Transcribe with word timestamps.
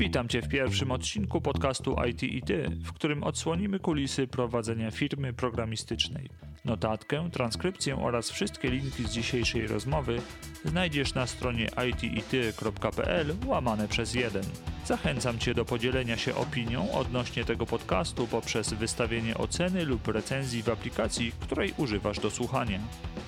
Witam 0.00 0.28
Cię 0.28 0.42
w 0.42 0.48
pierwszym 0.48 0.92
odcinku 0.92 1.40
podcastu 1.40 1.96
IT 2.08 2.22
i 2.22 2.42
Ty, 2.42 2.70
w 2.84 2.92
którym 2.92 3.22
odsłonimy 3.22 3.78
kulisy 3.78 4.26
prowadzenia 4.26 4.90
firmy 4.90 5.32
programistycznej. 5.32 6.30
Notatkę, 6.64 7.30
transkrypcję 7.32 7.96
oraz 7.96 8.30
wszystkie 8.30 8.70
linki 8.70 9.04
z 9.04 9.10
dzisiejszej 9.10 9.66
rozmowy 9.66 10.20
znajdziesz 10.64 11.14
na 11.14 11.26
stronie 11.26 11.68
itity.pl 11.88 13.34
łamane 13.46 13.88
przez 13.88 14.14
jeden. 14.14 14.42
Zachęcam 14.84 15.38
Cię 15.38 15.54
do 15.54 15.64
podzielenia 15.64 16.16
się 16.16 16.34
opinią 16.34 16.92
odnośnie 16.92 17.44
tego 17.44 17.66
podcastu 17.66 18.26
poprzez 18.26 18.72
wystawienie 18.72 19.38
oceny 19.38 19.84
lub 19.84 20.08
recenzji 20.08 20.62
w 20.62 20.68
aplikacji, 20.68 21.32
której 21.40 21.74
używasz 21.76 22.20
do 22.20 22.30
słuchania. 22.30 22.80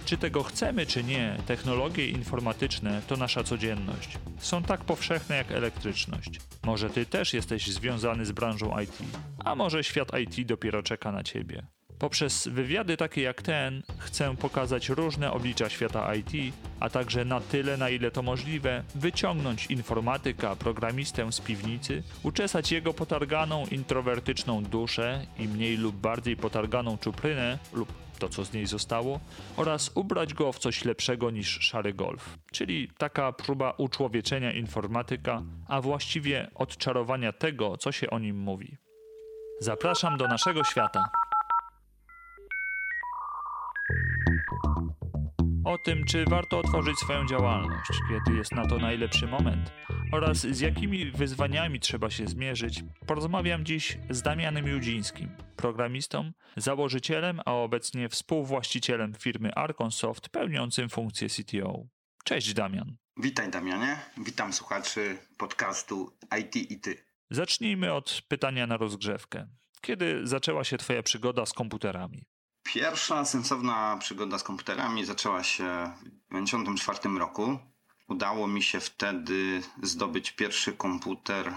Czy 0.05 0.17
tego 0.17 0.43
chcemy, 0.43 0.87
czy 0.87 1.05
nie, 1.05 1.37
technologie 1.47 2.09
informatyczne 2.09 3.03
to 3.07 3.17
nasza 3.17 3.45
codzienność. 3.45 4.19
Są 4.39 4.63
tak 4.63 4.81
powszechne 4.81 5.37
jak 5.37 5.53
elektryczność. 5.53 6.41
Może 6.63 6.91
Ty 6.91 7.07
też 7.07 7.35
jesteś 7.35 7.67
związany 7.67 8.27
z 8.27 8.33
branżą 8.33 8.81
IT, 8.81 8.99
a 9.39 9.55
może 9.55 9.85
świat 9.85 10.09
IT 10.19 10.47
dopiero 10.47 10.83
czeka 10.83 11.13
na 11.13 11.23
Ciebie. 11.23 11.67
Poprzez 12.03 12.49
wywiady 12.49 12.97
takie 12.97 13.23
jak 13.23 13.43
ten 13.43 13.83
chcę 13.99 14.37
pokazać 14.37 14.89
różne 14.89 15.33
oblicza 15.33 15.69
świata 15.69 16.15
IT, 16.15 16.55
a 16.81 16.91
także 16.91 17.25
na 17.25 17.41
tyle, 17.41 17.77
na 17.77 17.91
ile 17.91 18.11
to 18.11 18.23
możliwe, 18.23 18.85
wyciągnąć 18.95 19.67
informatyka, 19.67 20.57
programistę 20.57 21.33
z 21.33 21.41
piwnicy, 21.41 22.03
uczesać 22.23 22.73
jego 22.73 22.95
potarganą, 22.95 23.67
introwertyczną 23.67 24.63
duszę 24.63 25.27
i 25.39 25.49
mniej 25.49 25.77
lub 25.77 25.97
bardziej 25.97 26.37
potarganą 26.37 26.99
czuprynę 26.99 27.59
lub 27.73 27.93
to, 28.23 28.29
co 28.29 28.45
z 28.45 28.53
niej 28.53 28.67
zostało, 28.67 29.21
oraz 29.57 29.91
ubrać 29.95 30.35
go 30.35 30.53
w 30.53 30.59
coś 30.59 30.85
lepszego 30.85 31.31
niż 31.31 31.61
szary 31.61 31.95
golf. 31.95 32.39
Czyli 32.53 32.91
taka 32.99 33.33
próba 33.33 33.75
uczłowieczenia 33.79 34.53
informatyka, 34.53 35.43
a 35.69 35.81
właściwie 35.81 36.51
odczarowania 36.55 37.33
tego, 37.33 37.77
co 37.77 37.93
się 37.93 38.11
o 38.11 38.19
nim 38.19 38.37
mówi. 38.39 38.77
Zapraszam 39.61 40.17
do 40.17 40.29
naszego 40.29 40.65
świata. 40.65 41.05
O 45.65 45.79
tym, 45.79 46.05
czy 46.05 46.25
warto 46.25 46.59
otworzyć 46.59 46.99
swoją 46.99 47.27
działalność, 47.27 47.91
kiedy 48.09 48.39
jest 48.39 48.53
na 48.53 48.67
to 48.67 48.79
najlepszy 48.79 49.27
moment 49.27 49.73
oraz 50.13 50.39
z 50.39 50.61
jakimi 50.61 51.11
wyzwaniami 51.11 51.81
trzeba 51.81 52.11
się 52.11 52.27
zmierzyć, 52.27 52.85
porozmawiam 53.07 53.65
dziś 53.65 53.99
z 54.11 54.23
Damianem 54.23 54.67
Judzińskim, 54.67 55.29
programistą, 55.57 56.33
założycielem, 56.57 57.41
a 57.45 57.53
obecnie 57.53 58.09
współwłaścicielem 58.09 59.15
firmy 59.15 59.55
Arconsoft, 59.55 60.29
pełniącym 60.29 60.89
funkcję 60.89 61.29
CTO. 61.29 61.87
Cześć 62.25 62.55
Damian. 62.55 62.97
Witaj 63.17 63.51
Damianie, 63.51 63.99
witam 64.25 64.53
słuchaczy 64.53 65.19
podcastu 65.37 66.17
IT 66.41 66.57
i 66.57 66.81
Ty. 66.81 66.97
Zacznijmy 67.31 67.93
od 67.93 68.23
pytania 68.29 68.67
na 68.67 68.77
rozgrzewkę. 68.77 69.49
Kiedy 69.81 70.27
zaczęła 70.27 70.65
się 70.65 70.77
Twoja 70.77 71.03
przygoda 71.03 71.47
z 71.47 71.53
komputerami? 71.53 72.25
Pierwsza 72.63 73.25
sensowna 73.25 73.97
przygoda 74.01 74.39
z 74.39 74.43
komputerami 74.43 75.05
zaczęła 75.05 75.45
się 75.45 75.93
w 75.97 76.29
1994 76.29 77.19
roku. 77.19 77.59
Udało 78.09 78.49
mi 78.49 78.63
się 78.63 78.81
wtedy 78.81 79.63
zdobyć 79.83 80.31
pierwszy 80.31 80.73
komputer 80.73 81.53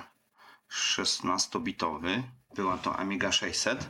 16-bitowy. 0.71 2.23
Była 2.55 2.77
to 2.77 2.97
Amiga 2.97 3.31
600. 3.31 3.89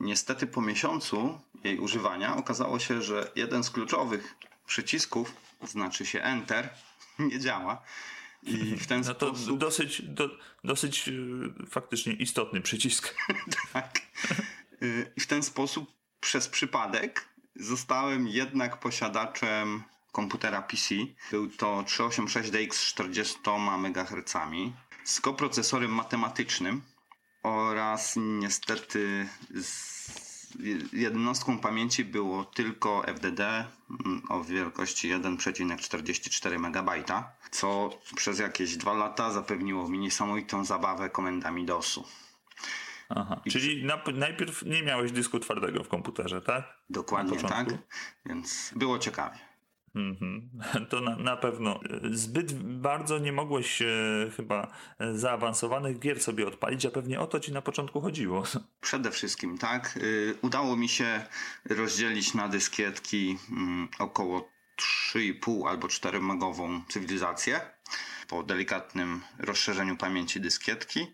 Niestety 0.00 0.46
po 0.46 0.60
miesiącu 0.60 1.40
jej 1.64 1.78
używania 1.78 2.36
okazało 2.36 2.78
się, 2.78 3.02
że 3.02 3.30
jeden 3.36 3.64
z 3.64 3.70
kluczowych 3.70 4.34
przycisków, 4.66 5.34
znaczy 5.62 6.06
się 6.06 6.22
Enter, 6.22 6.68
nie 7.18 7.40
działa. 7.40 7.82
I 8.42 8.76
w 8.76 8.86
ten 8.86 9.02
no 9.06 9.14
to 9.14 9.28
sposób... 9.28 9.58
dosyć, 9.58 10.02
do, 10.02 10.30
dosyć 10.64 11.08
yy, 11.08 11.54
faktycznie 11.70 12.12
istotny 12.12 12.60
przycisk. 12.60 13.14
tak. 13.72 14.00
Yy, 14.80 15.12
I 15.16 15.20
w 15.20 15.26
ten 15.26 15.42
sposób 15.42 15.99
przez 16.20 16.48
przypadek 16.48 17.28
zostałem 17.56 18.28
jednak 18.28 18.80
posiadaczem 18.80 19.82
komputera 20.12 20.62
PC. 20.62 20.94
Był 21.30 21.50
to 21.50 21.82
386DX 21.82 22.72
z 22.72 22.84
40 22.84 23.38
MHz 23.84 24.36
z 25.04 25.20
koprocesorem 25.20 25.94
matematycznym 25.94 26.82
oraz 27.42 28.14
niestety 28.16 29.28
z 29.54 30.10
jednostką 30.92 31.58
pamięci 31.58 32.04
było 32.04 32.44
tylko 32.44 33.02
FDD 33.06 33.40
mm, 33.40 34.22
o 34.28 34.44
wielkości 34.44 35.14
1,44 35.14 36.54
MB, 36.54 36.90
co 37.50 37.90
przez 38.16 38.38
jakieś 38.38 38.76
dwa 38.76 38.92
lata 38.92 39.32
zapewniło 39.32 39.88
mi 39.88 39.98
niesamowitą 39.98 40.64
zabawę 40.64 41.10
komendami 41.10 41.64
DOSu. 41.64 42.04
Aha, 43.16 43.40
czyli 43.50 43.84
na, 43.84 44.02
najpierw 44.14 44.62
nie 44.62 44.82
miałeś 44.82 45.12
dysku 45.12 45.38
twardego 45.38 45.84
w 45.84 45.88
komputerze, 45.88 46.40
tak? 46.40 46.64
Dokładnie 46.90 47.38
tak, 47.38 47.68
więc 48.26 48.72
było 48.76 48.98
ciekawie. 48.98 49.50
Mm-hmm. 49.94 50.40
To 50.90 51.00
na, 51.00 51.16
na, 51.16 51.36
pewno. 51.36 51.80
Zbyt 52.10 52.52
bardzo 52.62 53.18
nie 53.18 53.32
mogłeś 53.32 53.82
e, 53.82 53.86
chyba 54.36 54.72
zaawansowanych 55.14 55.98
gier 55.98 56.22
sobie 56.22 56.46
odpalić, 56.46 56.86
a 56.86 56.90
pewnie 56.90 57.20
o 57.20 57.26
to 57.26 57.40
ci 57.40 57.52
na 57.52 57.62
początku 57.62 58.00
chodziło. 58.00 58.42
Przede 58.80 59.10
wszystkim, 59.10 59.58
tak. 59.58 59.96
Y, 59.96 60.34
udało 60.42 60.76
mi 60.76 60.88
się 60.88 61.26
rozdzielić 61.64 62.34
na 62.34 62.48
dyskietki 62.48 63.38
mm, 63.50 63.88
około 63.98 64.48
3,5 65.12 65.68
albo 65.68 65.88
4 65.88 66.20
megową 66.20 66.82
cywilizację 66.88 67.60
po 68.28 68.42
delikatnym 68.42 69.20
rozszerzeniu 69.38 69.96
pamięci 69.96 70.40
dyskietki 70.40 71.06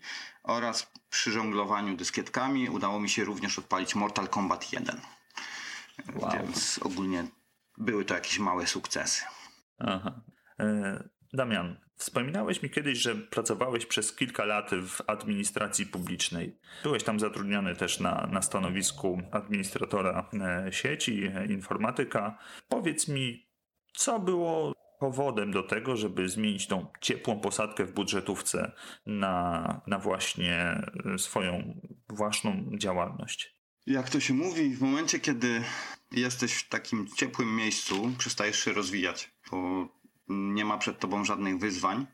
oraz 0.47 0.91
przy 1.09 1.31
żonglowaniu 1.31 1.97
dyskietkami 1.97 2.69
udało 2.69 2.99
mi 2.99 3.09
się 3.09 3.23
również 3.23 3.59
odpalić 3.59 3.95
Mortal 3.95 4.27
Kombat 4.27 4.73
1. 4.73 5.01
Wow. 6.15 6.31
Więc 6.31 6.79
ogólnie 6.83 7.27
były 7.77 8.05
to 8.05 8.13
jakieś 8.13 8.39
małe 8.39 8.67
sukcesy. 8.67 9.23
Aha. 9.79 10.21
E, 10.59 11.09
Damian, 11.33 11.79
wspominałeś 11.95 12.63
mi 12.63 12.69
kiedyś, 12.69 12.97
że 12.97 13.15
pracowałeś 13.15 13.85
przez 13.85 14.15
kilka 14.15 14.45
lat 14.45 14.71
w 14.71 15.01
administracji 15.07 15.85
publicznej. 15.85 16.59
Byłeś 16.83 17.03
tam 17.03 17.19
zatrudniony 17.19 17.75
też 17.75 17.99
na, 17.99 18.27
na 18.31 18.41
stanowisku 18.41 19.21
administratora 19.31 20.29
e, 20.33 20.73
sieci, 20.73 21.23
e, 21.35 21.45
informatyka. 21.45 22.37
Powiedz 22.69 23.07
mi, 23.07 23.47
co 23.93 24.19
było 24.19 24.73
powodem 24.99 25.51
do 25.51 25.63
tego, 25.63 25.95
żeby 25.95 26.29
zmienić 26.29 26.67
tą 26.67 26.87
ciepłą 27.01 27.39
posadkę 27.39 27.85
w 27.85 27.93
budżetówce 27.93 28.71
na, 29.05 29.81
na 29.87 29.99
właśnie 29.99 30.81
swoją 31.17 31.81
własną 32.09 32.71
działalność? 32.77 33.57
Jak 33.85 34.09
to 34.09 34.19
się 34.19 34.33
mówi, 34.33 34.75
w 34.75 34.81
momencie, 34.81 35.19
kiedy 35.19 35.63
jesteś 36.11 36.53
w 36.53 36.69
takim 36.69 37.07
ciepłym 37.07 37.55
miejscu, 37.55 38.11
przestajesz 38.17 38.59
się 38.59 38.73
rozwijać, 38.73 39.31
bo 39.51 39.87
nie 40.27 40.65
ma 40.65 40.77
przed 40.77 40.99
tobą 40.99 41.25
żadnych 41.25 41.59
wyzwań. 41.59 42.07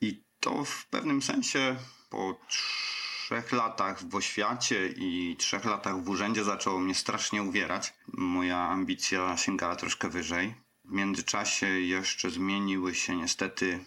I 0.00 0.24
to 0.40 0.64
w 0.64 0.86
pewnym 0.86 1.22
sensie 1.22 1.76
po 2.10 2.40
trzech 2.48 3.52
latach 3.52 4.04
w 4.08 4.14
oświacie 4.14 4.86
i 4.86 5.36
trzech 5.38 5.64
latach 5.64 6.04
w 6.04 6.08
urzędzie 6.08 6.44
zaczęło 6.44 6.80
mnie 6.80 6.94
strasznie 6.94 7.42
uwierać. 7.42 7.94
Moja 8.12 8.58
ambicja 8.58 9.36
sięgała 9.36 9.76
troszkę 9.76 10.08
wyżej. 10.08 10.54
W 10.84 10.90
międzyczasie 10.92 11.66
jeszcze 11.66 12.30
zmieniły 12.30 12.94
się 12.94 13.16
niestety 13.16 13.84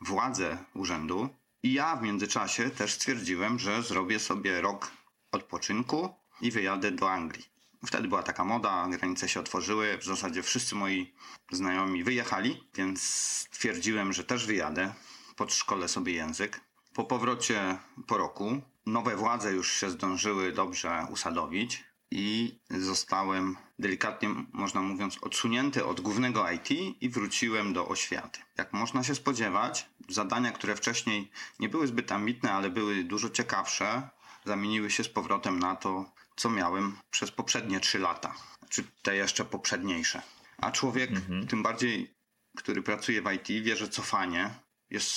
władze 0.00 0.58
urzędu. 0.74 1.28
I 1.62 1.72
ja 1.72 1.96
w 1.96 2.02
międzyczasie 2.02 2.70
też 2.70 2.92
stwierdziłem, 2.92 3.58
że 3.58 3.82
zrobię 3.82 4.18
sobie 4.18 4.60
rok 4.60 4.90
odpoczynku 5.32 6.14
i 6.40 6.50
wyjadę 6.50 6.90
do 6.90 7.10
Anglii. 7.10 7.44
Wtedy 7.86 8.08
była 8.08 8.22
taka 8.22 8.44
moda, 8.44 8.88
granice 8.88 9.28
się 9.28 9.40
otworzyły, 9.40 9.98
w 9.98 10.04
zasadzie 10.04 10.42
wszyscy 10.42 10.74
moi 10.74 11.14
znajomi 11.50 12.04
wyjechali, 12.04 12.64
więc 12.74 13.02
stwierdziłem, 13.02 14.12
że 14.12 14.24
też 14.24 14.46
wyjadę, 14.46 14.94
podszkolę 15.36 15.88
sobie 15.88 16.12
język. 16.12 16.60
Po 16.94 17.04
powrocie 17.04 17.78
po 18.06 18.18
roku 18.18 18.62
nowe 18.86 19.16
władze 19.16 19.52
już 19.52 19.72
się 19.72 19.90
zdążyły 19.90 20.52
dobrze 20.52 21.06
usadowić 21.10 21.84
i 22.10 22.58
zostałem 22.70 23.56
delikatnie, 23.78 24.28
można 24.52 24.82
mówiąc, 24.82 25.18
odsunięty 25.20 25.84
od 25.84 26.00
głównego 26.00 26.50
IT 26.50 26.70
i 27.00 27.08
wróciłem 27.08 27.72
do 27.72 27.88
oświaty. 27.88 28.40
Jak 28.58 28.72
można 28.72 29.04
się 29.04 29.14
spodziewać, 29.14 29.86
zadania, 30.08 30.52
które 30.52 30.76
wcześniej 30.76 31.30
nie 31.58 31.68
były 31.68 31.86
zbyt 31.86 32.12
ambitne, 32.12 32.52
ale 32.52 32.70
były 32.70 33.04
dużo 33.04 33.30
ciekawsze, 33.30 34.08
zamieniły 34.44 34.90
się 34.90 35.04
z 35.04 35.08
powrotem 35.08 35.58
na 35.58 35.76
to, 35.76 36.12
co 36.36 36.50
miałem 36.50 36.96
przez 37.10 37.30
poprzednie 37.30 37.80
trzy 37.80 37.98
lata, 37.98 38.34
czy 38.68 38.84
te 39.02 39.16
jeszcze 39.16 39.44
poprzedniejsze. 39.44 40.22
A 40.58 40.70
człowiek, 40.70 41.10
mhm. 41.10 41.46
tym 41.46 41.62
bardziej, 41.62 42.14
który 42.56 42.82
pracuje 42.82 43.22
w 43.22 43.32
IT, 43.32 43.64
wie, 43.64 43.76
że 43.76 43.88
cofanie 43.88 44.50
jest 44.90 45.14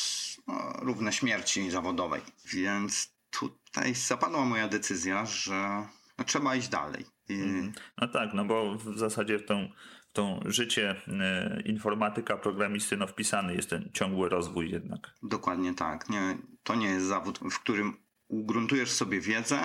no, 0.47 0.73
równe 0.79 1.13
śmierci 1.13 1.71
zawodowej. 1.71 2.21
Więc 2.45 3.13
tutaj 3.29 3.95
zapadła 3.95 4.45
moja 4.45 4.67
decyzja, 4.67 5.25
że 5.25 5.87
no, 6.17 6.23
trzeba 6.23 6.55
iść 6.55 6.67
dalej. 6.67 7.05
Mhm. 7.29 7.73
No 7.97 8.07
tak, 8.07 8.33
no 8.33 8.45
bo 8.45 8.75
w 8.75 8.97
zasadzie 8.97 9.39
w 9.39 9.45
tą, 9.45 9.69
to 10.13 10.39
życie 10.45 11.01
e, 11.07 11.61
informatyka, 11.65 12.37
programisty, 12.37 12.97
no 12.97 13.07
wpisany 13.07 13.55
jest 13.55 13.69
ten 13.69 13.89
ciągły 13.93 14.29
rozwój 14.29 14.71
jednak. 14.71 15.13
Dokładnie 15.23 15.73
tak. 15.73 16.09
Nie, 16.09 16.37
to 16.63 16.75
nie 16.75 16.87
jest 16.87 17.05
zawód, 17.05 17.39
w 17.39 17.59
którym 17.59 17.97
ugruntujesz 18.27 18.91
sobie 18.91 19.21
wiedzę 19.21 19.59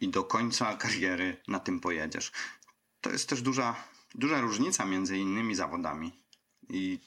i 0.00 0.08
do 0.08 0.24
końca 0.24 0.76
kariery 0.76 1.36
na 1.48 1.60
tym 1.60 1.80
pojedziesz. 1.80 2.32
To 3.00 3.10
jest 3.10 3.28
też 3.28 3.42
duża, 3.42 3.76
duża 4.14 4.40
różnica 4.40 4.84
między 4.84 5.18
innymi 5.18 5.54
zawodami. 5.54 6.12
I 6.68 6.98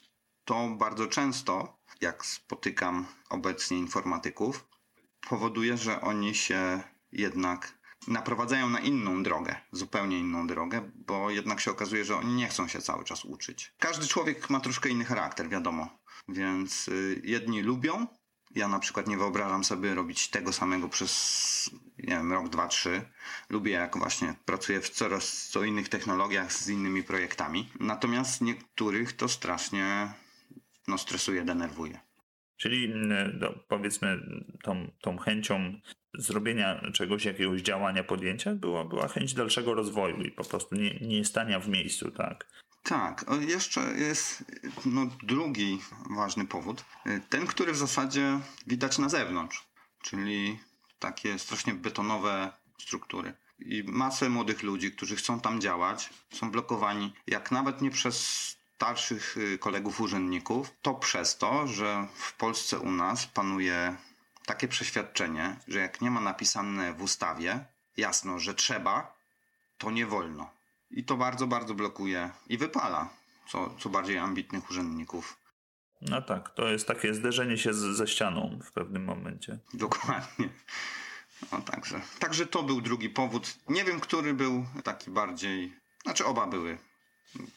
to 0.46 0.70
bardzo 0.78 1.08
często, 1.08 1.78
jak 2.02 2.26
spotykam 2.26 3.06
obecnie 3.30 3.78
informatyków, 3.78 4.68
powoduje, 5.30 5.78
że 5.78 6.02
oni 6.02 6.36
się 6.36 6.84
jednak 7.12 7.83
naprowadzają 8.08 8.70
na 8.70 8.80
inną 8.80 9.24
drogę, 9.24 9.56
zupełnie 9.72 10.20
inną 10.20 10.48
drogę, 10.48 10.92
bo 10.96 11.30
jednak 11.30 11.60
się 11.60 11.72
okazuje, 11.72 12.06
że 12.06 12.16
oni 12.18 12.34
nie 12.34 12.48
chcą 12.48 12.68
się 12.68 12.82
cały 12.82 13.04
czas 13.04 13.26
uczyć. 13.26 13.74
Każdy 13.80 14.08
człowiek 14.08 14.50
ma 14.50 14.60
troszkę 14.60 14.90
inny 14.90 15.06
charakter, 15.06 15.50
wiadomo. 15.50 16.00
Więc 16.28 16.88
y, 16.88 17.22
jedni 17.24 17.62
lubią. 17.62 18.08
Ja 18.56 18.68
na 18.68 18.80
przykład 18.80 19.08
nie 19.08 19.18
wyobrażam 19.18 19.64
sobie 19.64 19.94
robić 19.96 20.30
tego 20.30 20.54
samego 20.54 20.90
przez 20.90 21.70
nie 21.98 22.16
wiem, 22.16 22.34
rok, 22.34 22.50
dwa, 22.50 22.68
trzy. 22.68 23.02
Lubię 23.50 23.72
jak 23.72 23.98
właśnie 23.98 24.36
pracuję 24.46 24.82
w 24.82 24.90
coraz 24.90 25.48
co 25.48 25.64
innych 25.64 25.90
technologiach 25.90 26.54
z 26.54 26.70
innymi 26.70 27.04
projektami. 27.04 27.70
Natomiast 27.80 28.42
niektórych 28.42 29.14
to 29.14 29.30
strasznie 29.30 30.14
no, 30.88 30.98
stresuje, 30.98 31.44
denerwuje. 31.44 32.00
Czyli 32.58 32.92
no, 32.96 33.54
powiedzmy 33.68 34.20
tą, 34.64 34.92
tą 35.02 35.18
chęcią 35.18 35.80
zrobienia 36.18 36.92
czegoś, 36.94 37.26
jakiegoś 37.26 37.62
działania, 37.62 38.04
podjęcia 38.04 38.56
była, 38.56 38.86
była 38.86 39.08
chęć 39.08 39.34
dalszego 39.34 39.74
rozwoju 39.74 40.22
i 40.22 40.32
po 40.32 40.44
prostu 40.44 40.76
nie, 40.76 41.00
nie 41.00 41.26
stania 41.26 41.60
w 41.60 41.68
miejscu, 41.68 42.12
tak? 42.12 42.48
Tak, 42.84 43.26
jeszcze 43.48 43.82
jest 43.82 44.44
no, 44.86 45.10
drugi 45.24 45.80
ważny 46.18 46.46
powód. 46.46 46.86
Ten, 47.30 47.48
który 47.48 47.74
w 47.74 47.78
zasadzie 47.78 48.40
widać 48.68 48.98
na 48.98 49.10
zewnątrz, 49.10 49.68
czyli 50.02 50.60
takie 51.00 51.40
strasznie 51.40 51.74
betonowe 51.74 52.52
struktury. 52.80 53.34
I 53.60 53.84
masę 53.88 54.30
młodych 54.30 54.64
ludzi, 54.64 54.92
którzy 54.92 55.16
chcą 55.16 55.40
tam 55.40 55.62
działać, 55.62 56.10
są 56.34 56.52
blokowani, 56.52 57.14
jak 57.28 57.52
nawet 57.52 57.82
nie 57.82 57.92
przez 57.92 58.18
starszych 58.76 59.38
y, 59.38 59.58
kolegów 59.58 60.02
urzędników, 60.02 60.72
to 60.82 60.94
przez 60.94 61.38
to, 61.38 61.68
że 61.68 62.08
w 62.16 62.38
Polsce 62.38 62.80
u 62.80 62.92
nas 62.92 63.28
panuje 63.28 63.96
takie 64.46 64.68
przeświadczenie, 64.68 65.56
że 65.68 65.80
jak 65.80 66.02
nie 66.02 66.12
ma 66.12 66.22
napisane 66.22 66.94
w 66.94 67.02
ustawie 67.02 67.66
jasno, 67.98 68.40
że 68.40 68.54
trzeba, 68.54 69.16
to 69.78 69.92
nie 69.92 70.06
wolno. 70.06 70.50
I 70.92 71.04
to 71.04 71.18
bardzo, 71.18 71.48
bardzo 71.48 71.74
blokuje 71.74 72.30
i 72.50 72.58
wypala 72.58 73.10
co, 73.48 73.76
co 73.80 73.90
bardziej 73.90 74.18
ambitnych 74.18 74.70
urzędników. 74.70 75.38
No 76.02 76.22
tak, 76.22 76.50
to 76.50 76.68
jest 76.68 76.88
takie 76.88 77.14
zderzenie 77.14 77.58
się 77.58 77.74
z, 77.74 77.78
ze 77.78 78.08
ścianą 78.08 78.60
w 78.64 78.72
pewnym 78.72 79.04
momencie. 79.04 79.60
Dokładnie. 79.74 80.50
No 81.52 81.62
także, 81.62 82.02
także 82.20 82.46
to 82.46 82.64
był 82.64 82.82
drugi 82.82 83.10
powód. 83.10 83.56
Nie 83.70 83.84
wiem, 83.84 84.00
który 84.00 84.34
był 84.34 84.66
taki 84.84 85.12
bardziej. 85.12 85.74
Znaczy, 86.04 86.26
oba 86.26 86.48
były 86.48 86.78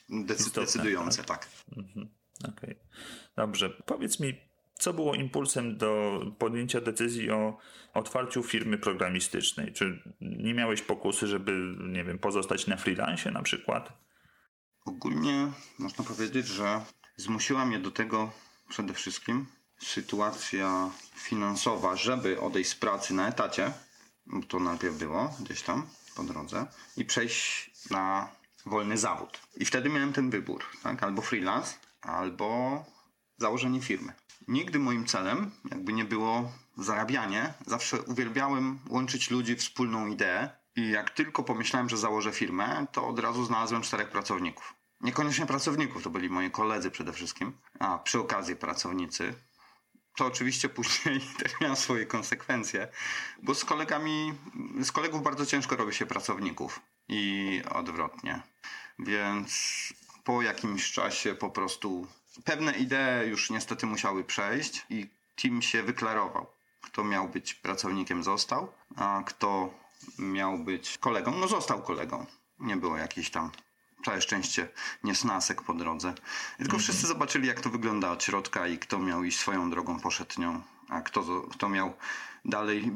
decydujące, 0.09 1.23
tak. 1.23 1.45
tak. 1.45 1.49
Mhm. 1.77 2.09
Okej. 2.39 2.53
Okay. 2.53 2.75
Dobrze. 3.35 3.69
Powiedz 3.69 4.19
mi, 4.19 4.46
co 4.77 4.93
było 4.93 5.15
impulsem 5.15 5.77
do 5.77 6.21
podjęcia 6.39 6.81
decyzji 6.81 7.31
o 7.31 7.57
otwarciu 7.93 8.43
firmy 8.43 8.77
programistycznej? 8.77 9.73
Czy 9.73 10.03
nie 10.21 10.53
miałeś 10.53 10.81
pokusy, 10.81 11.27
żeby, 11.27 11.75
nie 11.79 12.03
wiem, 12.03 12.19
pozostać 12.19 12.67
na 12.67 12.77
freelancie 12.77 13.31
na 13.31 13.41
przykład? 13.41 13.93
Ogólnie 14.85 15.51
można 15.79 16.03
powiedzieć, 16.03 16.47
że 16.47 16.81
zmusiła 17.15 17.65
mnie 17.65 17.79
do 17.79 17.91
tego 17.91 18.31
przede 18.69 18.93
wszystkim 18.93 19.45
sytuacja 19.79 20.89
finansowa, 21.15 21.95
żeby 21.95 22.39
odejść 22.39 22.69
z 22.69 22.75
pracy 22.75 23.13
na 23.13 23.27
etacie. 23.27 23.71
To 24.47 24.59
najpierw 24.59 24.97
było 24.97 25.33
gdzieś 25.39 25.61
tam 25.61 25.87
po 26.15 26.23
drodze 26.23 26.65
i 26.97 27.05
przejść 27.05 27.71
na 27.91 28.29
wolny 28.65 28.97
zawód. 28.97 29.39
I 29.57 29.65
wtedy 29.65 29.89
miałem 29.89 30.13
ten 30.13 30.29
wybór, 30.29 30.63
tak? 30.83 31.03
albo 31.03 31.21
freelance, 31.21 31.73
albo 32.01 32.85
założenie 33.37 33.81
firmy. 33.81 34.13
Nigdy 34.47 34.79
moim 34.79 35.05
celem 35.05 35.51
jakby 35.71 35.93
nie 35.93 36.05
było 36.05 36.51
zarabianie. 36.77 37.53
Zawsze 37.65 38.01
uwielbiałem 38.01 38.79
łączyć 38.89 39.31
ludzi 39.31 39.55
w 39.55 39.59
wspólną 39.59 40.07
ideę. 40.07 40.49
I 40.75 40.89
jak 40.89 41.09
tylko 41.09 41.43
pomyślałem, 41.43 41.89
że 41.89 41.97
założę 41.97 42.31
firmę, 42.31 42.87
to 42.91 43.07
od 43.07 43.19
razu 43.19 43.45
znalazłem 43.45 43.81
czterech 43.81 44.09
pracowników. 44.09 44.73
Niekoniecznie 45.01 45.45
pracowników, 45.45 46.03
to 46.03 46.09
byli 46.09 46.29
moi 46.29 46.51
koledzy 46.51 46.91
przede 46.91 47.13
wszystkim, 47.13 47.53
a 47.79 47.97
przy 47.97 48.19
okazji 48.19 48.55
pracownicy. 48.55 49.33
To 50.15 50.25
oczywiście 50.25 50.69
później 50.77 51.21
też 51.37 51.51
miało 51.61 51.75
swoje 51.75 52.05
konsekwencje, 52.05 52.87
bo 53.43 53.55
z 53.55 53.65
kolegami, 53.65 54.33
z 54.81 54.91
kolegów 54.91 55.23
bardzo 55.23 55.45
ciężko 55.45 55.75
robi 55.75 55.93
się 55.93 56.05
pracowników 56.05 56.81
i 57.07 57.61
odwrotnie. 57.71 58.41
Więc 58.99 59.73
po 60.23 60.41
jakimś 60.41 60.91
czasie 60.91 61.35
po 61.35 61.49
prostu 61.49 62.07
pewne 62.45 62.71
idee 62.71 63.29
już 63.29 63.49
niestety 63.49 63.85
musiały 63.85 64.23
przejść 64.23 64.85
i 64.89 65.07
team 65.41 65.61
się 65.61 65.83
wyklarował. 65.83 66.45
Kto 66.81 67.03
miał 67.03 67.29
być 67.29 67.53
pracownikiem, 67.53 68.23
został, 68.23 68.71
a 68.95 69.23
kto 69.25 69.73
miał 70.19 70.57
być 70.57 70.97
kolegą, 70.97 71.31
no 71.31 71.47
został 71.47 71.81
kolegą. 71.81 72.25
Nie 72.59 72.77
było 72.77 72.97
jakiejś 72.97 73.29
tam 73.29 73.51
całe 74.05 74.21
szczęście 74.21 74.67
niesnasek 75.03 75.61
po 75.61 75.73
drodze. 75.73 76.13
Tylko 76.57 76.71
mm 76.71 76.79
-hmm. 76.79 76.83
wszyscy 76.83 77.07
zobaczyli, 77.07 77.47
jak 77.47 77.61
to 77.61 77.69
wygląda 77.69 78.11
od 78.11 78.23
środka 78.23 78.67
i 78.67 78.77
kto 78.77 78.99
miał 78.99 79.23
iść 79.23 79.39
swoją 79.39 79.69
drogą, 79.69 79.99
poszedł 79.99 80.41
nią, 80.41 80.61
a 80.89 81.01
kto, 81.01 81.23
kto 81.51 81.69
miał 81.69 81.93
dalej 82.45 82.91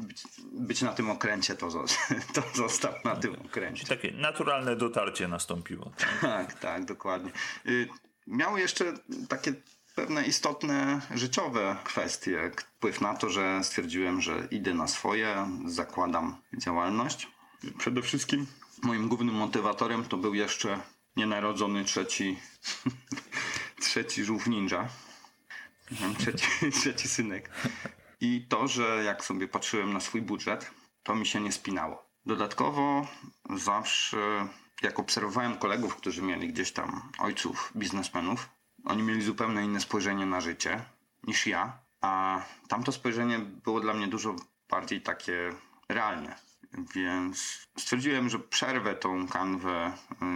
być 0.52 0.82
na 0.82 0.92
tym 0.92 1.10
okręcie, 1.10 1.54
to, 1.54 1.68
to 2.34 2.42
został 2.54 2.92
na 3.04 3.16
tym 3.16 3.36
okręcie. 3.46 3.86
Takie 3.86 4.10
naturalne 4.10 4.76
dotarcie 4.76 5.28
nastąpiło. 5.28 5.92
Tak, 5.98 6.20
tak, 6.20 6.60
tak 6.60 6.84
dokładnie. 6.84 7.30
Y, 7.66 7.88
miało 8.26 8.58
jeszcze 8.58 8.92
takie 9.28 9.54
pewne 9.94 10.26
istotne 10.26 11.00
życiowe 11.14 11.76
kwestie. 11.84 12.50
Wpływ 12.56 13.00
na 13.00 13.14
to, 13.14 13.30
że 13.30 13.64
stwierdziłem, 13.64 14.20
że 14.20 14.48
idę 14.50 14.74
na 14.74 14.88
swoje, 14.88 15.46
zakładam 15.66 16.36
działalność. 16.58 17.28
Przede 17.78 18.02
wszystkim 18.02 18.46
moim 18.82 19.08
głównym 19.08 19.34
motywatorem 19.34 20.04
to 20.04 20.16
był 20.16 20.34
jeszcze 20.34 20.80
nienarodzony 21.16 21.84
trzeci, 21.84 22.38
trzeci 23.82 24.24
żółw 24.24 24.46
ninja. 24.46 24.88
Trzeci, 26.18 26.46
trzeci 26.80 27.08
synek. 27.08 27.50
I 28.20 28.46
to, 28.48 28.68
że 28.68 29.04
jak 29.04 29.24
sobie 29.24 29.48
patrzyłem 29.48 29.92
na 29.92 30.00
swój 30.00 30.22
budżet, 30.22 30.70
to 31.02 31.14
mi 31.14 31.26
się 31.26 31.40
nie 31.40 31.52
spinało. 31.52 32.06
Dodatkowo 32.26 33.06
zawsze, 33.56 34.48
jak 34.82 34.98
obserwowałem 34.98 35.58
kolegów, 35.58 35.96
którzy 35.96 36.22
mieli 36.22 36.48
gdzieś 36.48 36.72
tam 36.72 37.12
ojców, 37.18 37.72
biznesmenów, 37.76 38.48
oni 38.84 39.02
mieli 39.02 39.22
zupełnie 39.22 39.64
inne 39.64 39.80
spojrzenie 39.80 40.26
na 40.26 40.40
życie 40.40 40.84
niż 41.26 41.46
ja, 41.46 41.78
a 42.00 42.42
tamto 42.68 42.92
spojrzenie 42.92 43.38
było 43.38 43.80
dla 43.80 43.94
mnie 43.94 44.08
dużo 44.08 44.36
bardziej 44.70 45.02
takie 45.02 45.52
realne. 45.88 46.36
Więc 46.94 47.66
stwierdziłem, 47.78 48.28
że 48.28 48.38
przerwę 48.38 48.94
tą 48.94 49.28
kanwę 49.28 49.92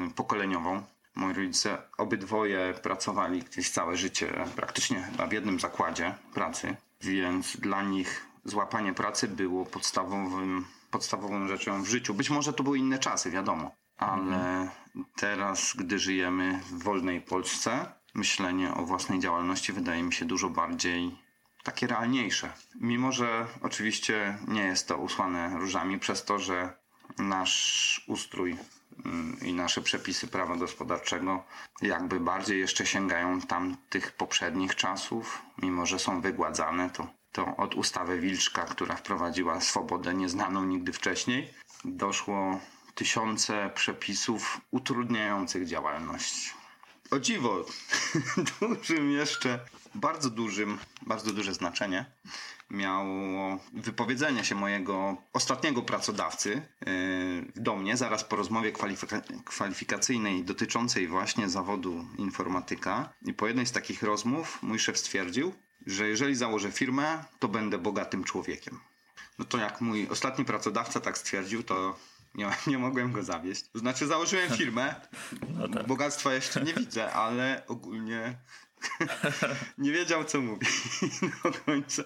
y, 0.06 0.14
pokoleniową. 0.14 0.82
Moi 1.14 1.34
rodzice 1.34 1.78
obydwoje 1.98 2.74
pracowali 2.82 3.42
gdzieś 3.42 3.70
całe 3.70 3.96
życie, 3.96 4.44
praktycznie 4.56 5.08
w 5.28 5.32
jednym 5.32 5.60
zakładzie 5.60 6.14
pracy 6.34 6.76
więc 7.00 7.56
dla 7.56 7.82
nich 7.82 8.26
złapanie 8.44 8.92
pracy 8.94 9.28
było 9.28 9.66
podstawowym, 9.66 10.64
podstawową 10.90 11.48
rzeczą 11.48 11.82
w 11.82 11.86
życiu. 11.86 12.14
Być 12.14 12.30
może 12.30 12.52
to 12.52 12.62
były 12.62 12.78
inne 12.78 12.98
czasy, 12.98 13.30
wiadomo, 13.30 13.70
ale 13.96 14.70
teraz, 15.16 15.72
gdy 15.76 15.98
żyjemy 15.98 16.60
w 16.70 16.82
wolnej 16.82 17.20
Polsce, 17.20 17.92
myślenie 18.14 18.74
o 18.74 18.86
własnej 18.86 19.18
działalności 19.18 19.72
wydaje 19.72 20.02
mi 20.02 20.12
się 20.12 20.24
dużo 20.24 20.50
bardziej 20.50 21.18
takie 21.62 21.86
realniejsze. 21.86 22.52
Mimo, 22.74 23.12
że 23.12 23.46
oczywiście 23.62 24.38
nie 24.48 24.62
jest 24.62 24.88
to 24.88 24.98
usłane 24.98 25.58
różami 25.58 25.98
przez 25.98 26.24
to, 26.24 26.38
że 26.38 26.72
nasz 27.18 28.04
ustrój 28.06 28.56
mm, 29.04 29.36
i 29.42 29.52
nasze 29.52 29.82
przepisy 29.82 30.28
prawa 30.28 30.56
gospodarczego 30.56 31.44
jakby 31.82 32.20
bardziej 32.20 32.60
jeszcze 32.60 32.86
sięgają 32.86 33.40
tamtych 33.40 34.12
poprzednich 34.12 34.74
czasów, 34.76 35.42
mimo 35.62 35.86
że 35.86 35.98
są 35.98 36.20
wygładzane, 36.20 36.90
to, 36.90 37.06
to 37.32 37.56
od 37.56 37.74
ustawy 37.74 38.20
Wilczka, 38.20 38.64
która 38.64 38.96
wprowadziła 38.96 39.60
swobodę 39.60 40.14
nieznaną 40.14 40.64
nigdy 40.64 40.92
wcześniej, 40.92 41.54
doszło 41.84 42.60
tysiące 42.96 43.70
przepisów 43.74 44.60
utrudniających 44.70 45.66
działalność. 45.66 46.54
o 47.10 47.18
dziwo, 47.18 47.64
dużym 48.60 49.10
jeszcze, 49.10 49.60
bardzo 49.94 50.30
dużym, 50.30 50.78
bardzo 51.02 51.32
duże 51.32 51.54
znaczenie 51.54 52.06
miało 52.70 53.58
wypowiedzenie 53.72 54.44
się 54.44 54.54
mojego 54.54 55.16
ostatniego 55.32 55.82
pracodawcy 55.82 56.62
yy, 56.86 57.62
do 57.62 57.76
mnie 57.76 57.96
zaraz 57.96 58.24
po 58.24 58.36
rozmowie 58.36 58.72
kwalifika- 58.72 59.42
kwalifikacyjnej 59.44 60.44
dotyczącej 60.44 61.08
właśnie 61.08 61.48
zawodu 61.48 62.06
informatyka. 62.18 63.12
I 63.22 63.32
po 63.34 63.46
jednej 63.46 63.66
z 63.66 63.72
takich 63.72 64.02
rozmów 64.02 64.58
mój 64.62 64.78
szef 64.78 64.98
stwierdził, 64.98 65.54
że 65.86 66.08
jeżeli 66.08 66.34
założę 66.34 66.72
firmę, 66.72 67.24
to 67.38 67.48
będę 67.48 67.78
bogatym 67.78 68.24
człowiekiem. 68.24 68.80
No 69.38 69.44
to 69.44 69.58
jak 69.58 69.80
mój 69.80 70.08
ostatni 70.08 70.44
pracodawca 70.44 71.00
tak 71.00 71.18
stwierdził, 71.18 71.62
to 71.62 71.96
nie, 72.36 72.50
nie 72.66 72.78
mogłem 72.78 73.12
go 73.12 73.22
zawieść. 73.22 73.68
To 73.72 73.78
znaczy 73.78 74.06
założyłem 74.06 74.50
firmę, 74.50 74.94
no 75.58 75.68
tak. 75.68 75.86
bogactwa 75.86 76.34
jeszcze 76.34 76.62
nie 76.62 76.74
widzę, 76.74 77.12
ale 77.12 77.62
ogólnie 77.66 78.38
nie 79.78 79.92
wiedział 79.92 80.24
co 80.24 80.40
mówi 80.40 80.66
do 81.44 81.52
końca. 81.52 82.02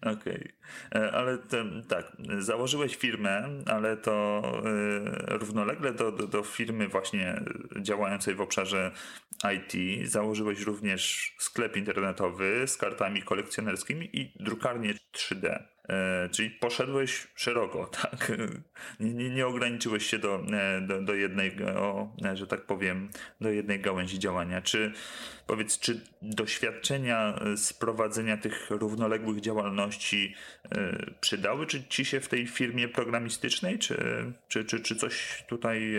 Okej, 0.00 0.52
okay. 0.90 1.02
E, 1.02 1.12
ale 1.12 1.38
tak, 1.88 2.16
założyłeś 2.38 2.96
firmę, 2.96 3.48
ale 3.66 3.96
to 3.96 4.42
y, 4.66 5.38
równolegle 5.38 5.92
do, 5.92 6.12
do, 6.12 6.26
do, 6.26 6.42
firmy 6.42 6.88
właśnie 6.88 7.40
działającej 7.80 8.34
w 8.34 8.40
obszarze 8.40 8.92
IT 9.54 10.08
założyłeś 10.10 10.60
również 10.60 11.34
sklep 11.38 11.76
internetowy 11.76 12.64
z 12.66 12.76
kartami 12.76 13.22
kolekcjonerskimi 13.22 14.20
i 14.20 14.32
drukarnię 14.40 14.94
3D. 15.12 15.73
E, 15.88 16.28
czyli 16.28 16.50
poszedłeś 16.50 17.26
szeroko, 17.34 17.86
tak? 18.02 18.32
Nie, 19.00 19.30
nie, 19.30 19.46
ograniczyłeś 19.46 20.06
się 20.06 20.18
do, 20.18 20.46
e, 20.52 20.80
do, 20.80 21.02
do 21.02 21.14
jednego, 21.14 21.64
e, 22.24 22.36
że 22.36 22.46
tak 22.46 22.66
powiem, 22.66 23.10
do 23.40 23.50
jednej 23.50 23.80
gałęzi 23.80 24.18
działania. 24.18 24.62
Czy 24.62 24.92
powiedz, 25.46 25.78
czy 25.78 26.00
doświadczenia 26.22 27.40
z 27.56 27.72
prowadzenia 27.72 28.36
tych 28.36 28.70
równoległych 28.70 29.40
działalności 29.40 30.34
przydały 31.20 31.66
czy 31.66 31.84
ci 31.88 32.04
się 32.04 32.20
w 32.20 32.28
tej 32.28 32.46
firmie 32.46 32.88
programistycznej, 32.88 33.78
czy, 33.78 33.96
czy, 34.48 34.64
czy, 34.64 34.80
czy 34.80 34.96
coś 34.96 35.44
tutaj 35.48 35.94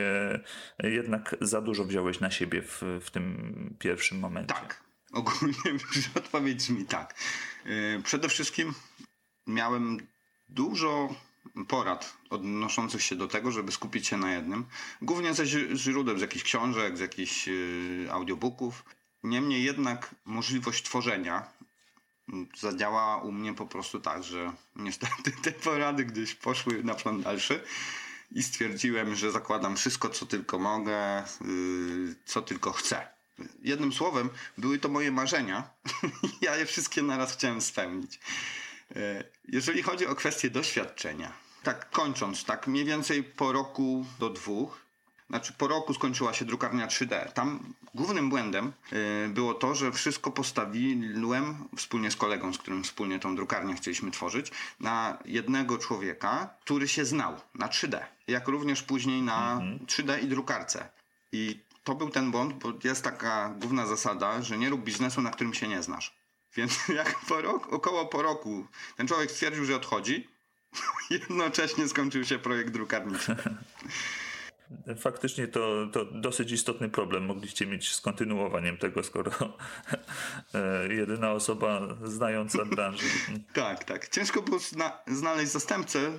jednak 0.84 1.36
za 1.42 1.62
dużo 1.62 1.86
wziąłeś 1.86 2.20
na 2.20 2.32
siebie 2.32 2.62
w, 2.62 2.82
w 3.02 3.12
tym 3.12 3.76
pierwszym 3.80 4.20
momencie? 4.20 4.54
Tak. 4.54 4.84
Ogólnie 5.14 5.80
odpowiedź 6.16 6.58
brzmi 6.58 6.86
tak. 6.86 7.16
Przede 8.04 8.30
wszystkim 8.30 8.74
miałem 9.48 10.08
dużo 10.50 11.16
porad 11.68 12.18
odnoszących 12.30 13.02
się 13.02 13.16
do 13.16 13.28
tego, 13.28 13.52
żeby 13.52 13.72
skupić 13.72 14.08
się 14.08 14.18
na 14.18 14.34
jednym. 14.34 14.66
Głównie 15.02 15.34
ze 15.34 15.46
źródeł, 15.76 16.18
z 16.18 16.22
jakichś 16.22 16.44
książek, 16.44 16.98
z 16.98 17.00
jakichś 17.00 17.48
yy, 17.48 18.08
audiobooków. 18.12 18.86
Niemniej 19.24 19.64
jednak 19.64 20.16
możliwość 20.26 20.84
tworzenia 20.84 21.48
zadziałała 22.58 23.18
u 23.18 23.32
mnie 23.32 23.54
po 23.54 23.66
prostu 23.66 24.00
tak, 24.00 24.24
że 24.24 24.54
niestety 24.76 25.32
te 25.44 25.52
porady 25.52 26.06
gdzieś 26.06 26.36
poszły 26.36 26.84
na 26.84 26.94
plan 26.94 27.22
dalszy 27.22 27.64
i 28.32 28.44
stwierdziłem, 28.44 29.16
że 29.16 29.32
zakładam 29.32 29.76
wszystko, 29.76 30.10
co 30.10 30.26
tylko 30.26 30.60
mogę, 30.60 31.24
yy, 31.42 32.16
co 32.26 32.42
tylko 32.42 32.72
chcę. 32.72 33.08
Jednym 33.62 33.94
słowem, 33.94 34.30
były 34.58 34.80
to 34.80 34.90
moje 34.90 35.12
marzenia. 35.12 35.70
ja 36.42 36.56
je 36.56 36.66
wszystkie 36.66 37.02
naraz 37.02 37.34
chciałem 37.34 37.62
spełnić. 37.62 38.20
E, 38.96 39.24
jeżeli 39.48 39.82
chodzi 39.82 40.08
o 40.08 40.16
kwestię 40.16 40.50
doświadczenia, 40.50 41.32
tak 41.64 41.90
kończąc, 41.90 42.46
tak 42.46 42.68
mniej 42.68 42.86
więcej 42.86 43.24
po 43.24 43.52
roku 43.52 44.06
do 44.20 44.30
dwóch, 44.30 44.86
znaczy 45.30 45.54
po 45.54 45.68
roku 45.68 45.94
skończyła 45.94 46.34
się 46.34 46.46
drukarnia 46.46 46.88
3D. 46.88 47.32
Tam 47.32 47.74
głównym 47.96 48.30
błędem 48.30 48.74
e, 48.92 49.28
było 49.30 49.54
to, 49.54 49.76
że 49.76 49.92
wszystko 49.92 50.32
postawiłem 50.32 51.68
wspólnie 51.76 52.12
z 52.12 52.16
kolegą, 52.16 52.54
z 52.54 52.58
którym 52.58 52.84
wspólnie 52.84 53.20
tą 53.20 53.36
drukarnię 53.36 53.76
chcieliśmy 53.76 54.12
tworzyć, 54.12 54.52
na 54.80 55.18
jednego 55.26 55.78
człowieka, 55.78 56.50
który 56.62 56.88
się 56.88 57.06
znał 57.06 57.36
na 57.56 57.68
3D, 57.68 58.00
jak 58.28 58.48
również 58.48 58.84
później 58.84 59.22
na 59.22 59.62
3D 59.86 60.02
mhm. 60.02 60.22
i 60.22 60.28
drukarce. 60.28 60.90
I 61.32 61.60
to 61.84 61.96
był 61.96 62.10
ten 62.10 62.32
błąd, 62.32 62.54
bo 62.54 62.74
jest 62.84 63.04
taka 63.04 63.50
główna 63.50 63.86
zasada, 63.86 64.42
że 64.42 64.58
nie 64.58 64.70
rób 64.70 64.84
biznesu, 64.84 65.22
na 65.22 65.32
którym 65.32 65.54
się 65.54 65.68
nie 65.68 65.84
znasz. 65.84 66.16
Więc 66.56 66.88
jak 67.00 67.20
po 67.28 67.42
roku, 67.42 67.76
około 67.76 68.06
po 68.06 68.22
roku 68.22 68.68
ten 68.98 69.08
człowiek 69.08 69.32
stwierdził, 69.32 69.66
że 69.66 69.76
odchodzi, 69.76 70.28
jednocześnie 71.10 71.88
skończył 71.88 72.26
się 72.26 72.40
projekt 72.40 72.70
drukarniczy. 72.70 73.36
Faktycznie 75.00 75.48
to, 75.48 75.88
to 75.92 76.06
dosyć 76.06 76.52
istotny 76.52 76.90
problem 76.90 77.26
mogliście 77.26 77.68
mieć 77.68 77.92
z 77.92 78.02
kontynuowaniem 78.02 78.78
tego, 78.78 79.04
skoro 79.04 79.32
e, 80.54 80.94
jedyna 80.94 81.32
osoba 81.32 81.82
znająca 82.04 82.66
branżę. 82.66 83.04
tak, 83.54 83.84
tak. 83.84 84.10
Ciężko 84.10 84.42
było 84.42 84.60
zna 84.60 84.98
znaleźć 85.08 85.52
zastępcę 85.52 86.12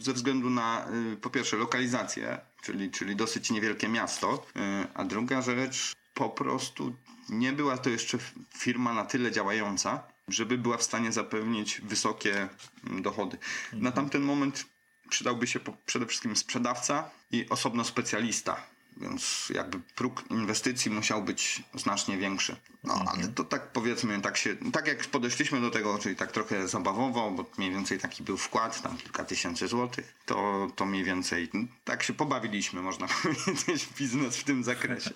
ze 0.00 0.12
względu 0.12 0.50
na 0.50 0.86
y, 1.12 1.16
po 1.16 1.30
pierwsze 1.30 1.56
lokalizację, 1.56 2.40
czyli, 2.62 2.90
czyli 2.90 3.16
dosyć 3.16 3.50
niewielkie 3.50 3.88
miasto, 3.88 4.46
y, 4.56 4.60
a 4.94 5.04
druga 5.04 5.42
rzecz 5.42 5.92
po 6.14 6.30
prostu 6.30 6.96
nie 7.32 7.52
była 7.52 7.78
to 7.78 7.90
jeszcze 7.90 8.18
firma 8.58 8.94
na 8.94 9.04
tyle 9.04 9.32
działająca, 9.32 10.02
żeby 10.28 10.58
była 10.58 10.76
w 10.76 10.82
stanie 10.82 11.12
zapewnić 11.12 11.80
wysokie 11.80 12.48
mm, 12.86 13.02
dochody. 13.02 13.38
Na 13.72 13.76
mhm. 13.76 13.94
tamten 13.94 14.22
moment 14.22 14.66
przydałby 15.08 15.46
się 15.46 15.60
przede 15.86 16.06
wszystkim 16.06 16.36
sprzedawca 16.36 17.10
i 17.30 17.48
osobno 17.48 17.84
specjalista. 17.84 18.56
Więc 18.96 19.52
jakby 19.54 19.80
próg 19.80 20.24
inwestycji 20.30 20.90
musiał 20.90 21.22
być 21.22 21.62
znacznie 21.74 22.18
większy. 22.18 22.56
No 22.84 22.94
ale 22.94 23.10
mhm. 23.10 23.34
to 23.34 23.44
tak 23.44 23.72
powiedzmy, 23.72 24.20
tak 24.20 24.36
się, 24.36 24.56
tak 24.72 24.86
jak 24.86 25.06
podeszliśmy 25.06 25.60
do 25.60 25.70
tego, 25.70 25.98
czyli 25.98 26.16
tak 26.16 26.32
trochę 26.32 26.68
zabawowo, 26.68 27.30
bo 27.30 27.44
mniej 27.58 27.70
więcej 27.70 27.98
taki 27.98 28.22
był 28.22 28.36
wkład, 28.36 28.82
tam 28.82 28.96
kilka 28.96 29.24
tysięcy 29.24 29.68
złotych, 29.68 30.14
to, 30.26 30.66
to 30.76 30.86
mniej 30.86 31.04
więcej 31.04 31.50
tak 31.84 32.02
się 32.02 32.12
pobawiliśmy, 32.12 32.82
można 32.82 33.06
powiedzieć, 33.22 33.88
biznes 33.98 34.36
w 34.36 34.44
tym 34.44 34.64
zakresie. 34.64 35.10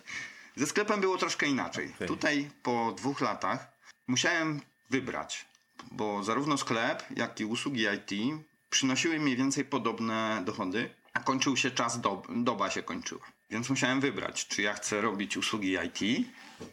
Ze 0.56 0.66
sklepem 0.66 1.00
było 1.00 1.18
troszkę 1.18 1.46
inaczej. 1.46 1.92
Okay. 1.94 2.08
Tutaj 2.08 2.50
po 2.62 2.92
dwóch 2.96 3.20
latach 3.20 3.72
musiałem 4.06 4.60
wybrać, 4.90 5.46
bo 5.90 6.22
zarówno 6.22 6.58
sklep, 6.58 7.04
jak 7.16 7.40
i 7.40 7.44
usługi 7.44 7.82
IT 7.82 8.40
przynosiły 8.70 9.20
mniej 9.20 9.36
więcej 9.36 9.64
podobne 9.64 10.42
dochody, 10.44 10.90
a 11.12 11.20
kończył 11.20 11.56
się 11.56 11.70
czas, 11.70 12.00
dob 12.00 12.26
doba 12.36 12.70
się 12.70 12.82
kończyła. 12.82 13.22
Więc 13.50 13.70
musiałem 13.70 14.00
wybrać, 14.00 14.46
czy 14.48 14.62
ja 14.62 14.74
chcę 14.74 15.00
robić 15.00 15.36
usługi 15.36 15.76
IT, 15.86 16.26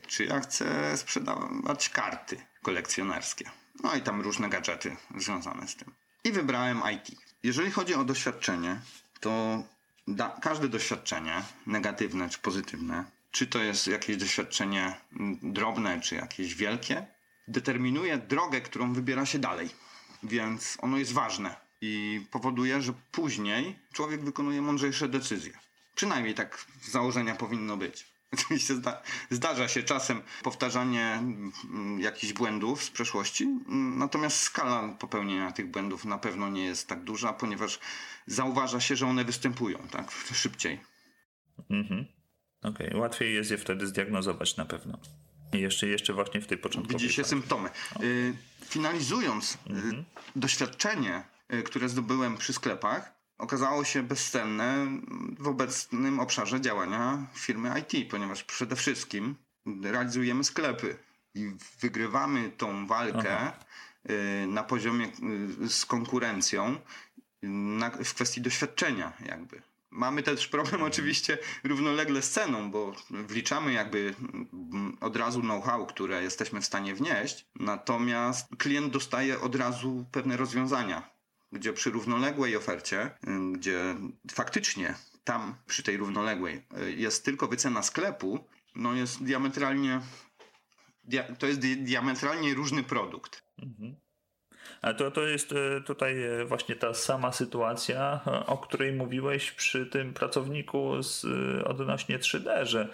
czy 0.07 0.25
ja 0.25 0.39
chcę 0.39 0.97
sprzedawać 0.97 1.89
karty 1.89 2.37
kolekcjonerskie. 2.61 3.51
No 3.83 3.95
i 3.95 4.01
tam 4.01 4.21
różne 4.21 4.49
gadżety 4.49 4.97
związane 5.17 5.67
z 5.67 5.75
tym. 5.75 5.93
I 6.23 6.31
wybrałem 6.31 6.81
IT. 6.95 7.19
Jeżeli 7.43 7.71
chodzi 7.71 7.95
o 7.95 8.03
doświadczenie, 8.03 8.81
to 9.19 9.63
każde 10.41 10.69
doświadczenie, 10.69 11.43
negatywne 11.67 12.29
czy 12.29 12.39
pozytywne, 12.39 13.05
czy 13.33 13.47
to 13.47 13.59
jest 13.59 13.87
jakieś 13.87 14.17
doświadczenie 14.17 14.95
drobne, 15.41 16.01
czy 16.01 16.15
jakieś 16.15 16.55
wielkie, 16.55 17.05
determinuje 17.47 18.17
drogę, 18.17 18.61
którą 18.61 18.93
wybiera 18.93 19.25
się 19.25 19.39
dalej. 19.39 19.69
Więc 20.23 20.77
ono 20.81 20.97
jest 20.97 21.13
ważne 21.13 21.55
i 21.81 22.25
powoduje, 22.31 22.81
że 22.81 22.93
później 23.11 23.79
człowiek 23.93 24.23
wykonuje 24.23 24.61
mądrzejsze 24.61 25.09
decyzje. 25.09 25.53
Przynajmniej 25.95 26.33
tak 26.33 26.65
z 26.81 26.91
założenia 26.91 27.35
powinno 27.35 27.77
być. 27.77 28.05
Oczywiście 28.33 28.75
zda 28.75 29.01
zdarza 29.29 29.67
się 29.67 29.83
czasem 29.83 30.21
powtarzanie 30.43 31.13
mm, 31.13 31.99
jakichś 31.99 32.33
błędów 32.33 32.83
z 32.83 32.89
przeszłości, 32.89 33.47
natomiast 33.95 34.37
skala 34.37 34.87
popełnienia 34.99 35.51
tych 35.51 35.71
błędów 35.71 36.05
na 36.05 36.17
pewno 36.17 36.49
nie 36.49 36.65
jest 36.65 36.87
tak 36.87 37.03
duża, 37.03 37.33
ponieważ 37.33 37.79
zauważa 38.27 38.79
się, 38.79 38.95
że 38.95 39.07
one 39.07 39.25
występują 39.25 39.77
tak 39.91 40.11
szybciej. 40.43 40.79
Mhm. 41.69 42.22
Okej, 42.63 42.87
okay. 42.87 42.99
łatwiej 42.99 43.35
jest 43.35 43.51
je 43.51 43.57
wtedy 43.57 43.87
zdiagnozować 43.87 44.57
na 44.57 44.65
pewno. 44.65 44.99
I 45.53 45.59
jeszcze, 45.59 45.87
jeszcze 45.87 46.13
właśnie 46.13 46.41
w 46.41 46.47
tej 46.47 46.57
początkowej 46.57 46.99
Widzi 46.99 47.13
się 47.13 47.23
symptomy. 47.23 47.69
Y, 48.03 48.33
finalizując, 48.65 49.53
y, 49.53 49.73
mhm. 49.73 50.03
doświadczenie, 50.35 51.23
y, 51.53 51.63
które 51.63 51.89
zdobyłem 51.89 52.37
przy 52.37 52.53
sklepach, 52.53 53.13
okazało 53.37 53.83
się 53.83 54.03
bezcenne 54.03 54.87
w 55.39 55.47
obecnym 55.47 56.19
obszarze 56.19 56.61
działania 56.61 57.27
firmy 57.33 57.71
IT, 57.79 58.11
ponieważ 58.11 58.43
przede 58.43 58.75
wszystkim 58.75 59.35
realizujemy 59.83 60.43
sklepy 60.43 60.95
i 61.35 61.51
wygrywamy 61.81 62.51
tą 62.57 62.87
walkę 62.87 63.37
Aha. 63.37 63.53
na 64.47 64.63
poziomie 64.63 65.11
z 65.67 65.85
konkurencją 65.85 66.77
na, 67.43 67.89
w 67.89 68.13
kwestii 68.13 68.41
doświadczenia 68.41 69.13
jakby. 69.25 69.61
Mamy 69.93 70.23
też 70.23 70.47
problem 70.47 70.83
oczywiście 70.91 71.37
równolegle 71.63 72.21
z 72.21 72.31
ceną, 72.31 72.71
bo 72.71 72.95
wliczamy 73.09 73.73
jakby 73.73 74.15
od 75.01 75.15
razu 75.15 75.41
know-how, 75.41 75.85
które 75.85 76.23
jesteśmy 76.23 76.61
w 76.61 76.65
stanie 76.65 76.95
wnieść, 76.95 77.45
natomiast 77.55 78.47
klient 78.57 78.93
dostaje 78.93 79.39
od 79.39 79.55
razu 79.55 80.05
pewne 80.11 80.37
rozwiązania, 80.37 81.09
gdzie 81.51 81.73
przy 81.73 81.89
równoległej 81.91 82.55
ofercie, 82.55 83.11
gdzie 83.53 83.95
faktycznie 84.31 84.95
tam 85.23 85.55
przy 85.65 85.83
tej 85.83 85.97
równoległej 85.97 86.65
jest 86.97 87.25
tylko 87.25 87.47
wycena 87.47 87.83
sklepu 87.83 88.47
no 88.75 88.93
jest 88.93 89.23
diametralnie, 89.23 90.01
dia, 91.03 91.35
to 91.35 91.47
jest 91.47 91.59
di 91.59 91.77
diametralnie 91.77 92.53
różny 92.53 92.83
produkt. 92.83 93.43
Mhm. 93.57 93.95
To, 94.97 95.11
to 95.11 95.21
jest 95.21 95.51
e, 95.51 95.81
tutaj 95.81 96.23
e, 96.23 96.45
właśnie 96.45 96.75
ta 96.75 96.93
sama 96.93 97.31
sytuacja, 97.31 98.19
e, 98.27 98.45
o 98.45 98.57
której 98.57 98.93
mówiłeś 98.93 99.51
przy 99.51 99.85
tym 99.85 100.13
pracowniku 100.13 101.03
z, 101.03 101.25
odnośnie 101.67 102.19
3D, 102.19 102.65
że 102.65 102.87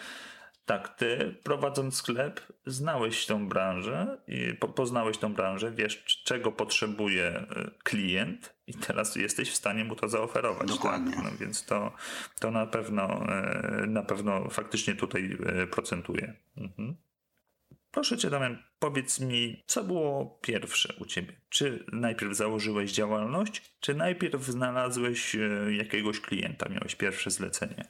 tak, 0.65 0.89
ty 0.89 1.35
prowadząc 1.43 1.95
sklep, 1.95 2.41
znałeś 2.65 3.25
tą 3.25 3.47
branżę 3.47 4.17
i 4.27 4.53
poznałeś 4.75 5.17
tą 5.17 5.33
branżę, 5.33 5.71
wiesz 5.71 6.03
czego 6.23 6.51
potrzebuje 6.51 7.45
klient 7.83 8.55
i 8.67 8.73
teraz 8.73 9.15
jesteś 9.15 9.51
w 9.51 9.55
stanie 9.55 9.83
mu 9.83 9.95
to 9.95 10.09
zaoferować. 10.09 10.67
Dokładnie. 10.67 11.15
Tak? 11.15 11.23
No 11.23 11.29
więc 11.39 11.65
to, 11.65 11.91
to 12.39 12.51
na 12.51 12.67
pewno 12.67 13.25
na 13.88 14.03
pewno 14.03 14.49
faktycznie 14.49 14.95
tutaj 14.95 15.38
procentuje. 15.71 16.33
Mhm. 16.57 16.95
Proszę 17.91 18.17
cię, 18.17 18.29
Damian, 18.29 18.63
powiedz 18.79 19.19
mi, 19.19 19.63
co 19.67 19.84
było 19.84 20.39
pierwsze 20.41 20.93
u 21.00 21.05
ciebie? 21.05 21.34
Czy 21.50 21.86
najpierw 21.91 22.36
założyłeś 22.36 22.91
działalność, 22.91 23.74
czy 23.79 23.93
najpierw 23.93 24.43
znalazłeś 24.43 25.36
e, 25.36 25.39
jakiegoś 25.74 26.19
klienta, 26.19 26.69
miałeś 26.69 26.96
pierwsze 26.96 27.31
zlecenie? 27.31 27.88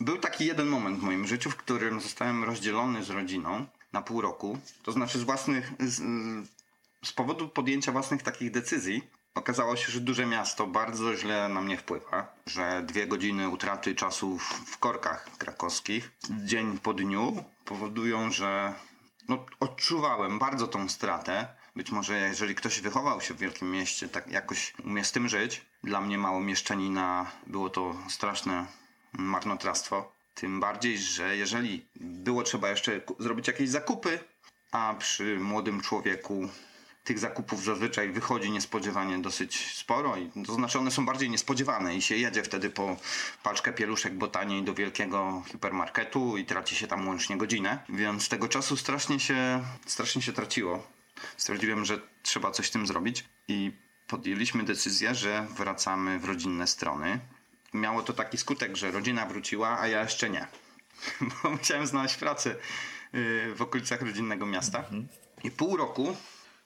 Był 0.00 0.18
taki 0.18 0.46
jeden 0.46 0.66
moment 0.66 0.98
w 0.98 1.02
moim 1.02 1.26
życiu, 1.26 1.50
w 1.50 1.56
którym 1.56 2.00
zostałem 2.00 2.44
rozdzielony 2.44 3.04
z 3.04 3.10
rodziną 3.10 3.66
na 3.92 4.02
pół 4.02 4.20
roku. 4.20 4.58
To 4.82 4.92
znaczy 4.92 5.18
z 5.18 5.22
własnych, 5.22 5.72
z, 5.80 6.02
z 7.04 7.12
powodu 7.12 7.48
podjęcia 7.48 7.92
własnych 7.92 8.22
takich 8.22 8.50
decyzji, 8.50 9.02
Okazało 9.34 9.76
się, 9.76 9.92
że 9.92 10.00
duże 10.00 10.26
miasto 10.26 10.66
bardzo 10.66 11.16
źle 11.16 11.48
na 11.48 11.60
mnie 11.60 11.76
wpływa, 11.76 12.34
że 12.46 12.82
dwie 12.86 13.06
godziny 13.06 13.48
utraty 13.48 13.94
czasu 13.94 14.38
w 14.66 14.78
korkach 14.78 15.30
krakowskich 15.38 16.12
dzień 16.44 16.78
po 16.78 16.94
dniu 16.94 17.44
powodują, 17.64 18.30
że 18.30 18.74
no, 19.30 19.46
odczuwałem 19.60 20.38
bardzo 20.38 20.66
tą 20.66 20.88
stratę. 20.88 21.48
Być 21.76 21.90
może 21.90 22.18
jeżeli 22.18 22.54
ktoś 22.54 22.80
wychował 22.80 23.20
się 23.20 23.34
w 23.34 23.38
wielkim 23.38 23.70
mieście, 23.70 24.08
tak 24.08 24.30
jakoś 24.30 24.74
umie 24.84 25.04
z 25.04 25.12
tym 25.12 25.28
żyć. 25.28 25.66
Dla 25.84 26.00
mnie 26.00 26.18
małomieszczanina 26.18 27.30
było 27.46 27.70
to 27.70 27.94
straszne 28.08 28.66
marnotrawstwo. 29.12 30.12
Tym 30.34 30.60
bardziej, 30.60 30.98
że 30.98 31.36
jeżeli 31.36 31.86
było 32.00 32.42
trzeba 32.42 32.70
jeszcze 32.70 33.00
zrobić 33.18 33.46
jakieś 33.46 33.68
zakupy, 33.68 34.18
a 34.72 34.94
przy 34.98 35.40
młodym 35.40 35.80
człowieku 35.80 36.48
tych 37.04 37.18
zakupów 37.18 37.64
zazwyczaj 37.64 38.12
wychodzi 38.12 38.50
niespodziewanie 38.50 39.18
dosyć 39.18 39.76
sporo 39.76 40.16
i 40.16 40.30
to 40.46 40.54
znaczy 40.54 40.78
one 40.78 40.90
są 40.90 41.06
bardziej 41.06 41.30
niespodziewane 41.30 41.96
i 41.96 42.02
się 42.02 42.16
jedzie 42.16 42.42
wtedy 42.42 42.70
po 42.70 42.96
paczkę 43.42 43.72
pieluszek, 43.72 44.14
bo 44.14 44.28
taniej 44.28 44.62
do 44.62 44.74
wielkiego 44.74 45.42
hipermarketu 45.46 46.36
i 46.36 46.44
traci 46.44 46.76
się 46.76 46.86
tam 46.86 47.08
łącznie 47.08 47.36
godzinę, 47.36 47.78
więc 47.88 48.28
tego 48.28 48.48
czasu 48.48 48.76
strasznie 48.76 49.20
się, 49.20 49.64
strasznie 49.86 50.22
się 50.22 50.32
traciło. 50.32 50.86
Stwierdziłem, 51.36 51.84
że 51.84 52.00
trzeba 52.22 52.50
coś 52.50 52.66
z 52.66 52.70
tym 52.70 52.86
zrobić 52.86 53.24
i 53.48 53.72
podjęliśmy 54.06 54.64
decyzję, 54.64 55.14
że 55.14 55.46
wracamy 55.56 56.18
w 56.18 56.24
rodzinne 56.24 56.66
strony. 56.66 57.20
Miało 57.74 58.02
to 58.02 58.12
taki 58.12 58.38
skutek, 58.38 58.76
że 58.76 58.90
rodzina 58.90 59.26
wróciła, 59.26 59.80
a 59.80 59.88
ja 59.88 60.02
jeszcze 60.02 60.30
nie. 60.30 60.46
Bo 61.42 61.50
musiałem 61.50 61.86
znaleźć 61.86 62.16
pracę 62.16 62.50
y, 63.14 63.54
w 63.54 63.62
okolicach 63.62 64.02
rodzinnego 64.02 64.46
miasta. 64.46 64.78
Mhm. 64.78 65.08
I 65.44 65.50
pół 65.50 65.76
roku 65.76 66.16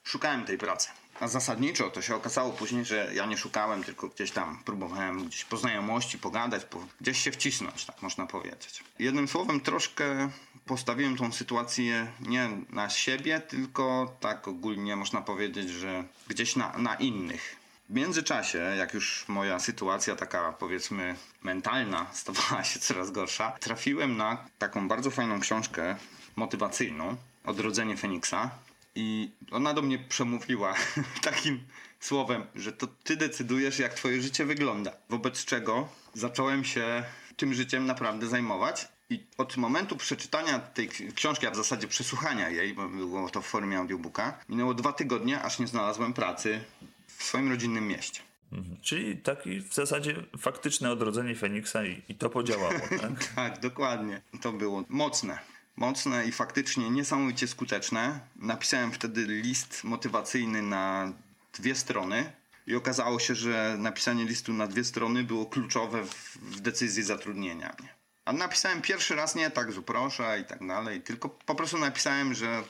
szukałem 0.04 0.44
tej 0.44 0.58
pracy. 0.58 0.88
A 1.20 1.28
zasadniczo 1.28 1.90
to 1.90 2.02
się 2.02 2.14
okazało 2.14 2.52
później, 2.52 2.84
że 2.84 3.10
ja 3.14 3.26
nie 3.26 3.36
szukałem, 3.36 3.84
tylko 3.84 4.08
gdzieś 4.08 4.30
tam 4.30 4.58
próbowałem 4.64 5.28
gdzieś 5.28 5.44
po 5.44 5.56
znajomości 5.56 6.18
pogadać, 6.18 6.64
po, 6.64 6.86
gdzieś 7.00 7.18
się 7.18 7.32
wcisnąć, 7.32 7.84
tak 7.84 8.02
można 8.02 8.26
powiedzieć. 8.26 8.84
Jednym 8.98 9.28
słowem, 9.28 9.60
troszkę 9.60 10.30
postawiłem 10.66 11.16
tą 11.16 11.32
sytuację 11.32 12.12
nie 12.20 12.48
na 12.70 12.90
siebie, 12.90 13.40
tylko 13.40 14.16
tak 14.20 14.48
ogólnie 14.48 14.96
można 14.96 15.20
powiedzieć, 15.20 15.70
że 15.70 16.04
gdzieś 16.28 16.56
na, 16.56 16.78
na 16.78 16.94
innych. 16.94 17.56
W 17.88 17.94
międzyczasie, 17.94 18.58
jak 18.58 18.94
już 18.94 19.24
moja 19.28 19.58
sytuacja 19.58 20.16
taka 20.16 20.52
powiedzmy 20.52 21.16
mentalna 21.42 22.06
stawała 22.12 22.64
się 22.64 22.80
coraz 22.80 23.10
gorsza, 23.10 23.50
trafiłem 23.60 24.16
na 24.16 24.44
taką 24.58 24.88
bardzo 24.88 25.10
fajną 25.10 25.40
książkę 25.40 25.96
motywacyjną 26.36 27.16
Odrodzenie 27.44 27.96
Feniksa 27.96 28.50
i 28.94 29.30
ona 29.50 29.74
do 29.74 29.82
mnie 29.82 29.98
przemówiła 29.98 30.74
takim 31.22 31.60
słowem, 32.00 32.46
że 32.54 32.72
to 32.72 32.86
ty 32.86 33.16
decydujesz, 33.16 33.78
jak 33.78 33.94
twoje 33.94 34.22
życie 34.22 34.44
wygląda. 34.44 34.92
Wobec 35.08 35.44
czego 35.44 35.88
zacząłem 36.14 36.64
się 36.64 37.04
tym 37.36 37.54
życiem 37.54 37.86
naprawdę 37.86 38.26
zajmować. 38.26 38.88
I 39.10 39.26
od 39.38 39.56
momentu 39.56 39.96
przeczytania 39.96 40.58
tej 40.58 40.88
książki, 41.14 41.46
a 41.46 41.50
w 41.50 41.56
zasadzie 41.56 41.88
przesłuchania 41.88 42.50
jej, 42.50 42.74
bo 42.74 42.88
było 42.88 43.30
to 43.30 43.42
w 43.42 43.46
formie 43.46 43.78
audiobooka, 43.78 44.38
minęło 44.48 44.74
dwa 44.74 44.92
tygodnie, 44.92 45.42
aż 45.42 45.58
nie 45.58 45.66
znalazłem 45.66 46.12
pracy 46.12 46.64
w 47.06 47.22
swoim 47.22 47.50
rodzinnym 47.50 47.88
mieście. 47.88 48.20
Mhm. 48.52 48.76
Czyli 48.82 49.16
taki 49.16 49.60
w 49.60 49.74
zasadzie 49.74 50.24
faktyczne 50.38 50.90
odrodzenie 50.90 51.34
Feniksa 51.34 51.84
i, 51.84 52.02
i 52.08 52.14
to 52.14 52.30
podziałało, 52.30 52.80
tak? 53.00 53.34
tak, 53.34 53.60
dokładnie. 53.60 54.22
To 54.42 54.52
było 54.52 54.84
mocne 54.88 55.38
mocne 55.76 56.26
i 56.26 56.32
faktycznie 56.32 56.90
niesamowicie 56.90 57.48
skuteczne. 57.48 58.20
Napisałem 58.36 58.92
wtedy 58.92 59.26
list 59.26 59.84
motywacyjny 59.84 60.62
na 60.62 61.12
dwie 61.52 61.74
strony 61.74 62.32
i 62.66 62.74
okazało 62.74 63.18
się, 63.18 63.34
że 63.34 63.76
napisanie 63.78 64.24
listu 64.24 64.52
na 64.52 64.66
dwie 64.66 64.84
strony 64.84 65.24
było 65.24 65.46
kluczowe 65.46 66.04
w, 66.04 66.60
decyzji 66.60 67.02
zatrudnienia 67.02 67.74
mnie. 67.80 67.88
A 68.24 68.32
napisałem 68.32 68.82
pierwszy 68.82 69.14
raz 69.14 69.34
nie 69.34 69.50
tak, 69.50 69.72
że 69.72 69.82
proszę 69.82 70.40
i 70.40 70.44
tak 70.44 70.66
dalej, 70.66 71.00
tylko 71.00 71.28
po 71.28 71.54
prostu 71.54 71.78
napisałem, 71.78 72.34
że 72.34 72.62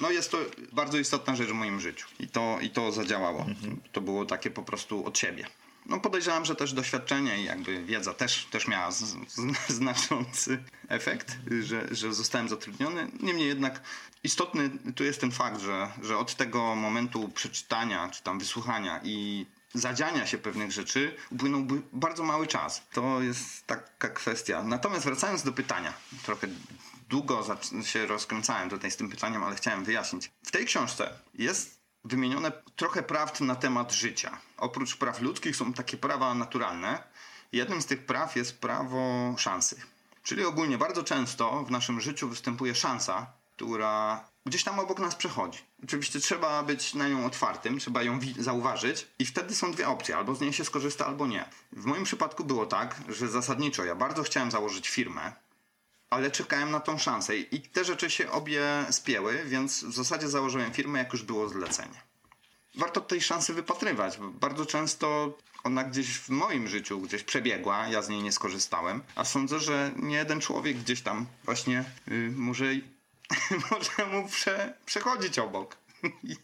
no 0.00 0.10
jest 0.10 0.30
to 0.30 0.38
bardzo 0.72 0.98
istotna 0.98 1.36
rzecz 1.36 1.48
w 1.48 1.52
moim 1.52 1.80
życiu. 1.80 2.06
I 2.20 2.28
to, 2.28 2.58
i 2.60 2.70
to 2.70 2.92
zadziałało. 2.92 3.40
Mhm. 3.40 3.80
To 3.92 4.00
było 4.00 4.24
takie 4.24 4.50
po 4.50 4.62
prostu 4.62 5.06
od 5.06 5.18
siebie 5.18 5.46
no 5.88 6.00
podejrzewam, 6.00 6.44
że 6.44 6.54
też 6.54 6.72
doświadczenie 6.72 7.40
i 7.40 7.44
jakby 7.44 7.84
wiedza 7.84 8.14
też, 8.14 8.46
też 8.50 8.68
miała 8.68 8.90
z, 8.90 9.04
z, 9.28 9.40
znaczący 9.78 10.64
efekt, 10.88 11.36
że, 11.60 11.86
że 11.90 12.14
zostałem 12.14 12.48
zatrudniony. 12.48 13.10
Niemniej 13.20 13.48
jednak 13.48 13.80
istotny 14.24 14.70
tu 14.96 15.04
jest 15.04 15.20
ten 15.20 15.32
fakt, 15.32 15.60
że, 15.60 15.92
że 16.02 16.18
od 16.18 16.34
tego 16.34 16.74
momentu 16.74 17.28
przeczytania 17.28 18.10
czy 18.10 18.22
tam 18.22 18.38
wysłuchania 18.38 19.00
i 19.04 19.46
zadziania 19.74 20.26
się 20.26 20.38
pewnych 20.38 20.72
rzeczy 20.72 21.16
upłynąłby 21.30 21.82
bardzo 21.92 22.24
mały 22.24 22.46
czas. 22.46 22.82
To 22.92 23.22
jest 23.22 23.66
taka 23.66 24.08
kwestia. 24.08 24.62
Natomiast 24.62 25.04
wracając 25.04 25.42
do 25.42 25.52
pytania, 25.52 25.92
trochę 26.22 26.48
długo 27.08 27.44
się 27.84 28.06
rozkręcałem 28.06 28.70
tutaj 28.70 28.90
z 28.90 28.96
tym 28.96 29.10
pytaniem, 29.10 29.44
ale 29.44 29.56
chciałem 29.56 29.84
wyjaśnić. 29.84 30.30
W 30.42 30.50
tej 30.50 30.66
książce 30.66 31.18
jest 31.34 31.75
wymienione 32.06 32.52
trochę 32.76 33.02
prawd 33.02 33.40
na 33.40 33.54
temat 33.54 33.92
życia. 33.92 34.38
Oprócz 34.56 34.96
praw 34.96 35.20
ludzkich 35.20 35.56
są 35.56 35.72
takie 35.72 35.96
prawa 35.96 36.34
naturalne. 36.34 37.02
Jednym 37.52 37.82
z 37.82 37.86
tych 37.86 38.06
praw 38.06 38.36
jest 38.36 38.60
prawo 38.60 39.34
szansy. 39.38 39.76
Czyli 40.22 40.44
ogólnie 40.44 40.78
bardzo 40.78 41.02
często 41.02 41.64
w 41.64 41.70
naszym 41.70 42.00
życiu 42.00 42.28
występuje 42.28 42.74
szansa, 42.74 43.26
która 43.56 44.24
gdzieś 44.46 44.64
tam 44.64 44.78
obok 44.78 44.98
nas 44.98 45.14
przechodzi. 45.14 45.58
Oczywiście 45.84 46.20
trzeba 46.20 46.62
być 46.62 46.94
na 46.94 47.08
nią 47.08 47.26
otwartym, 47.26 47.78
trzeba 47.78 48.02
ją 48.02 48.18
zauważyć 48.38 49.06
i 49.18 49.26
wtedy 49.26 49.54
są 49.54 49.72
dwie 49.72 49.88
opcje, 49.88 50.16
albo 50.16 50.34
z 50.34 50.40
niej 50.40 50.52
się 50.52 50.64
skorzysta, 50.64 51.06
albo 51.06 51.26
nie. 51.26 51.48
W 51.72 51.84
moim 51.84 52.04
przypadku 52.04 52.44
było 52.44 52.66
tak, 52.66 53.00
że 53.08 53.28
zasadniczo 53.28 53.84
ja 53.84 53.94
bardzo 53.94 54.22
chciałem 54.22 54.50
założyć 54.50 54.88
firmę, 54.88 55.32
ale 56.10 56.30
czekałem 56.30 56.70
na 56.70 56.80
tą 56.80 56.98
szansę 56.98 57.36
i 57.36 57.60
te 57.60 57.84
rzeczy 57.84 58.10
się 58.10 58.30
obie 58.30 58.62
spięły, 58.90 59.44
więc 59.44 59.84
w 59.84 59.92
zasadzie 59.92 60.28
założyłem 60.28 60.72
firmę, 60.72 60.98
jak 60.98 61.12
już 61.12 61.22
było 61.22 61.48
zlecenie. 61.48 62.00
Warto 62.74 63.00
tej 63.00 63.20
szansy 63.20 63.54
wypatrywać, 63.54 64.18
bo 64.18 64.28
bardzo 64.28 64.66
często 64.66 65.38
ona 65.64 65.84
gdzieś 65.84 66.18
w 66.18 66.28
moim 66.28 66.68
życiu 66.68 67.00
gdzieś 67.00 67.22
przebiegła, 67.22 67.88
ja 67.88 68.02
z 68.02 68.08
niej 68.08 68.22
nie 68.22 68.32
skorzystałem, 68.32 69.02
a 69.14 69.24
sądzę, 69.24 69.60
że 69.60 69.90
nie 69.96 70.16
jeden 70.16 70.40
człowiek 70.40 70.76
gdzieś 70.76 71.02
tam 71.02 71.26
właśnie 71.44 71.84
yy, 72.06 72.30
może, 72.30 72.64
może 73.70 74.06
mu 74.12 74.28
prze, 74.28 74.74
przechodzić 74.86 75.38
obok. 75.38 75.76
I, 76.24 76.36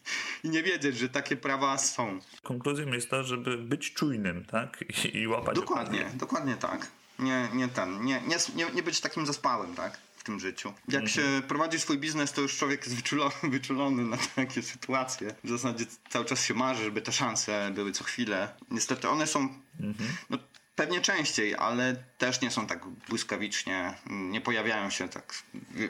I, 0.44 0.50
nie 0.50 0.62
wiedzieć, 0.62 0.96
że 0.96 1.08
takie 1.08 1.36
prawa 1.36 1.78
są. 1.78 2.18
Konkluzją 2.42 2.86
jest 2.86 3.10
to, 3.10 3.24
żeby 3.24 3.58
być 3.58 3.92
czujnym, 3.92 4.44
tak? 4.44 4.84
I, 5.04 5.16
i 5.18 5.28
łapać 5.28 5.56
Dokładnie, 5.56 6.10
dokładnie 6.14 6.56
tak 6.56 6.86
nie, 7.18 7.48
nie 7.54 7.68
ten, 7.68 8.04
nie, 8.04 8.22
nie, 8.54 8.66
nie 8.74 8.82
być 8.82 9.00
takim 9.00 9.26
zaspałym, 9.26 9.74
tak? 9.74 9.98
W 10.16 10.24
tym 10.24 10.40
życiu. 10.40 10.72
Jak 10.88 11.02
mhm. 11.02 11.08
się 11.08 11.48
prowadzi 11.48 11.80
swój 11.80 11.98
biznes, 11.98 12.32
to 12.32 12.40
już 12.40 12.58
człowiek 12.58 12.84
jest 12.84 12.96
wyczulony, 12.96 13.34
wyczulony 13.58 14.04
na 14.04 14.16
takie 14.36 14.62
sytuacje. 14.62 15.34
W 15.44 15.48
zasadzie 15.48 15.84
cały 16.10 16.24
czas 16.24 16.44
się 16.44 16.54
marzy, 16.54 16.84
żeby 16.84 17.02
te 17.02 17.12
szanse 17.12 17.70
były 17.74 17.92
co 17.92 18.04
chwilę. 18.04 18.54
Niestety 18.70 19.08
one 19.08 19.26
są, 19.26 19.40
mhm. 19.80 20.10
no, 20.30 20.38
pewnie 20.76 21.00
częściej, 21.00 21.54
ale 21.54 21.96
też 22.18 22.40
nie 22.40 22.50
są 22.50 22.66
tak 22.66 22.86
błyskawicznie, 23.08 23.94
nie 24.06 24.40
pojawiają 24.40 24.90
się 24.90 25.08
tak 25.08 25.42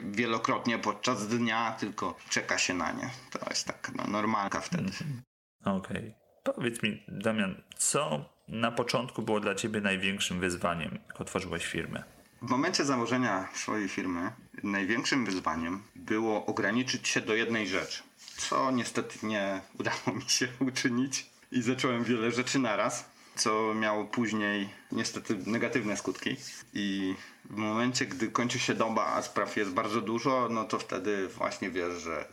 wielokrotnie 0.03 0.79
podczas 0.79 1.27
dnia, 1.27 1.75
tylko 1.79 2.17
czeka 2.29 2.57
się 2.57 2.73
na 2.73 2.91
nie. 2.91 3.09
To 3.31 3.49
jest 3.49 3.67
tak 3.67 3.91
no, 3.95 4.03
normalka 4.07 4.61
wtedy. 4.61 4.83
Mhm. 4.83 5.21
Okej. 5.65 5.97
Okay. 5.97 6.23
Powiedz 6.43 6.83
mi, 6.83 7.03
Damian, 7.07 7.61
co 7.77 8.29
na 8.47 8.71
początku 8.71 9.21
było 9.21 9.39
dla 9.39 9.55
ciebie 9.55 9.81
największym 9.81 10.39
wyzwaniem, 10.39 10.99
jak 11.07 11.21
otworzyłeś 11.21 11.65
firmę? 11.65 12.03
W 12.41 12.49
momencie 12.49 12.85
założenia 12.85 13.47
swojej 13.53 13.89
firmy 13.89 14.31
największym 14.63 15.25
wyzwaniem 15.25 15.83
było 15.95 16.45
ograniczyć 16.45 17.07
się 17.07 17.21
do 17.21 17.35
jednej 17.35 17.67
rzeczy, 17.67 18.03
co 18.37 18.71
niestety 18.71 19.27
nie 19.27 19.61
udało 19.79 20.17
mi 20.17 20.29
się 20.29 20.47
uczynić 20.59 21.25
i 21.51 21.61
zacząłem 21.61 22.03
wiele 22.03 22.31
rzeczy 22.31 22.59
naraz, 22.59 23.05
co 23.35 23.73
miało 23.73 24.05
później 24.05 24.69
niestety 24.91 25.37
negatywne 25.45 25.97
skutki. 25.97 26.35
I 26.73 27.15
w 27.45 27.55
momencie, 27.55 28.05
gdy 28.05 28.27
kończy 28.27 28.59
się 28.59 28.73
doba, 28.73 29.05
a 29.05 29.21
spraw 29.21 29.57
jest 29.57 29.71
bardzo 29.71 30.01
dużo, 30.01 30.47
no 30.51 30.63
to 30.63 30.79
wtedy 30.79 31.27
właśnie 31.27 31.69
wiesz, 31.69 31.93
że 32.03 32.25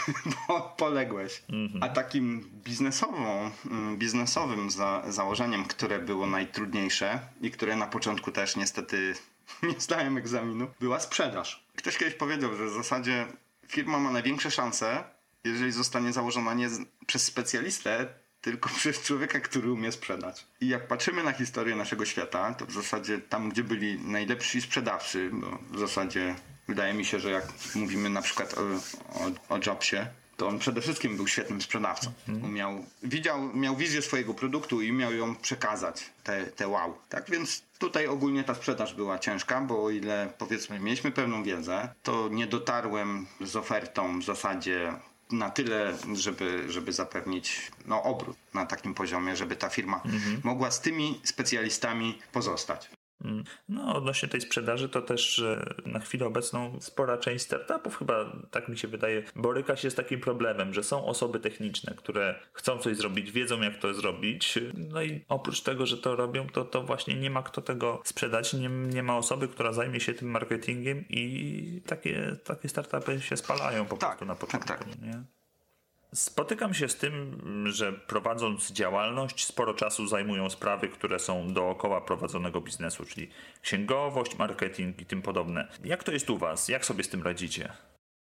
poległeś. 0.76 1.42
A 1.80 1.88
takim 1.88 2.50
biznesową, 2.64 3.50
mm, 3.70 3.98
biznesowym 3.98 4.70
za, 4.70 5.02
założeniem, 5.08 5.64
które 5.64 5.98
było 5.98 6.26
najtrudniejsze 6.26 7.20
i 7.40 7.50
które 7.50 7.76
na 7.76 7.86
początku 7.86 8.32
też 8.32 8.56
niestety 8.56 9.14
nie 9.62 9.80
zdałem 9.80 10.16
egzaminu, 10.16 10.66
była 10.80 11.00
sprzedaż. 11.00 11.66
Ktoś 11.76 11.98
kiedyś 11.98 12.14
powiedział, 12.14 12.56
że 12.56 12.66
w 12.66 12.72
zasadzie 12.72 13.26
firma 13.68 13.98
ma 13.98 14.10
największe 14.10 14.50
szanse, 14.50 15.04
jeżeli 15.44 15.72
zostanie 15.72 16.12
założona 16.12 16.54
nie 16.54 16.68
przez 17.06 17.24
specjalistę, 17.24 18.06
tylko 18.42 18.70
przez 18.78 19.02
człowieka, 19.02 19.40
który 19.40 19.72
umie 19.72 19.92
sprzedać. 19.92 20.46
I 20.60 20.68
jak 20.68 20.88
patrzymy 20.88 21.22
na 21.22 21.32
historię 21.32 21.76
naszego 21.76 22.04
świata, 22.04 22.54
to 22.54 22.66
w 22.66 22.72
zasadzie 22.72 23.18
tam, 23.18 23.48
gdzie 23.48 23.64
byli 23.64 23.98
najlepsi 23.98 24.60
sprzedawcy, 24.60 25.30
bo 25.32 25.58
w 25.70 25.78
zasadzie 25.78 26.34
wydaje 26.68 26.94
mi 26.94 27.04
się, 27.04 27.20
że 27.20 27.30
jak 27.30 27.44
mówimy 27.74 28.10
na 28.10 28.22
przykład 28.22 28.54
o, 28.58 28.62
o, 29.24 29.54
o 29.54 29.58
Jobsie, 29.66 30.06
to 30.36 30.48
on 30.48 30.58
przede 30.58 30.80
wszystkim 30.80 31.16
był 31.16 31.28
świetnym 31.28 31.62
sprzedawcą. 31.62 32.12
Mhm. 32.28 32.50
Umiał, 32.50 32.84
widział, 33.02 33.54
miał 33.54 33.76
wizję 33.76 34.02
swojego 34.02 34.34
produktu 34.34 34.82
i 34.82 34.90
umiał 34.90 35.14
ją 35.14 35.36
przekazać, 35.36 36.10
te, 36.24 36.46
te 36.46 36.68
wow. 36.68 36.98
Tak 37.08 37.30
więc 37.30 37.62
tutaj 37.78 38.06
ogólnie 38.06 38.44
ta 38.44 38.54
sprzedaż 38.54 38.94
była 38.94 39.18
ciężka, 39.18 39.60
bo 39.60 39.84
o 39.84 39.90
ile 39.90 40.32
powiedzmy 40.38 40.80
mieliśmy 40.80 41.10
pewną 41.10 41.42
wiedzę, 41.42 41.88
to 42.02 42.28
nie 42.28 42.46
dotarłem 42.46 43.26
z 43.40 43.56
ofertą 43.56 44.20
w 44.20 44.24
zasadzie 44.24 44.92
na 45.32 45.50
tyle, 45.50 45.98
żeby, 46.14 46.64
żeby 46.68 46.92
zapewnić 46.92 47.72
no, 47.86 48.02
obrót 48.02 48.36
na 48.54 48.66
takim 48.66 48.94
poziomie, 48.94 49.36
żeby 49.36 49.56
ta 49.56 49.68
firma 49.68 50.00
mhm. 50.04 50.40
mogła 50.44 50.70
z 50.70 50.80
tymi 50.80 51.20
specjalistami 51.24 52.18
pozostać. 52.32 52.90
Mm. 53.24 53.44
No, 53.68 53.94
odnośnie 53.96 54.28
tej 54.28 54.40
sprzedaży, 54.40 54.88
to 54.88 55.02
też 55.02 55.44
na 55.86 56.00
chwilę 56.00 56.26
obecną 56.26 56.80
spora 56.80 57.18
część 57.18 57.44
startupów, 57.44 57.98
chyba 57.98 58.32
tak 58.50 58.68
mi 58.68 58.78
się 58.78 58.88
wydaje, 58.88 59.22
boryka 59.36 59.76
się 59.76 59.90
z 59.90 59.94
takim 59.94 60.20
problemem, 60.20 60.74
że 60.74 60.82
są 60.82 61.06
osoby 61.06 61.40
techniczne, 61.40 61.94
które 61.94 62.34
chcą 62.52 62.78
coś 62.78 62.96
zrobić, 62.96 63.30
wiedzą 63.30 63.60
jak 63.60 63.78
to 63.78 63.94
zrobić, 63.94 64.58
no 64.74 65.02
i 65.02 65.24
oprócz 65.28 65.60
tego, 65.60 65.86
że 65.86 65.98
to 65.98 66.16
robią, 66.16 66.46
to, 66.46 66.64
to 66.64 66.82
właśnie 66.82 67.14
nie 67.14 67.30
ma 67.30 67.42
kto 67.42 67.62
tego 67.62 68.00
sprzedać, 68.04 68.52
nie, 68.52 68.68
nie 68.68 69.02
ma 69.02 69.16
osoby, 69.16 69.48
która 69.48 69.72
zajmie 69.72 70.00
się 70.00 70.14
tym 70.14 70.30
marketingiem 70.30 71.04
i 71.08 71.82
takie, 71.86 72.36
takie 72.44 72.68
startupy 72.68 73.20
się 73.20 73.36
spalają 73.36 73.86
po 73.86 73.96
tak, 73.96 74.08
prostu 74.10 74.24
na 74.24 74.34
początku. 74.34 74.68
Tak, 74.68 74.84
tak. 74.84 75.02
Nie? 75.02 75.41
Spotykam 76.14 76.74
się 76.74 76.88
z 76.88 76.96
tym, 76.96 77.40
że 77.66 77.92
prowadząc 77.92 78.70
działalność, 78.70 79.44
sporo 79.44 79.74
czasu 79.74 80.06
zajmują 80.06 80.50
sprawy, 80.50 80.88
które 80.88 81.18
są 81.18 81.52
dookoła 81.52 82.00
prowadzonego 82.00 82.60
biznesu, 82.60 83.04
czyli 83.04 83.30
księgowość, 83.62 84.38
marketing 84.38 85.00
i 85.00 85.06
tym 85.06 85.22
podobne. 85.22 85.68
Jak 85.84 86.04
to 86.04 86.12
jest 86.12 86.30
u 86.30 86.38
Was? 86.38 86.68
Jak 86.68 86.84
sobie 86.84 87.04
z 87.04 87.08
tym 87.08 87.22
radzicie? 87.22 87.72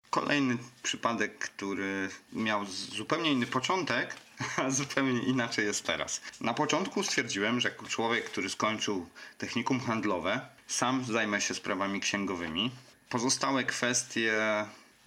Kolejny 0.09 0.57
przypadek, 0.83 1.37
który 1.37 2.09
miał 2.33 2.65
zupełnie 2.65 3.31
inny 3.31 3.45
początek, 3.45 4.15
a 4.57 4.69
zupełnie 4.69 5.23
inaczej 5.23 5.65
jest 5.65 5.85
teraz. 5.85 6.21
Na 6.41 6.53
początku 6.53 7.03
stwierdziłem, 7.03 7.59
że 7.59 7.69
jako 7.69 7.85
człowiek, 7.85 8.25
który 8.25 8.49
skończył 8.49 9.09
technikum 9.37 9.79
handlowe, 9.79 10.41
sam 10.67 11.03
zajmę 11.03 11.41
się 11.41 11.53
sprawami 11.53 11.99
księgowymi. 11.99 12.71
Pozostałe 13.09 13.63
kwestie 13.63 14.33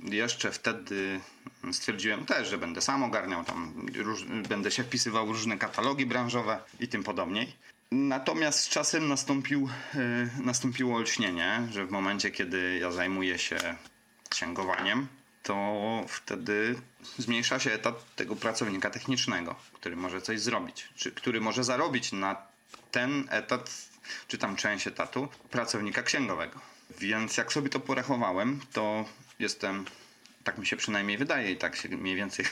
jeszcze 0.03 0.53
wtedy 0.53 1.21
stwierdziłem 1.73 2.27
też, 2.27 2.49
że 2.49 2.59
będę 2.59 2.81
sam 2.81 3.03
ogarniał 3.03 3.45
tam, 3.45 3.87
róż, 3.97 4.25
będę 4.49 4.71
się 4.71 4.85
wpisywał 4.85 5.27
w 5.27 5.31
różne 5.31 5.59
katalogi 5.59 6.07
branżowe 6.07 6.61
i 6.81 6.89
tym 6.89 7.03
podobniej. 7.03 7.53
Natomiast 7.91 8.61
z 8.61 8.69
czasem 8.69 9.09
nastąpił, 9.09 9.69
yy, 9.95 10.45
nastąpiło 10.45 10.97
olśnienie, 10.97 11.69
że 11.71 11.87
w 11.87 11.91
momencie, 11.91 12.31
kiedy 12.31 12.79
ja 12.81 12.91
zajmuję 12.91 13.39
się 13.39 13.59
księgowaniem, 14.29 15.09
to 15.43 16.05
wtedy 16.09 16.81
zmniejsza 17.19 17.59
się 17.59 17.73
etat 17.73 18.15
tego 18.17 18.37
pracownika 18.37 18.91
technicznego, 18.91 19.55
który 19.73 19.97
może 19.97 20.23
coś 20.23 20.41
zrobić, 20.41 20.89
czy 20.97 21.13
który 21.13 21.41
może 21.41 21.65
zarobić 21.65 22.13
na 22.13 22.37
ten 22.91 23.29
etat, 23.31 23.89
czy 24.29 24.39
tam 24.39 24.57
część 24.57 24.87
etatu 24.87 25.29
pracownika 25.51 26.03
księgowego. 26.03 26.61
Więc 26.99 27.37
jak 27.37 27.53
sobie 27.53 27.69
to 27.69 27.81
porachowałem, 27.81 28.61
to 28.73 29.05
jestem, 29.41 29.85
tak 30.45 30.59
mi 30.59 30.67
się 30.67 30.77
przynajmniej 30.77 31.19
wydaje 31.19 31.53
i 31.53 31.57
tak 31.57 31.77
się 31.77 31.89
mniej 31.89 32.17
więcej 32.17 32.45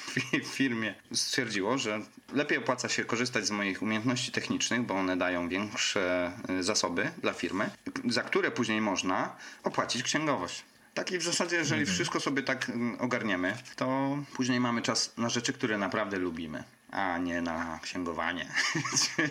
w 0.42 0.46
firmie 0.46 0.94
stwierdziło, 1.12 1.79
że 1.79 2.01
lepiej 2.33 2.59
opłaca 2.59 2.88
się 2.88 3.05
korzystać 3.05 3.46
z 3.46 3.51
moich 3.51 3.83
umiejętności 3.83 4.33
technicznych, 4.33 4.83
bo 4.83 4.94
one 4.94 5.16
dają 5.16 5.48
większe 5.48 6.33
y, 6.51 6.62
zasoby 6.62 7.11
dla 7.22 7.33
firmy, 7.33 7.70
za 8.09 8.22
które 8.22 8.51
później 8.51 8.81
można 8.81 9.37
opłacić 9.64 10.03
księgowość. 10.03 10.64
Tak 10.94 11.12
i 11.12 11.18
w 11.18 11.22
zasadzie, 11.22 11.57
jeżeli 11.57 11.81
mhm. 11.81 11.94
wszystko 11.94 12.20
sobie 12.20 12.42
tak 12.42 12.68
y, 12.68 12.72
ogarniemy, 12.98 13.57
to 13.77 14.18
później 14.35 14.61
mamy 14.61 14.83
czas 14.83 15.16
na 15.16 15.29
rzeczy, 15.29 15.53
które 15.53 15.79
naprawdę 15.79 16.18
lubimy 16.18 16.64
a 16.90 17.18
nie 17.18 17.40
na 17.40 17.79
księgowanie. 17.83 18.46
czy, 19.16 19.31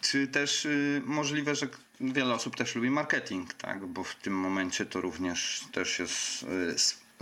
czy, 0.00 0.26
też 0.26 0.64
y, 0.64 1.02
możliwe, 1.04 1.54
że 1.54 1.68
wiele 2.02 2.34
osób 2.34 2.56
też 2.56 2.74
lubi 2.74 2.90
marketing, 2.90 3.54
tak? 3.54 3.86
bo 3.86 4.04
w 4.04 4.14
tym 4.14 4.34
momencie 4.34 4.86
to 4.86 5.00
również 5.00 5.64
też 5.72 5.98
jest 5.98 6.42
y, 6.42 6.74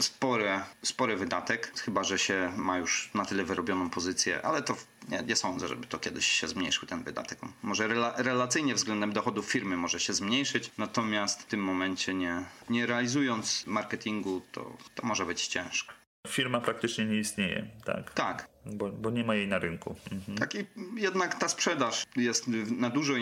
spory, 0.03 0.61
spory 0.83 1.17
wydatek, 1.17 1.73
chyba 1.81 2.05
że 2.05 2.19
się 2.19 2.53
ma 2.57 2.79
już 2.79 3.11
na 3.15 3.25
tyle 3.25 3.45
wyrobioną 3.45 3.91
pozycję, 3.91 4.43
ale 4.43 4.63
to 4.63 4.77
nie, 5.09 5.23
nie 5.23 5.37
sądzę, 5.37 5.69
żeby 5.69 5.87
to 5.87 5.99
kiedyś 5.99 6.27
się 6.27 6.49
zmniejszył 6.49 6.89
ten 6.89 7.03
wydatek. 7.03 7.39
Może 7.63 7.89
rela, 7.89 8.15
relacyjnie 8.17 8.75
względem 8.75 9.13
dochodów 9.13 9.47
firmy 9.47 9.77
może 9.77 10.01
się 10.01 10.13
zmniejszyć, 10.13 10.71
natomiast 10.79 11.43
w 11.43 11.47
tym 11.47 11.65
momencie 11.65 12.15
nie, 12.15 12.45
nie 12.71 12.87
realizując 12.87 13.67
marketingu 13.67 14.43
to, 14.53 14.77
to 14.95 15.07
może 15.07 15.27
być 15.27 15.47
ciężko. 15.47 15.95
Firma 16.29 16.61
praktycznie 16.61 17.05
nie 17.05 17.19
istnieje, 17.19 17.71
tak? 17.85 18.15
Tak. 18.15 18.50
Bo, 18.67 18.91
bo 18.91 19.11
nie 19.11 19.25
ma 19.25 19.35
jej 19.35 19.49
na 19.49 19.59
rynku. 19.59 19.97
Mhm. 20.13 20.39
Tak 20.39 20.55
i 20.55 20.67
jednak 20.97 21.35
ta 21.35 21.49
sprzedaż 21.49 22.05
jest 22.17 22.47
na 22.71 22.91
dużo 22.91 23.15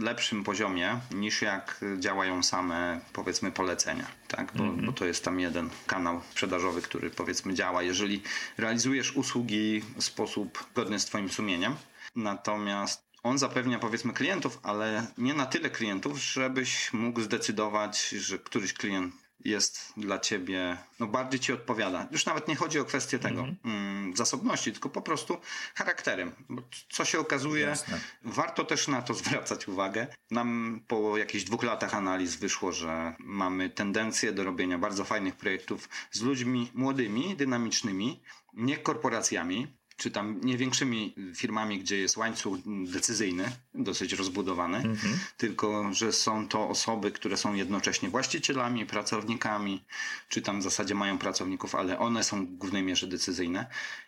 lepszym 0.00 0.44
poziomie 0.44 1.00
niż 1.10 1.42
jak 1.42 1.80
działają 1.98 2.42
same 2.42 3.00
powiedzmy 3.12 3.52
polecenia, 3.52 4.06
tak? 4.28 4.52
Bo, 4.56 4.64
mhm. 4.64 4.86
bo 4.86 4.92
to 4.92 5.04
jest 5.04 5.24
tam 5.24 5.40
jeden 5.40 5.70
kanał 5.86 6.20
sprzedażowy, 6.30 6.82
który 6.82 7.10
powiedzmy 7.10 7.54
działa. 7.54 7.82
Jeżeli 7.82 8.22
realizujesz 8.58 9.16
usługi 9.16 9.82
w 9.96 10.04
sposób 10.04 10.64
godny 10.74 11.00
z 11.00 11.04
twoim 11.04 11.28
sumieniem, 11.28 11.74
natomiast 12.16 13.04
on 13.22 13.38
zapewnia 13.38 13.78
powiedzmy 13.78 14.12
klientów, 14.12 14.60
ale 14.62 15.06
nie 15.18 15.34
na 15.34 15.46
tyle 15.46 15.70
klientów, 15.70 16.18
żebyś 16.18 16.92
mógł 16.92 17.20
zdecydować, 17.20 18.08
że 18.08 18.38
któryś 18.38 18.72
klient 18.72 19.14
jest 19.44 19.92
dla 19.96 20.18
ciebie, 20.18 20.76
no 21.00 21.06
bardziej 21.06 21.40
ci 21.40 21.52
odpowiada. 21.52 22.08
Już 22.10 22.26
nawet 22.26 22.48
nie 22.48 22.56
chodzi 22.56 22.78
o 22.78 22.84
kwestię 22.84 23.18
tego 23.18 23.40
mm 23.40 23.54
-hmm. 23.54 23.68
Zasobności, 24.16 24.72
tylko 24.72 24.88
po 24.88 25.02
prostu 25.02 25.38
charakterem. 25.74 26.32
Bo 26.48 26.62
co 26.92 27.04
się 27.04 27.18
okazuje, 27.18 27.66
Jasne. 27.66 28.00
warto 28.22 28.64
też 28.64 28.88
na 28.88 29.02
to 29.02 29.14
zwracać 29.24 29.68
uwagę. 29.68 30.06
Nam 30.30 30.80
po 30.88 31.18
jakichś 31.18 31.44
dwóch 31.44 31.62
latach 31.62 31.94
analiz 31.94 32.36
wyszło, 32.36 32.72
że 32.72 33.14
mamy 33.18 33.70
tendencję 33.70 34.32
do 34.32 34.44
robienia 34.44 34.78
bardzo 34.78 35.04
fajnych 35.04 35.36
projektów 35.36 35.88
z 36.10 36.20
ludźmi 36.20 36.70
młodymi, 36.74 37.36
dynamicznymi, 37.36 38.22
nie 38.54 38.76
korporacjami, 38.76 39.76
czy 39.96 40.10
tam 40.10 40.40
nie 40.40 40.56
większymi 40.56 41.14
firmami, 41.34 41.78
gdzie 41.78 41.98
jest 41.98 42.16
łańcuch 42.16 42.58
decyzyjny, 42.86 43.52
dosyć 43.74 44.12
rozbudowany, 44.12 44.76
mhm. 44.76 45.18
tylko 45.36 45.92
że 45.92 46.12
są 46.12 46.48
to 46.48 46.68
osoby, 46.68 47.10
które 47.12 47.36
są 47.36 47.54
jednocześnie 47.54 48.08
właścicielami, 48.08 48.86
pracownikami, 48.86 49.84
czy 50.28 50.42
tam 50.42 50.60
w 50.60 50.62
zasadzie 50.62 50.94
mają 50.94 51.18
pracowników, 51.18 51.74
ale 51.74 51.98
one 51.98 52.24
są 52.24 52.46
w 52.46 52.50
głównej 52.50 52.82
mierze 52.82 53.06
decyzyjne. 53.06 53.66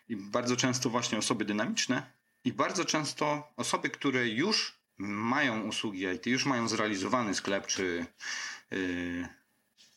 I 0.09 0.15
bardzo 0.15 0.55
często 0.55 0.89
właśnie 0.89 1.17
osoby 1.17 1.45
dynamiczne 1.45 2.11
i 2.43 2.53
bardzo 2.53 2.85
często 2.85 3.53
osoby, 3.57 3.89
które 3.89 4.27
już 4.27 4.77
mają 4.97 5.61
usługi 5.61 6.05
IT, 6.15 6.25
już 6.25 6.45
mają 6.45 6.67
zrealizowany 6.67 7.35
sklep, 7.35 7.67
czy 7.67 8.05
yy, 8.71 9.27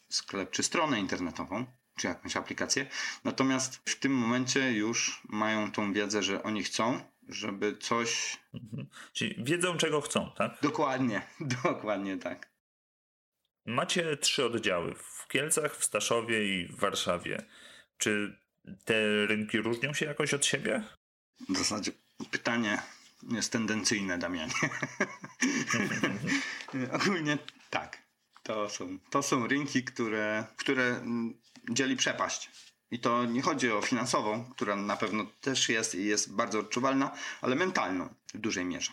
sklep, 0.09 0.51
czy 0.51 0.63
stronę 0.63 1.01
internetową, 1.01 1.67
czy 1.97 2.07
jakąś 2.07 2.37
aplikację. 2.37 2.87
Natomiast 3.25 3.83
w 3.85 3.99
tym 3.99 4.13
momencie 4.13 4.73
już 4.73 5.23
mają 5.29 5.73
tą 5.73 5.93
wiedzę, 5.93 6.23
że 6.23 6.43
oni 6.43 6.63
chcą, 6.63 7.01
żeby 7.29 7.77
coś. 7.77 8.39
Mhm. 8.55 8.87
Czyli 9.13 9.45
wiedzą, 9.45 9.77
czego 9.77 10.01
chcą, 10.01 10.31
tak? 10.37 10.59
Dokładnie, 10.63 11.23
dokładnie 11.65 12.17
tak. 12.17 12.51
Macie 13.67 14.17
trzy 14.17 14.45
oddziały 14.45 14.95
w 14.95 15.29
Kielcach, 15.29 15.77
w 15.77 15.85
Staszowie 15.85 16.45
i 16.45 16.67
w 16.67 16.77
Warszawie. 16.77 17.47
Czy 17.99 18.39
te 18.85 19.27
rynki 19.27 19.59
różnią 19.59 19.95
się 19.95 20.07
jakoś 20.07 20.35
od 20.35 20.47
siebie? 20.47 20.83
W 21.49 21.59
zasadzie 21.59 21.93
pytanie 22.31 22.83
jest 23.33 23.53
tendencyjne, 23.53 24.19
Damianie. 24.19 24.53
Ogólnie 26.93 27.39
tak. 27.71 28.03
To 28.43 28.69
są, 28.69 28.99
to 29.11 29.23
są 29.23 29.47
rynki, 29.47 29.85
które, 29.85 30.45
które 30.57 31.03
dzieli 31.71 31.97
przepaść. 31.97 32.51
I 32.91 32.99
to 32.99 33.25
nie 33.25 33.43
chodzi 33.43 33.73
o 33.73 33.83
finansową, 33.83 34.45
która 34.45 34.77
na 34.77 34.97
pewno 34.97 35.27
też 35.41 35.69
jest 35.69 35.95
i 35.95 36.05
jest 36.05 36.35
bardzo 36.35 36.59
odczuwalna, 36.59 37.11
ale 37.41 37.57
mentalną 37.57 38.15
w 38.35 38.39
dużej 38.39 38.65
mierze. 38.65 38.93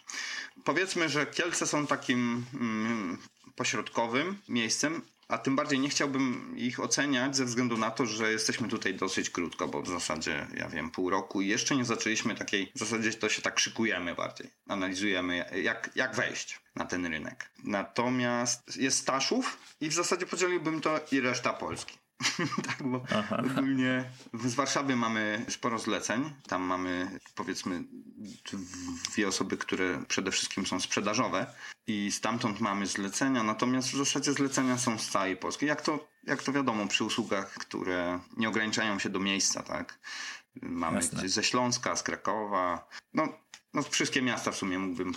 Powiedzmy, 0.63 1.09
że 1.09 1.25
Kielce 1.25 1.67
są 1.67 1.87
takim 1.87 2.45
mm, 2.53 3.17
pośrodkowym 3.55 4.37
miejscem, 4.49 5.01
a 5.27 5.37
tym 5.37 5.55
bardziej 5.55 5.79
nie 5.79 5.89
chciałbym 5.89 6.53
ich 6.57 6.79
oceniać 6.79 7.35
ze 7.35 7.45
względu 7.45 7.77
na 7.77 7.91
to, 7.91 8.05
że 8.05 8.31
jesteśmy 8.31 8.67
tutaj 8.67 8.93
dosyć 8.93 9.29
krótko, 9.29 9.67
bo 9.67 9.81
w 9.81 9.87
zasadzie, 9.87 10.47
ja 10.53 10.69
wiem, 10.69 10.91
pół 10.91 11.09
roku 11.09 11.41
i 11.41 11.47
jeszcze 11.47 11.75
nie 11.75 11.85
zaczęliśmy 11.85 12.35
takiej, 12.35 12.71
w 12.75 12.79
zasadzie 12.79 13.13
to 13.13 13.29
się 13.29 13.41
tak 13.41 13.59
szykujemy 13.59 14.15
bardziej. 14.15 14.51
Analizujemy, 14.67 15.61
jak, 15.63 15.89
jak 15.95 16.15
wejść 16.15 16.59
na 16.75 16.85
ten 16.85 17.05
rynek. 17.05 17.51
Natomiast 17.63 18.77
jest 18.77 18.99
Staszów 18.99 19.57
i 19.81 19.89
w 19.89 19.93
zasadzie 19.93 20.25
podzieliłbym 20.25 20.81
to 20.81 20.99
i 21.11 21.19
reszta 21.19 21.53
Polski. 21.53 21.97
tak, 22.67 22.83
bo 22.83 23.03
Aha. 23.15 23.43
ogólnie 23.51 24.03
z 24.33 24.55
Warszawy 24.55 24.95
mamy 24.95 25.45
sporo 25.49 25.79
zleceń. 25.79 26.33
Tam 26.47 26.61
mamy 26.61 27.19
powiedzmy 27.35 27.83
dwie 29.11 29.27
osoby, 29.27 29.57
które 29.57 30.03
przede 30.07 30.31
wszystkim 30.31 30.65
są 30.65 30.79
sprzedażowe 30.79 31.53
i 31.87 32.11
stamtąd 32.11 32.59
mamy 32.59 32.87
zlecenia, 32.87 33.43
natomiast 33.43 33.89
w 33.89 33.97
zasadzie 33.97 34.33
zlecenia 34.33 34.77
są 34.77 34.99
z 34.99 35.09
całej 35.09 35.37
Polski. 35.37 35.65
Jak 35.65 35.81
to, 35.81 36.07
jak 36.23 36.43
to 36.43 36.51
wiadomo 36.51 36.87
przy 36.87 37.03
usługach, 37.03 37.53
które 37.53 38.19
nie 38.37 38.49
ograniczają 38.49 38.99
się 38.99 39.09
do 39.09 39.19
miejsca, 39.19 39.63
tak? 39.63 39.99
Mamy 40.61 41.01
ze 41.25 41.43
Śląska, 41.43 41.95
z 41.95 42.03
Krakowa. 42.03 42.87
No, 43.13 43.27
no 43.73 43.81
wszystkie 43.81 44.21
miasta 44.21 44.51
w 44.51 44.55
sumie 44.55 44.79
mógłbym 44.79 45.13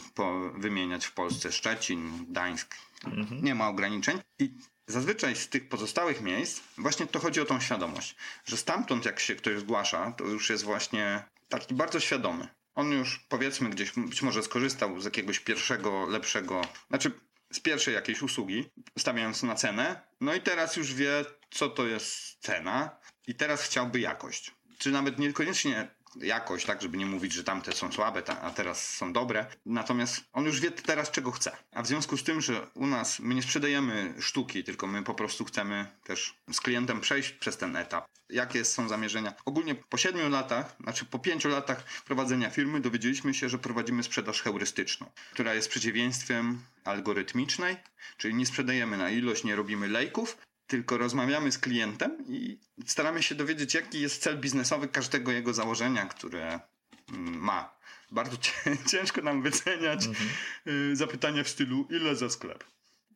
wymieniać 0.57 1.07
w 1.07 1.13
Polsce. 1.13 1.53
Szczecin, 1.53 2.27
Gdańsk. 2.31 2.75
Mhm. 3.05 3.45
Nie 3.45 3.55
ma 3.55 3.69
ograniczeń. 3.69 4.21
I 4.39 4.55
Zazwyczaj 4.91 5.37
z 5.37 5.49
tych 5.49 5.69
pozostałych 5.69 6.21
miejsc 6.21 6.61
właśnie 6.79 7.07
to 7.07 7.19
chodzi 7.19 7.41
o 7.41 7.45
tą 7.45 7.61
świadomość, 7.61 8.17
że 8.45 8.57
stamtąd 8.57 9.05
jak 9.05 9.21
się 9.21 9.35
ktoś 9.35 9.59
zgłasza, 9.59 10.13
to 10.13 10.25
już 10.25 10.51
jest 10.51 10.65
właśnie 10.65 11.25
taki 11.49 11.75
bardzo 11.75 12.01
świadomy. 12.01 12.49
On 12.75 12.93
już 12.93 13.19
powiedzmy 13.29 13.71
gdzieś 13.71 13.93
być 13.97 14.23
może 14.23 14.43
skorzystał 14.43 15.01
z 15.01 15.05
jakiegoś 15.05 15.41
pierwszego, 15.41 16.07
lepszego, 16.07 16.63
znaczy 16.89 17.13
z 17.53 17.61
pierwszej 17.61 17.95
jakiejś 17.95 18.23
usługi, 18.23 18.71
stawiając 18.99 19.43
na 19.43 19.55
cenę, 19.55 20.01
no 20.21 20.35
i 20.35 20.41
teraz 20.41 20.77
już 20.77 20.95
wie, 20.95 21.25
co 21.51 21.69
to 21.69 21.87
jest 21.87 22.39
cena 22.41 22.97
i 23.27 23.35
teraz 23.35 23.63
chciałby 23.63 24.01
jakość. 24.01 24.55
Czy 24.79 24.91
nawet 24.91 25.19
niekoniecznie 25.19 25.89
jakość, 26.17 26.67
tak, 26.67 26.83
żeby 26.83 26.99
nie 26.99 27.07
mówić, 27.07 27.33
że 27.33 27.45
tamte 27.45 27.73
są 27.73 27.93
słabe, 27.93 28.23
a 28.43 28.51
teraz 28.51 28.89
są 28.89 29.13
dobre. 29.13 29.47
Natomiast 29.67 30.21
on 30.33 30.45
już 30.45 30.61
wie 30.61 30.71
teraz, 30.71 31.11
czego 31.11 31.31
chce. 31.31 31.57
A 31.73 31.83
w 31.83 31.87
związku 31.87 32.17
z 32.17 32.25
tym, 32.25 32.41
że 32.41 32.67
u 32.75 32.87
nas 32.87 33.19
my 33.21 33.35
nie 33.35 33.43
sprzedajemy 33.43 34.15
sztuki, 34.21 34.65
tylko 34.65 34.87
my 34.87 35.03
po 35.03 35.15
prostu 35.15 35.45
chcemy 35.45 35.87
też 36.05 36.35
z 36.53 36.61
klientem 36.61 37.01
przejść 37.01 37.33
przez 37.33 37.57
ten 37.57 37.77
etap. 37.77 38.09
Jakie 38.31 38.65
są 38.65 38.89
zamierzenia? 38.89 39.35
Ogólnie 39.45 39.75
po 39.75 39.97
siedmiu 39.97 40.29
latach, 40.29 40.77
znaczy 40.81 41.05
po 41.05 41.19
pięciu 41.19 41.49
latach 41.49 41.85
prowadzenia 42.05 42.51
firmy 42.51 42.81
dowiedzieliśmy 42.81 43.35
się, 43.35 43.49
że 43.49 43.59
prowadzimy 43.59 44.03
sprzedaż 44.03 44.43
heurystyczną, 44.43 45.07
która 45.33 45.55
jest 45.55 45.69
przeciwieństwem 45.69 46.63
algorytmicznej, 46.85 47.77
czyli 48.17 48.35
nie 48.35 48.47
sprzedajemy 48.47 48.97
na 48.97 49.11
ilość, 49.11 49.45
nie 49.45 49.57
robimy 49.57 49.89
lejków, 49.89 50.37
tylko 50.71 50.99
rozmawiamy 50.99 51.53
z 51.53 51.59
klientem 51.59 52.25
i 52.29 52.59
staramy 52.87 53.23
się 53.23 53.35
dowiedzieć, 53.35 53.75
jaki 53.75 54.01
jest 54.01 54.23
cel 54.23 54.39
biznesowy 54.39 54.89
każdego 54.89 55.33
jego 55.33 55.55
założenia, 55.55 56.07
które 56.07 56.61
mm, 57.09 57.39
ma. 57.39 57.75
Bardzo 58.11 58.37
ciężko 58.91 59.23
nam 59.23 59.43
wyceniać 59.43 60.07
mhm. 60.07 60.29
Y, 60.67 60.97
zapytania 60.97 61.45
w 61.45 61.49
stylu 61.49 61.87
ile 61.91 62.17
za 62.17 62.31
sklep 62.31 62.65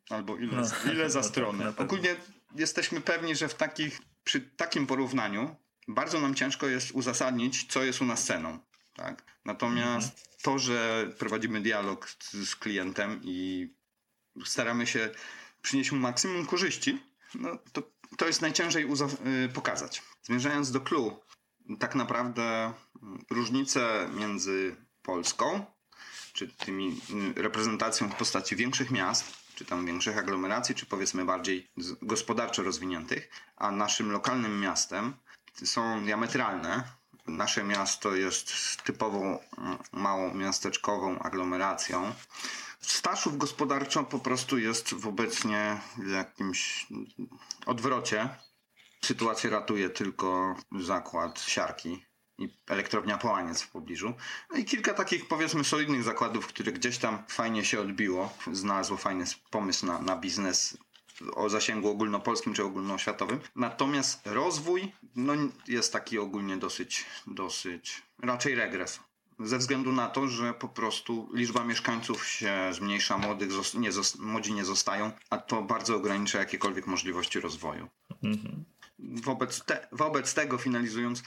albo 0.09 0.37
ile, 0.37 0.57
no, 0.57 0.91
ile 0.91 1.09
za 1.15 1.19
no 1.19 1.25
stronę. 1.25 1.73
Ogólnie 1.77 2.15
jesteśmy 2.55 3.01
pewni, 3.01 3.35
że 3.35 3.47
w 3.47 3.53
takich, 3.53 4.01
przy 4.23 4.41
takim 4.41 4.87
porównaniu 4.87 5.55
bardzo 5.87 6.19
nam 6.19 6.35
ciężko 6.35 6.67
jest 6.67 6.91
uzasadnić, 6.91 7.65
co 7.67 7.83
jest 7.83 8.01
u 8.01 8.05
nas 8.05 8.23
ceną. 8.23 8.59
Tak? 8.95 9.23
Natomiast 9.45 10.07
mhm. 10.07 10.27
to, 10.41 10.59
że 10.59 11.09
prowadzimy 11.17 11.61
dialog 11.61 12.09
z, 12.09 12.49
z 12.49 12.55
klientem 12.55 13.21
i 13.23 13.69
staramy 14.45 14.87
się 14.87 15.09
przynieść 15.61 15.91
mu 15.91 15.99
maksimum 15.99 16.45
korzyści, 16.45 16.99
no, 17.39 17.57
to, 17.73 17.83
to 18.17 18.27
jest 18.27 18.41
najciężej 18.41 18.87
y, 19.45 19.49
pokazać. 19.49 20.01
Zmierzając 20.23 20.71
do 20.71 20.81
clue, 20.81 21.19
tak 21.79 21.95
naprawdę 21.95 22.73
mm, 23.03 23.25
różnice 23.29 24.09
między 24.13 24.75
Polską, 25.01 25.65
czy 26.33 26.47
tymi 26.47 27.01
y, 27.37 27.41
reprezentacją 27.41 28.09
w 28.09 28.15
postaci 28.15 28.55
większych 28.55 28.91
miast, 28.91 29.25
czy 29.55 29.65
tam 29.65 29.85
większych 29.85 30.17
aglomeracji, 30.17 30.75
czy 30.75 30.85
powiedzmy 30.85 31.25
bardziej 31.25 31.71
gospodarczo 32.01 32.63
rozwiniętych, 32.63 33.29
a 33.55 33.71
naszym 33.71 34.11
lokalnym 34.11 34.59
miastem 34.59 35.13
są 35.63 36.03
diametralne. 36.05 36.83
Nasze 37.27 37.63
miasto 37.63 38.15
jest 38.15 38.53
typową 38.83 39.39
mm, 39.57 39.77
małą 39.91 40.33
miasteczkową 40.33 41.19
aglomeracją, 41.19 42.13
Staszów 42.87 43.37
gospodarczo 43.37 44.03
po 44.03 44.19
prostu 44.19 44.57
jest 44.57 44.93
w 44.93 45.07
obecnie 45.07 45.81
jakimś 46.07 46.87
odwrocie. 47.65 48.29
Sytuację 49.05 49.49
ratuje 49.49 49.89
tylko 49.89 50.55
zakład 50.79 51.41
siarki 51.41 52.05
i 52.37 52.49
elektrownia 52.67 53.17
Połaniec 53.17 53.61
w 53.61 53.69
pobliżu. 53.69 54.13
No 54.51 54.57
i 54.57 54.65
kilka 54.65 54.93
takich 54.93 55.27
powiedzmy 55.27 55.63
solidnych 55.63 56.03
zakładów, 56.03 56.47
które 56.47 56.71
gdzieś 56.71 56.97
tam 56.97 57.23
fajnie 57.27 57.65
się 57.65 57.81
odbiło, 57.81 58.33
znalazło 58.51 58.97
fajny 58.97 59.25
pomysł 59.51 59.85
na, 59.85 60.01
na 60.01 60.15
biznes 60.15 60.77
o 61.35 61.49
zasięgu 61.49 61.89
ogólnopolskim 61.89 62.53
czy 62.53 62.63
ogólnoświatowym. 62.63 63.39
Natomiast 63.55 64.27
rozwój 64.27 64.91
no, 65.15 65.33
jest 65.67 65.93
taki 65.93 66.19
ogólnie 66.19 66.57
dosyć, 66.57 67.05
dosyć 67.27 68.03
raczej 68.23 68.55
regres 68.55 68.99
ze 69.39 69.57
względu 69.57 69.91
na 69.91 70.07
to, 70.07 70.27
że 70.27 70.53
po 70.53 70.69
prostu 70.69 71.29
liczba 71.33 71.63
mieszkańców 71.63 72.27
się 72.27 72.69
zmniejsza, 72.71 73.17
młodych 73.17 73.49
nie 73.73 73.89
młodzi 74.19 74.53
nie 74.53 74.65
zostają, 74.65 75.11
a 75.29 75.37
to 75.37 75.61
bardzo 75.61 75.95
ogranicza 75.95 76.39
jakiekolwiek 76.39 76.87
możliwości 76.87 77.39
rozwoju. 77.39 77.89
Mhm. 78.23 78.65
Wobec, 78.99 79.65
te, 79.65 79.87
wobec 79.91 80.33
tego, 80.33 80.57
finalizując, 80.57 81.23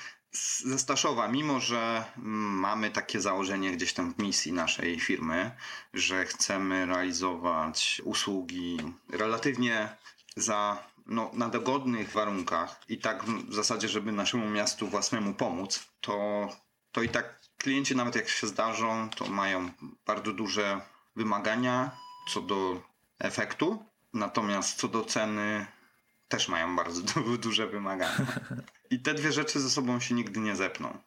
ze 0.65 0.79
Staszowa, 0.79 1.29
mimo 1.29 1.61
że 1.61 2.05
mamy 2.17 2.91
takie 2.91 3.21
założenie 3.21 3.73
gdzieś 3.73 3.93
tam 3.93 4.15
w 4.15 4.19
misji 4.19 4.53
naszej 4.53 5.01
firmy, 5.01 5.51
że 5.95 6.25
chcemy 6.25 6.87
realizować 6.87 8.03
usługi 8.05 8.79
relatywnie 9.09 9.97
za 10.37 10.85
no, 11.07 11.31
na 11.35 11.49
dogodnych 11.49 12.13
warunkach 12.13 12.81
i 12.89 12.99
tak 12.99 13.25
w 13.25 13.55
zasadzie, 13.55 13.89
żeby 13.89 14.13
naszemu 14.13 14.51
miastu 14.51 14.89
własnemu 14.89 15.35
pomóc, 15.35 15.89
to, 16.01 16.49
to 16.93 17.03
i 17.03 17.09
tak 17.09 17.38
klienci 17.59 17.97
nawet 17.97 18.15
jak 18.15 18.29
się 18.29 18.47
zdarzą, 18.47 19.11
to 19.11 19.27
mają 19.27 19.71
bardzo 20.07 20.33
duże 20.33 20.81
wymagania 21.17 21.91
co 22.29 22.41
do 22.41 22.83
efektu, 23.19 23.85
natomiast 24.15 24.79
co 24.79 24.89
do 24.89 25.05
ceny 25.05 25.67
też 26.29 26.49
mają 26.49 26.77
bardzo 26.77 27.21
duże 27.39 27.67
wymagania. 27.67 28.27
I 28.91 29.01
te 29.01 29.15
dwie 29.15 29.33
rzeczy 29.33 29.61
ze 29.61 29.71
sobą 29.71 30.01
się 30.01 30.15
nigdy 30.15 30.41
nie 30.41 30.57
zepną. 30.57 30.99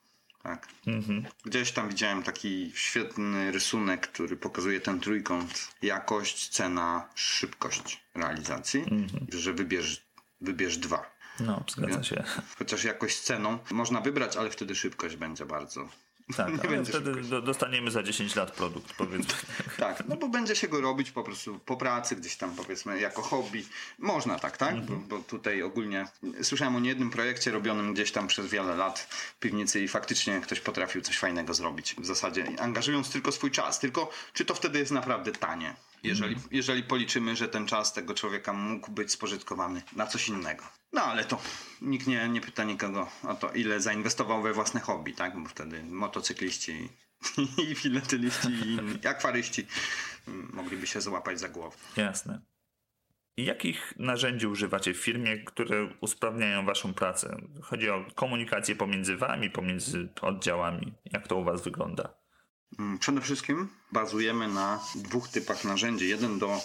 Tak. 0.43 0.67
Mhm. 0.87 1.25
Gdzieś 1.45 1.71
tam 1.71 1.89
widziałem 1.89 2.23
taki 2.23 2.71
świetny 2.75 3.51
rysunek, 3.51 4.07
który 4.07 4.37
pokazuje 4.37 4.79
ten 4.81 4.99
trójkąt 4.99 5.71
jakość, 5.81 6.49
cena, 6.49 7.09
szybkość 7.15 8.03
realizacji, 8.15 8.79
mhm. 8.79 9.27
że 9.29 9.53
wybierz, 9.53 10.01
wybierz 10.41 10.77
dwa. 10.77 11.11
No, 11.39 11.63
zgadza 11.69 12.03
się. 12.03 12.23
Chociaż 12.57 12.83
jakość 12.83 13.19
ceną 13.19 13.59
można 13.71 14.01
wybrać, 14.01 14.37
ale 14.37 14.49
wtedy 14.49 14.75
szybkość 14.75 15.15
będzie 15.15 15.45
bardzo 15.45 15.89
tak, 16.37 16.65
ale 16.65 16.85
wtedy 16.85 17.15
do, 17.21 17.41
dostaniemy 17.41 17.91
za 17.91 18.03
10 18.03 18.35
lat 18.35 18.51
produkt, 18.51 18.93
powiedzmy. 18.93 19.33
tak, 19.77 20.03
no 20.07 20.15
bo 20.15 20.29
będzie 20.29 20.55
się 20.55 20.67
go 20.67 20.81
robić 20.81 21.11
po 21.11 21.23
prostu 21.23 21.59
po 21.59 21.77
pracy, 21.77 22.15
gdzieś 22.15 22.35
tam 22.35 22.55
powiedzmy 22.55 22.99
jako 22.99 23.21
hobby. 23.21 23.65
Można 23.99 24.39
tak, 24.39 24.57
tak? 24.57 24.75
Mhm. 24.75 24.99
Bo, 25.07 25.17
bo, 25.17 25.23
tutaj 25.23 25.63
ogólnie 25.63 26.07
słyszałem 26.41 26.75
o 26.75 26.79
niejednym 26.79 27.09
projekcie 27.09 27.51
robionym 27.51 27.93
gdzieś 27.93 28.11
tam 28.11 28.27
przez 28.27 28.47
wiele 28.47 28.75
lat 28.75 28.99
w 28.99 29.39
piwnicy 29.39 29.83
i 29.83 29.87
faktycznie 29.87 30.41
ktoś 30.41 30.59
potrafił 30.59 31.01
coś 31.01 31.17
fajnego 31.17 31.53
zrobić. 31.53 31.95
W 31.97 32.05
zasadzie 32.05 32.45
angażując 32.59 33.11
tylko 33.11 33.31
swój 33.31 33.51
czas. 33.51 33.79
Tylko 33.79 34.09
czy 34.33 34.45
to 34.45 34.55
wtedy 34.55 34.79
jest 34.79 34.91
naprawdę 34.91 35.31
tanie? 35.31 35.75
Jeżeli, 36.03 36.33
mhm. 36.33 36.49
jeżeli 36.51 36.83
policzymy, 36.83 37.35
że 37.35 37.47
ten 37.47 37.67
czas 37.67 37.93
tego 37.93 38.13
człowieka 38.13 38.53
mógł 38.53 38.91
być 38.91 39.11
spożytkowany 39.11 39.81
na 39.95 40.07
coś 40.07 40.29
innego. 40.29 40.80
No 40.93 41.01
ale 41.03 41.25
to 41.25 41.41
nikt 41.81 42.07
nie, 42.07 42.29
nie 42.29 42.41
pyta 42.41 42.63
nikogo 42.63 43.09
o 43.23 43.35
to, 43.35 43.51
ile 43.51 43.79
zainwestował 43.79 44.41
we 44.41 44.53
własne 44.53 44.79
hobby, 44.79 45.13
tak? 45.13 45.43
Bo 45.43 45.49
wtedy 45.49 45.83
motocykliści 45.83 46.89
i 47.71 47.75
filatyliści 47.75 48.49
i 49.03 49.07
akwaryści 49.07 49.67
mogliby 50.27 50.87
się 50.87 51.01
złapać 51.01 51.39
za 51.39 51.49
głowę. 51.49 51.77
Jasne. 51.97 52.41
I 53.37 53.45
jakich 53.45 53.93
narzędzi 53.97 54.47
używacie 54.47 54.93
w 54.93 54.97
firmie, 54.97 55.37
które 55.37 55.89
usprawniają 56.01 56.65
waszą 56.65 56.93
pracę? 56.93 57.37
Chodzi 57.61 57.89
o 57.89 58.05
komunikację 58.15 58.75
pomiędzy 58.75 59.17
wami, 59.17 59.49
pomiędzy 59.49 60.09
oddziałami. 60.21 60.93
Jak 61.05 61.27
to 61.27 61.35
u 61.35 61.43
was 61.43 61.63
wygląda? 61.63 62.13
Mm, 62.79 62.99
przede 62.99 63.21
wszystkim 63.21 63.69
bazujemy 63.91 64.47
na 64.47 64.79
dwóch 64.95 65.27
typach 65.27 65.63
narzędzi. 65.63 66.09
Jeden 66.09 66.39
do 66.39 66.59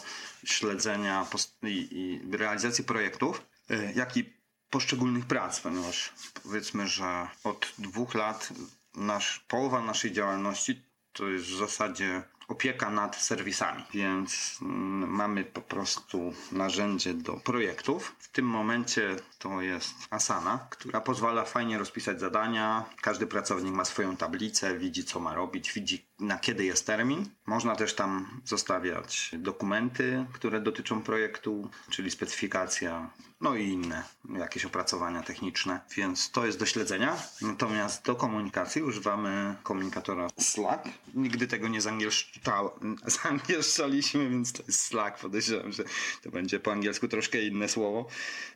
śledzenia 0.44 1.26
i, 1.62 2.20
realizacji 2.32 2.84
projektów, 2.84 3.46
jak 3.94 4.16
i 4.16 4.32
poszczególnych 4.70 5.26
prac, 5.26 5.60
ponieważ 5.60 6.12
powiedzmy, 6.42 6.88
że 6.88 7.28
od 7.44 7.72
dwóch 7.78 8.14
lat 8.14 8.52
nasz, 8.94 9.40
połowa 9.48 9.80
naszej 9.82 10.12
działalności 10.12 10.82
to 11.12 11.28
jest 11.28 11.46
w 11.46 11.58
zasadzie 11.58 12.22
opieka 12.48 12.90
nad 12.90 13.16
serwisami, 13.16 13.82
więc 13.94 14.58
mm, 14.62 15.10
mamy 15.10 15.44
po 15.44 15.60
prostu 15.60 16.34
narzędzie 16.52 17.14
do 17.14 17.32
projektów. 17.32 18.16
W 18.18 18.28
tym 18.28 18.46
momencie 18.46 19.16
to 19.46 19.62
jest 19.62 19.94
Asana, 20.10 20.66
która 20.70 21.00
pozwala 21.00 21.44
fajnie 21.44 21.78
rozpisać 21.78 22.20
zadania. 22.20 22.84
Każdy 23.00 23.26
pracownik 23.26 23.74
ma 23.74 23.84
swoją 23.84 24.16
tablicę, 24.16 24.78
widzi 24.78 25.04
co 25.04 25.20
ma 25.20 25.34
robić, 25.34 25.72
widzi 25.72 26.06
na 26.20 26.38
kiedy 26.38 26.64
jest 26.64 26.86
termin. 26.86 27.28
Można 27.46 27.76
też 27.76 27.94
tam 27.94 28.40
zostawiać 28.44 29.30
dokumenty, 29.38 30.26
które 30.32 30.60
dotyczą 30.60 31.02
projektu, 31.02 31.70
czyli 31.90 32.10
specyfikacja, 32.10 33.10
no 33.40 33.56
i 33.56 33.68
inne 33.68 34.02
jakieś 34.38 34.64
opracowania 34.64 35.22
techniczne, 35.22 35.80
więc 35.96 36.30
to 36.30 36.46
jest 36.46 36.58
do 36.58 36.66
śledzenia. 36.66 37.16
Natomiast 37.42 38.04
do 38.04 38.14
komunikacji 38.14 38.82
używamy 38.82 39.54
komunikatora 39.62 40.28
Slack. 40.40 40.88
Nigdy 41.14 41.46
tego 41.46 41.68
nie 41.68 41.80
zangielszczaliśmy, 41.80 44.28
więc 44.30 44.52
to 44.52 44.62
jest 44.66 44.84
Slack. 44.84 45.20
Podejrzewam, 45.20 45.72
że 45.72 45.84
to 46.22 46.30
będzie 46.30 46.60
po 46.60 46.72
angielsku 46.72 47.08
troszkę 47.08 47.42
inne 47.42 47.68
słowo. 47.68 48.06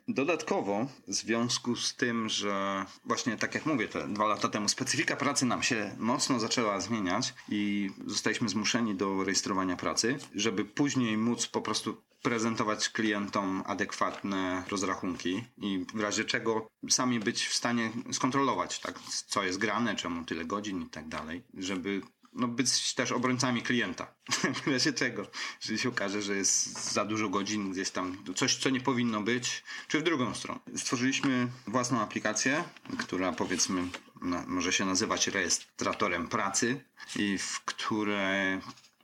Dodatkowo, 0.08 0.79
w 1.08 1.14
związku 1.14 1.76
z 1.76 1.94
tym, 1.94 2.28
że 2.28 2.84
właśnie 3.04 3.36
tak 3.36 3.54
jak 3.54 3.66
mówię, 3.66 3.88
te 3.88 4.08
dwa 4.08 4.26
lata 4.26 4.48
temu 4.48 4.68
specyfika 4.68 5.16
pracy 5.16 5.46
nam 5.46 5.62
się 5.62 5.96
mocno 5.98 6.40
zaczęła 6.40 6.80
zmieniać 6.80 7.34
i 7.48 7.90
zostaliśmy 8.06 8.48
zmuszeni 8.48 8.94
do 8.94 9.24
rejestrowania 9.24 9.76
pracy, 9.76 10.18
żeby 10.34 10.64
później 10.64 11.16
móc 11.16 11.46
po 11.46 11.62
prostu 11.62 11.96
prezentować 12.22 12.88
klientom 12.88 13.62
adekwatne 13.66 14.64
rozrachunki 14.68 15.44
i 15.58 15.84
w 15.94 16.00
razie 16.00 16.24
czego 16.24 16.68
sami 16.88 17.20
być 17.20 17.46
w 17.46 17.54
stanie 17.54 17.90
skontrolować, 18.12 18.80
tak, 18.80 19.00
co 19.26 19.42
jest 19.44 19.58
grane, 19.58 19.96
czemu 19.96 20.24
tyle 20.24 20.44
godzin 20.44 20.82
i 20.82 20.86
tak 20.86 21.08
dalej, 21.08 21.42
żeby 21.54 22.00
no, 22.32 22.48
być 22.48 22.94
też 22.94 23.12
obrońcami 23.12 23.62
klienta. 23.62 24.14
w 24.64 24.66
razie 24.66 24.92
czego, 24.92 25.26
jeżeli 25.60 25.78
się 25.78 25.88
okaże, 25.88 26.22
że 26.22 26.36
jest 26.36 26.92
za 26.92 27.04
dużo 27.04 27.28
godzin 27.28 27.72
gdzieś 27.72 27.90
tam, 27.90 28.24
coś, 28.36 28.56
co 28.56 28.70
nie 28.70 28.80
powinno 28.80 29.20
być, 29.20 29.64
czy 29.88 30.00
w 30.00 30.02
drugą 30.02 30.34
stronę. 30.34 30.60
Stworzyliśmy 30.76 31.48
własną 31.66 32.00
aplikację, 32.00 32.64
która 32.98 33.32
powiedzmy 33.32 33.88
no, 34.22 34.44
może 34.46 34.72
się 34.72 34.84
nazywać 34.84 35.28
rejestratorem 35.28 36.28
pracy 36.28 36.84
i 37.16 37.38
w 37.38 37.60
której 37.60 38.60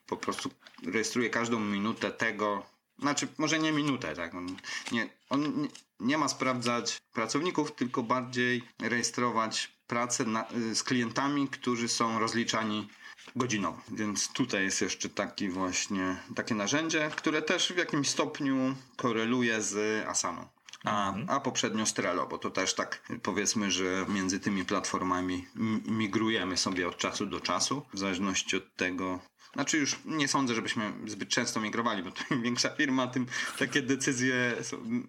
po 0.06 0.16
prostu 0.16 0.50
rejestruje 0.82 1.30
każdą 1.30 1.60
minutę 1.60 2.10
tego, 2.10 2.66
znaczy, 2.98 3.28
może 3.38 3.58
nie 3.58 3.72
minutę, 3.72 4.16
tak? 4.16 4.34
On 4.34 4.56
nie, 4.92 5.08
on 5.30 5.68
nie 6.00 6.18
ma 6.18 6.28
sprawdzać 6.28 6.98
pracowników, 7.12 7.72
tylko 7.72 8.02
bardziej 8.02 8.62
rejestrować 8.82 9.76
pracę 9.86 10.24
na, 10.24 10.46
z 10.72 10.82
klientami, 10.82 11.48
którzy 11.48 11.88
są 11.88 12.18
rozliczani 12.18 12.88
godzinowo. 13.36 13.82
Więc 13.88 14.28
tutaj 14.28 14.64
jest 14.64 14.80
jeszcze 14.80 15.08
taki 15.08 15.48
właśnie 15.48 16.16
takie 16.34 16.54
narzędzie, 16.54 17.10
które 17.16 17.42
też 17.42 17.72
w 17.72 17.76
jakimś 17.76 18.08
stopniu 18.08 18.74
koreluje 18.96 19.62
z 19.62 20.06
Asaną. 20.08 20.46
A, 20.84 21.08
mhm. 21.08 21.30
a 21.30 21.40
poprzednio 21.40 21.86
Strelo, 21.86 22.26
bo 22.26 22.38
to 22.38 22.50
też 22.50 22.74
tak 22.74 23.02
powiedzmy, 23.22 23.70
że 23.70 24.06
między 24.08 24.40
tymi 24.40 24.64
platformami 24.64 25.46
migrujemy 25.86 26.56
sobie 26.56 26.88
od 26.88 26.96
czasu 26.96 27.26
do 27.26 27.40
czasu, 27.40 27.82
w 27.94 27.98
zależności 27.98 28.56
od 28.56 28.76
tego, 28.76 29.20
znaczy 29.56 29.78
już 29.78 29.96
nie 30.04 30.28
sądzę, 30.28 30.54
żebyśmy 30.54 30.92
zbyt 31.06 31.28
często 31.28 31.60
migrowali, 31.60 32.02
bo 32.02 32.10
im 32.30 32.42
większa 32.42 32.68
firma, 32.70 33.06
tym 33.06 33.26
takie 33.58 33.82
decyzje 33.82 34.54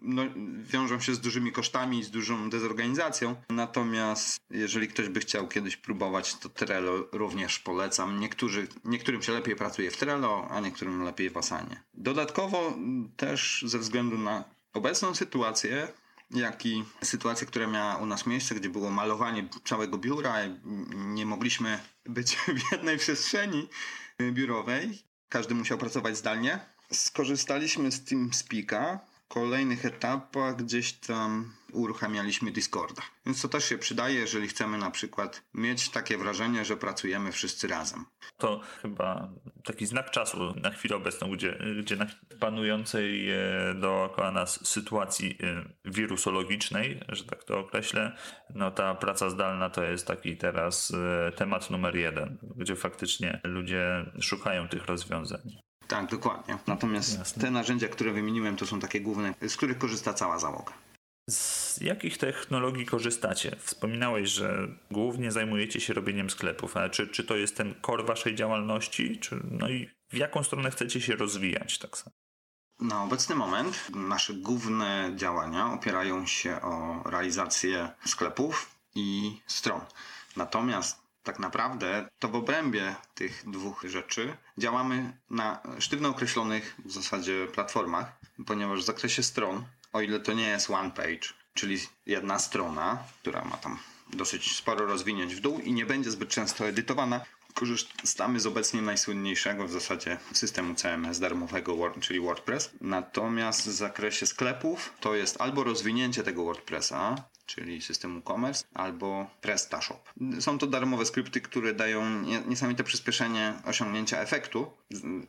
no, 0.02 0.24
wiążą 0.64 1.00
się 1.00 1.16
z 1.16 1.20
dużymi 1.20 1.52
kosztami, 1.52 2.04
z 2.04 2.12
dużą 2.12 2.50
dezorganizacją. 2.50 3.36
Natomiast 3.50 4.38
jeżeli 4.50 4.88
ktoś 4.88 5.10
by 5.10 5.20
chciał 5.20 5.48
kiedyś 5.48 5.78
próbować, 5.78 6.36
to 6.36 6.50
Trello 6.50 7.08
również 7.12 7.60
polecam. 7.60 8.20
Niektórzy, 8.20 8.68
niektórym 8.86 9.24
się 9.24 9.32
lepiej 9.32 9.56
pracuje 9.56 9.92
w 9.92 9.98
Trello, 9.98 10.48
a 10.52 10.60
niektórym 10.60 11.04
lepiej 11.04 11.30
w 11.30 11.38
Asanie. 11.38 11.84
Dodatkowo 11.94 12.78
też 13.18 13.64
ze 13.68 13.80
względu 13.80 14.18
na 14.18 14.44
obecną 14.74 15.16
sytuację 15.16 15.88
jak 16.32 16.66
i 16.66 16.84
sytuacja, 17.04 17.48
która 17.48 17.68
miała 17.68 17.96
u 17.96 18.06
nas 18.06 18.26
miejsce, 18.26 18.56
gdzie 18.56 18.70
było 18.70 18.90
malowanie 18.90 19.48
całego 19.66 19.98
biura 19.98 20.46
i 20.46 20.56
nie 20.96 21.26
mogliśmy 21.26 21.80
być 22.06 22.36
w 22.68 22.72
jednej 22.72 22.98
przestrzeni, 22.98 23.68
biurowej. 24.22 25.00
Każdy 25.30 25.56
musiał 25.56 25.78
pracować 25.78 26.18
zdalnie. 26.18 26.60
Skorzystaliśmy 26.94 27.92
z 27.92 28.06
TeamSpeak'a. 28.06 29.00
Kolejnych 29.28 29.86
etapach 29.86 30.56
gdzieś 30.56 30.94
tam 30.94 31.54
uruchamialiśmy 31.74 32.52
Discorda. 32.52 33.02
Więc 33.26 33.42
to 33.42 33.48
też 33.48 33.66
się 33.66 33.78
przydaje, 33.78 34.16
jeżeli 34.16 34.48
chcemy 34.48 34.78
na 34.78 34.92
przykład 34.92 35.44
mieć 35.54 35.90
takie 35.90 36.18
wrażenie, 36.18 36.66
że 36.66 36.78
pracujemy 36.78 37.32
wszyscy 37.32 37.68
razem. 37.68 38.06
To 38.38 38.62
chyba 38.82 39.30
taki 39.64 39.86
znak 39.86 40.12
czasu 40.12 40.54
na 40.62 40.72
chwilę 40.72 40.96
obecną, 40.96 41.32
gdzie, 41.32 41.60
gdzie 41.80 41.96
na 41.96 42.06
panującej 42.40 43.30
e, 43.30 43.38
dookoła 43.76 44.32
nas 44.32 44.68
sytuacji 44.68 45.38
e, 45.44 45.64
wirusologicznej, 45.86 47.02
że 47.10 47.24
tak 47.24 47.44
to 47.44 47.60
określę, 47.60 48.18
no 48.56 48.72
ta 48.72 48.96
praca 48.96 49.30
zdalna 49.30 49.70
to 49.70 49.84
jest 49.84 50.08
taki 50.08 50.38
teraz 50.38 50.92
e, 50.92 51.32
temat 51.32 51.70
numer 51.70 51.96
jeden, 51.96 52.38
gdzie 52.56 52.76
faktycznie 52.76 53.42
ludzie 53.44 54.06
szukają 54.22 54.68
tych 54.68 54.86
rozwiązań. 54.86 55.67
Tak, 55.88 56.10
dokładnie. 56.10 56.58
Natomiast 56.68 57.18
Jasne. 57.18 57.44
te 57.44 57.52
narzędzia, 57.52 57.88
które 57.88 58.12
wymieniłem, 58.12 58.56
to 58.56 58.66
są 58.66 58.80
takie 58.80 59.02
główne, 59.02 59.34
z 59.48 59.58
których 59.58 59.78
korzysta 59.78 60.14
cała 60.14 60.40
załoga. 60.40 60.74
Z 61.30 61.82
jakich 61.82 62.18
technologii 62.18 62.86
korzystacie? 62.86 63.56
Wspominałeś, 63.60 64.30
że 64.30 64.68
głównie 64.92 65.32
zajmujecie 65.32 65.80
się 65.82 65.94
robieniem 65.94 66.30
sklepów, 66.30 66.78
ale 66.78 66.90
czy, 66.90 67.08
czy 67.08 67.24
to 67.24 67.36
jest 67.36 67.58
ten 67.58 67.76
core 67.86 68.04
waszej 68.04 68.36
działalności? 68.36 69.20
Czy, 69.20 69.40
no 69.52 69.70
i 69.70 69.90
w 70.12 70.18
jaką 70.18 70.44
stronę 70.44 70.72
chcecie 70.72 71.02
się 71.02 71.16
rozwijać 71.16 71.80
tak 71.80 71.98
samo? 71.98 72.12
Na 72.80 73.04
obecny 73.04 73.36
moment 73.36 73.88
nasze 73.96 74.34
główne 74.34 75.12
działania 75.16 75.74
opierają 75.74 76.26
się 76.26 76.62
o 76.62 77.04
realizację 77.06 77.90
sklepów 78.06 78.76
i 78.96 79.38
stron. 79.48 79.82
Natomiast 80.36 81.07
tak 81.28 81.40
naprawdę 81.40 82.10
to 82.20 82.28
w 82.28 82.36
obrębie 82.36 82.96
tych 83.16 83.44
dwóch 83.48 83.84
rzeczy 83.88 84.38
działamy 84.58 85.18
na 85.30 85.60
sztywno 85.80 86.10
określonych 86.10 86.76
w 86.86 86.92
zasadzie 86.92 87.48
platformach, 87.54 88.20
ponieważ 88.46 88.80
w 88.80 88.86
zakresie 88.86 89.24
stron 89.24 89.66
o 89.94 90.02
ile 90.02 90.20
to 90.20 90.34
nie 90.34 90.48
jest 90.48 90.70
one 90.70 90.92
page, 90.92 91.28
czyli 91.54 91.80
jedna 92.06 92.40
strona, 92.40 93.04
która 93.22 93.46
ma 93.46 93.58
tam 93.58 93.80
dosyć 94.14 94.56
sporo 94.56 94.86
rozwinięć 94.86 95.36
w 95.36 95.40
dół 95.40 95.60
i 95.60 95.74
nie 95.74 95.86
będzie 95.86 96.12
zbyt 96.12 96.30
często 96.30 96.68
edytowana, 96.68 97.22
korzystamy 97.54 98.40
z 98.40 98.46
obecnie 98.46 98.82
najsłynniejszego 98.82 99.68
w 99.68 99.72
zasadzie 99.72 100.18
systemu 100.34 100.76
CMS 100.76 101.20
darmowego, 101.20 101.94
czyli 102.02 102.20
WordPress. 102.20 102.70
Natomiast 102.82 103.68
w 103.68 103.72
zakresie 103.72 104.26
sklepów 104.26 104.94
to 105.00 105.16
jest 105.16 105.42
albo 105.42 105.64
rozwinięcie 105.64 106.24
tego 106.24 106.44
WordPressa, 106.44 107.16
czyli 107.48 107.82
systemu 107.82 108.22
commerce, 108.22 108.66
albo 108.74 109.28
PrestaShop. 109.42 110.14
Są 110.40 110.58
to 110.58 110.68
darmowe 110.68 111.06
skrypty, 111.06 111.42
które 111.42 111.74
dają 111.74 112.22
niesamowite 112.48 112.84
przyspieszenie 112.84 113.54
osiągnięcia 113.66 114.20
efektu 114.20 114.72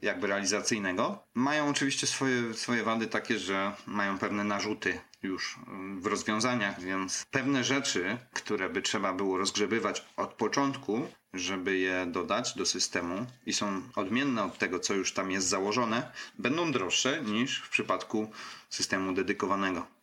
jakby 0.02 0.26
realizacyjnego. 0.26 1.24
Mają 1.34 1.68
oczywiście 1.68 2.06
swoje, 2.06 2.54
swoje 2.54 2.82
wady 2.82 3.06
takie, 3.06 3.38
że 3.38 3.72
mają 3.86 4.18
pewne 4.18 4.44
narzuty 4.44 5.00
już 5.22 5.58
w 6.00 6.06
rozwiązaniach, 6.06 6.80
więc 6.80 7.26
pewne 7.30 7.64
rzeczy, 7.64 8.18
które 8.32 8.70
by 8.70 8.82
trzeba 8.82 9.12
było 9.12 9.38
rozgrzebywać 9.38 10.04
od 10.16 10.34
początku, 10.34 11.08
żeby 11.34 11.78
je 11.78 12.06
dodać 12.06 12.54
do 12.54 12.66
systemu 12.66 13.26
i 13.46 13.52
są 13.52 13.82
odmienne 13.96 14.44
od 14.44 14.58
tego, 14.58 14.80
co 14.80 14.94
już 14.94 15.12
tam 15.12 15.30
jest 15.30 15.46
założone, 15.46 16.12
będą 16.38 16.72
droższe 16.72 17.22
niż 17.22 17.58
w 17.58 17.68
przypadku 17.68 18.30
systemu 18.70 19.12
dedykowanego 19.12 19.97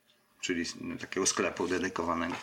czyli 0.45 0.65
takiego 0.99 1.25
sklepu 1.25 1.67
dedykowanego. 1.67 2.35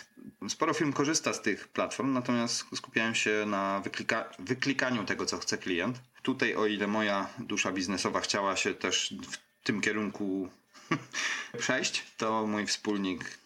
Sporo 0.48 0.74
firm 0.74 0.92
korzysta 0.92 1.32
z 1.32 1.42
tych 1.42 1.68
platform, 1.68 2.12
natomiast 2.12 2.64
skupiałem 2.74 3.14
się 3.14 3.44
na 3.46 3.80
wyklika 3.80 4.30
wyklikaniu 4.38 5.04
tego, 5.04 5.26
co 5.26 5.38
chce 5.38 5.58
klient. 5.58 6.00
Tutaj, 6.22 6.54
o 6.54 6.66
ile 6.66 6.86
moja 6.86 7.28
dusza 7.38 7.72
biznesowa 7.72 8.20
chciała 8.20 8.56
się 8.56 8.74
też 8.74 9.14
w 9.30 9.64
tym 9.64 9.80
kierunku 9.80 10.48
przejść, 11.58 12.04
to 12.16 12.46
mój 12.46 12.66
wspólnik 12.66 13.38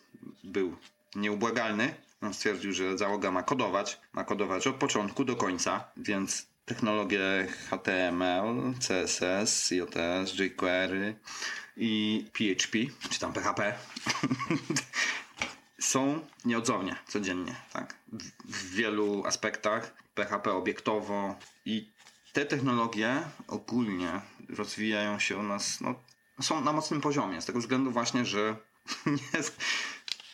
był 0.45 0.77
nieubłagalny. 1.15 1.95
On 2.21 2.35
stwierdził, 2.35 2.73
że 2.73 2.99
załoga 2.99 3.31
ma 3.31 3.43
kodować, 3.43 4.01
ma 4.13 4.25
kodować 4.25 4.67
od 4.67 4.77
początku 4.77 5.25
do 5.25 5.37
końca, 5.37 5.85
więc 5.97 6.47
technologie 6.65 7.47
HTML, 7.71 8.75
CSS, 8.81 9.71
JS, 9.71 10.39
jQuery, 10.39 11.15
i 11.77 12.25
PHP, 12.33 12.79
czy 13.11 13.21
tam 13.21 13.33
PHP. 13.33 13.75
są 15.79 16.27
nieodzownie, 16.45 16.97
codziennie, 17.09 17.55
tak? 17.73 17.95
W, 18.45 18.75
wielu 18.75 19.25
aspektach, 19.27 19.95
PHP 20.15 20.53
obiektowo 20.53 21.39
i 21.65 21.91
te 22.33 22.47
technologie 22.47 23.23
ogólnie 23.49 24.21
rozwijają 24.49 25.19
się 25.19 25.37
u 25.37 25.43
nas, 25.43 25.81
no, 25.81 25.95
są 26.41 26.61
na 26.61 26.73
mocnym 26.73 27.01
poziomie, 27.01 27.43
z 27.43 27.47
tego 27.47 27.59
względu 27.59 27.91
właśnie, 27.91 28.25
że 28.25 28.57
nie, 29.07 29.43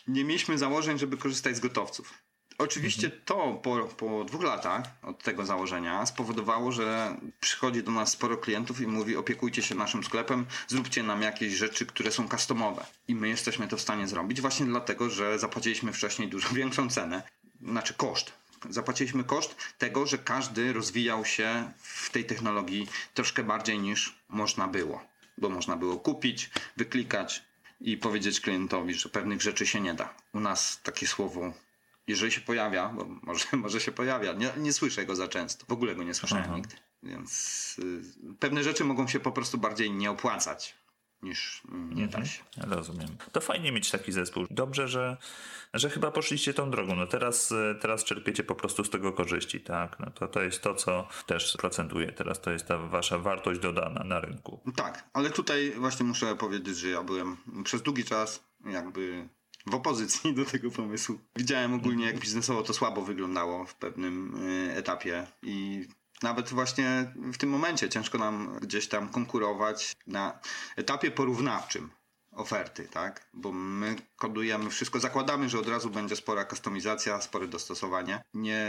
nie 0.08 0.24
mieliśmy 0.24 0.58
założeń, 0.58 0.98
żeby 0.98 1.16
korzystać 1.16 1.56
z 1.56 1.60
gotowców. 1.60 2.14
Oczywiście 2.62 3.06
mhm. 3.06 3.22
to 3.24 3.60
po, 3.62 3.78
po 3.86 4.24
dwóch 4.24 4.42
latach 4.42 4.82
od 5.02 5.22
tego 5.22 5.46
założenia 5.46 6.06
spowodowało, 6.06 6.72
że 6.72 7.16
przychodzi 7.40 7.82
do 7.82 7.90
nas 7.90 8.10
sporo 8.10 8.36
klientów 8.36 8.80
i 8.80 8.86
mówi 8.86 9.16
opiekujcie 9.16 9.62
się 9.62 9.74
naszym 9.74 10.04
sklepem, 10.04 10.46
zróbcie 10.68 11.02
nam 11.02 11.22
jakieś 11.22 11.52
rzeczy, 11.52 11.86
które 11.86 12.10
są 12.10 12.28
customowe. 12.28 12.86
I 13.08 13.14
my 13.14 13.28
jesteśmy 13.28 13.68
to 13.68 13.76
w 13.76 13.80
stanie 13.80 14.08
zrobić 14.08 14.40
właśnie 14.40 14.66
dlatego, 14.66 15.10
że 15.10 15.38
zapłaciliśmy 15.38 15.92
wcześniej 15.92 16.28
dużo 16.28 16.48
większą 16.60 16.90
cenę, 16.90 17.22
znaczy 17.62 17.94
koszt. 17.94 18.32
Zapłaciliśmy 18.70 19.24
koszt 19.24 19.56
tego, 19.78 20.06
że 20.06 20.18
każdy 20.18 20.72
rozwijał 20.72 21.24
się 21.24 21.72
w 21.82 22.10
tej 22.10 22.24
technologii 22.24 22.88
troszkę 23.14 23.44
bardziej 23.44 23.78
niż 23.78 24.14
można 24.28 24.68
było. 24.68 25.04
Bo 25.38 25.48
można 25.48 25.76
było 25.76 25.96
kupić, 25.96 26.50
wyklikać 26.76 27.42
i 27.80 27.96
powiedzieć 27.96 28.40
klientowi, 28.40 28.94
że 28.94 29.08
pewnych 29.08 29.42
rzeczy 29.42 29.66
się 29.66 29.80
nie 29.80 29.94
da. 29.94 30.14
U 30.34 30.40
nas 30.40 30.80
takie 30.82 31.06
słowo 31.06 31.52
jeżeli 32.12 32.32
się 32.32 32.40
pojawia, 32.40 32.88
bo 32.88 33.06
może, 33.22 33.44
może 33.56 33.80
się 33.80 33.92
pojawia, 33.92 34.32
nie, 34.32 34.50
nie 34.56 34.72
słyszę 34.72 35.06
go 35.06 35.16
za 35.16 35.28
często, 35.28 35.66
w 35.68 35.72
ogóle 35.72 35.94
go 35.94 36.02
nie 36.02 36.14
słyszałem 36.14 36.44
Aha. 36.44 36.56
nigdy. 36.56 36.76
Więc 37.02 37.76
y, 37.78 38.34
pewne 38.38 38.64
rzeczy 38.64 38.84
mogą 38.84 39.08
się 39.08 39.20
po 39.20 39.32
prostu 39.32 39.58
bardziej 39.58 39.90
nie 39.90 40.10
opłacać 40.10 40.82
niż 41.22 41.62
nie 41.72 42.06
da 42.06 42.18
mhm. 42.18 42.26
się. 42.26 42.42
Rozumiem. 42.56 43.08
To 43.32 43.40
fajnie 43.40 43.72
mieć 43.72 43.90
taki 43.90 44.12
zespół. 44.12 44.46
Dobrze, 44.50 44.88
że, 44.88 45.16
że 45.74 45.90
chyba 45.90 46.10
poszliście 46.10 46.54
tą 46.54 46.70
drogą. 46.70 46.96
No 46.96 47.06
teraz, 47.06 47.52
y, 47.52 47.78
teraz 47.80 48.04
czerpiecie 48.04 48.44
po 48.44 48.54
prostu 48.54 48.84
z 48.84 48.90
tego 48.90 49.12
korzyści, 49.12 49.60
tak? 49.60 50.00
No 50.00 50.10
to, 50.10 50.28
to 50.28 50.42
jest 50.42 50.62
to, 50.62 50.74
co 50.74 51.08
też 51.26 51.56
procentuje. 51.56 52.12
Teraz 52.12 52.40
to 52.40 52.50
jest 52.50 52.68
ta 52.68 52.78
wasza 52.78 53.18
wartość 53.18 53.60
dodana 53.60 54.04
na 54.04 54.20
rynku. 54.20 54.60
Tak, 54.76 55.08
ale 55.12 55.30
tutaj 55.30 55.72
właśnie 55.76 56.06
muszę 56.06 56.36
powiedzieć, 56.36 56.76
że 56.76 56.88
ja 56.88 57.02
byłem 57.02 57.36
przez 57.64 57.82
długi 57.82 58.04
czas 58.04 58.44
jakby 58.64 59.28
w 59.66 59.74
opozycji 59.74 60.34
do 60.34 60.44
tego 60.44 60.70
pomysłu. 60.70 61.18
Widziałem 61.36 61.74
ogólnie, 61.74 62.06
jak 62.06 62.18
biznesowo 62.18 62.62
to 62.62 62.74
słabo 62.74 63.02
wyglądało 63.02 63.66
w 63.66 63.74
pewnym 63.74 64.46
y, 64.48 64.76
etapie 64.76 65.26
i 65.42 65.86
nawet 66.22 66.48
właśnie 66.48 67.12
w 67.16 67.38
tym 67.38 67.50
momencie 67.50 67.88
ciężko 67.88 68.18
nam 68.18 68.58
gdzieś 68.60 68.88
tam 68.88 69.08
konkurować 69.08 69.92
na 70.06 70.38
etapie 70.76 71.10
porównawczym 71.10 71.90
oferty, 72.32 72.88
tak? 72.88 73.28
Bo 73.34 73.52
my 73.52 73.96
kodujemy 74.16 74.70
wszystko, 74.70 75.00
zakładamy, 75.00 75.48
że 75.48 75.58
od 75.58 75.68
razu 75.68 75.90
będzie 75.90 76.16
spora 76.16 76.44
kustomizacja, 76.44 77.20
spore 77.20 77.48
dostosowanie. 77.48 78.22
Nie 78.34 78.68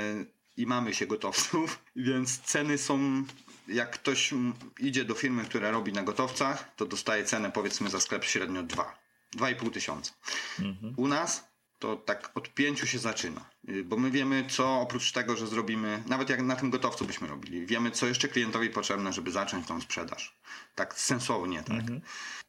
i 0.58 0.66
mamy 0.66 0.94
się 0.94 1.08
gotowców, 1.08 1.80
więc 1.96 2.40
ceny 2.40 2.78
są 2.78 3.24
jak 3.68 3.92
ktoś 3.92 4.34
idzie 4.80 5.06
do 5.06 5.14
firmy, 5.14 5.44
która 5.44 5.72
robi 5.72 5.94
na 5.94 6.04
gotowcach, 6.04 6.76
to 6.76 6.86
dostaje 6.86 7.26
cenę 7.26 7.52
powiedzmy 7.52 7.90
za 7.90 8.00
sklep 8.00 8.24
średnio 8.24 8.64
2. 8.64 9.03
2,5 9.36 9.72
tysiąca. 9.72 10.14
Mhm. 10.60 10.94
U 10.98 11.08
nas 11.08 11.54
to 11.84 11.96
tak 11.96 12.32
od 12.36 12.54
pięciu 12.54 12.88
się 12.88 13.00
zaczyna. 13.00 13.50
Y, 13.70 13.84
bo 13.84 13.98
my 13.98 14.12
wiemy, 14.12 14.46
co 14.50 14.82
oprócz 14.82 15.12
tego, 15.12 15.38
że 15.38 15.48
zrobimy, 15.48 16.04
nawet 16.08 16.30
jak 16.30 16.42
na 16.42 16.56
tym 16.56 16.70
gotowcu 16.70 17.06
byśmy 17.06 17.28
robili, 17.28 17.66
wiemy, 17.66 17.92
co 17.92 18.08
jeszcze 18.08 18.28
klientowi 18.28 18.70
potrzebne, 18.70 19.14
żeby 19.14 19.32
zacząć 19.32 19.68
tą 19.68 19.82
sprzedaż. 19.82 20.38
Tak 20.76 21.00
sensownie, 21.00 21.64
tak. 21.64 21.80
Mhm. 21.80 22.02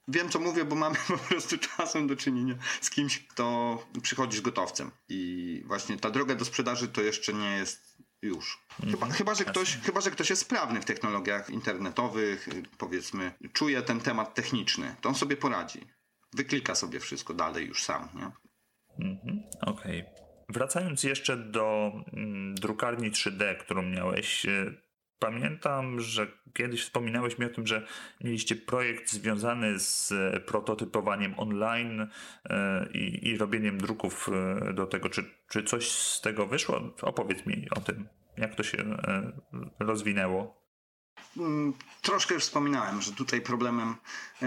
Wiem, 0.08 0.28
co 0.28 0.38
mówię, 0.38 0.64
bo 0.64 0.76
mamy 0.76 0.96
po 1.08 1.18
prostu 1.18 1.58
czasem 1.58 2.06
do 2.06 2.16
czynienia 2.16 2.54
z 2.80 2.90
kimś, 2.90 3.26
kto 3.26 3.78
przychodzi 4.02 4.38
z 4.38 4.40
gotowcem. 4.40 4.90
I 5.08 5.62
właśnie 5.66 5.96
ta 5.96 6.10
droga 6.10 6.34
do 6.34 6.44
sprzedaży 6.44 6.88
to 6.88 7.02
jeszcze 7.02 7.32
nie 7.32 7.50
jest 7.56 7.98
już. 8.22 8.58
Chyba, 8.80 8.92
mhm. 8.92 9.12
chyba, 9.12 9.34
że 9.34 9.44
ktoś, 9.44 9.78
chyba, 9.82 10.00
że 10.00 10.10
ktoś 10.10 10.30
jest 10.30 10.42
sprawny 10.42 10.80
w 10.80 10.84
technologiach 10.84 11.50
internetowych, 11.50 12.48
y, 12.48 12.62
powiedzmy, 12.78 13.32
czuje 13.52 13.82
ten 13.82 14.00
temat 14.00 14.34
techniczny, 14.34 14.94
to 15.00 15.08
on 15.08 15.14
sobie 15.14 15.36
poradzi 15.36 15.80
wyklika 16.34 16.74
sobie 16.74 17.00
wszystko 17.00 17.34
dalej 17.34 17.66
już 17.66 17.82
sam. 17.82 18.08
Nie? 18.14 18.30
Mhm, 19.06 19.42
Okej. 19.60 20.00
Okay. 20.00 20.24
Wracając 20.48 21.04
jeszcze 21.04 21.36
do 21.36 21.92
mm, 22.12 22.54
drukarni 22.54 23.10
3D, 23.10 23.56
którą 23.56 23.82
miałeś, 23.82 24.46
e, 24.46 24.74
pamiętam, 25.18 26.00
że 26.00 26.26
kiedyś 26.54 26.82
wspominałeś 26.82 27.38
mi 27.38 27.46
o 27.46 27.48
tym, 27.48 27.66
że 27.66 27.86
mieliście 28.20 28.56
projekt 28.56 29.10
związany 29.10 29.78
z 29.78 30.12
e, 30.12 30.40
prototypowaniem 30.40 31.34
online 31.38 32.08
e, 32.44 32.86
i, 32.94 33.28
i 33.28 33.38
robieniem 33.38 33.78
druków 33.78 34.30
do 34.74 34.86
tego. 34.86 35.08
Czy, 35.08 35.24
czy 35.48 35.62
coś 35.62 35.90
z 35.90 36.20
tego 36.20 36.46
wyszło? 36.46 36.94
Opowiedz 37.02 37.46
mi 37.46 37.66
o 37.76 37.80
tym, 37.80 38.08
jak 38.36 38.54
to 38.54 38.62
się 38.62 38.78
rozwinęło. 39.78 40.63
Mm, 41.36 41.74
troszkę 42.02 42.34
już 42.34 42.42
wspominałem, 42.42 43.02
że 43.02 43.12
tutaj 43.12 43.40
problemem 43.40 43.96
e, 44.42 44.46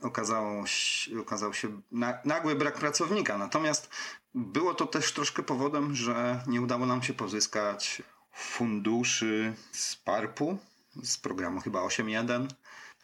okazało 0.00 0.66
się, 0.66 1.20
okazał 1.20 1.54
się 1.54 1.68
nagły 2.24 2.54
brak 2.54 2.78
pracownika. 2.78 3.38
Natomiast 3.38 3.90
było 4.34 4.74
to 4.74 4.86
też 4.86 5.12
troszkę 5.12 5.42
powodem, 5.42 5.94
że 5.94 6.42
nie 6.46 6.62
udało 6.62 6.86
nam 6.86 7.02
się 7.02 7.14
pozyskać 7.14 8.02
funduszy 8.32 9.54
z 9.72 9.96
PARP-u, 9.96 10.58
z 11.02 11.18
programu 11.18 11.60
chyba 11.60 11.80
8.1. 11.80 12.48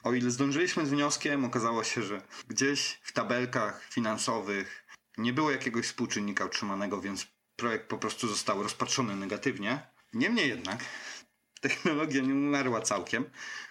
O 0.03 0.13
ile 0.13 0.31
zdążyliśmy 0.31 0.87
z 0.87 0.91
wnioskiem, 0.91 1.45
okazało 1.45 1.85
się, 1.85 2.03
że 2.03 2.23
gdzieś 2.49 3.01
w 3.03 3.13
tabelkach 3.13 3.85
finansowych 3.91 4.87
nie 5.19 5.33
było 5.33 5.51
jakiegoś 5.51 5.87
współczynnika 5.87 6.45
utrzymanego, 6.45 7.01
więc 7.01 7.27
projekt 7.57 7.89
po 7.89 7.99
prostu 7.99 8.29
został 8.29 8.63
rozpatrzony 8.63 9.17
negatywnie. 9.17 9.87
Niemniej 10.13 10.49
jednak 10.49 10.85
technologia 11.61 12.23
nie 12.23 12.35
umarła 12.35 12.81
całkiem, 12.81 13.25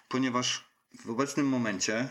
ponieważ 0.08 0.64
w 1.04 1.10
obecnym 1.10 1.48
momencie 1.48 2.08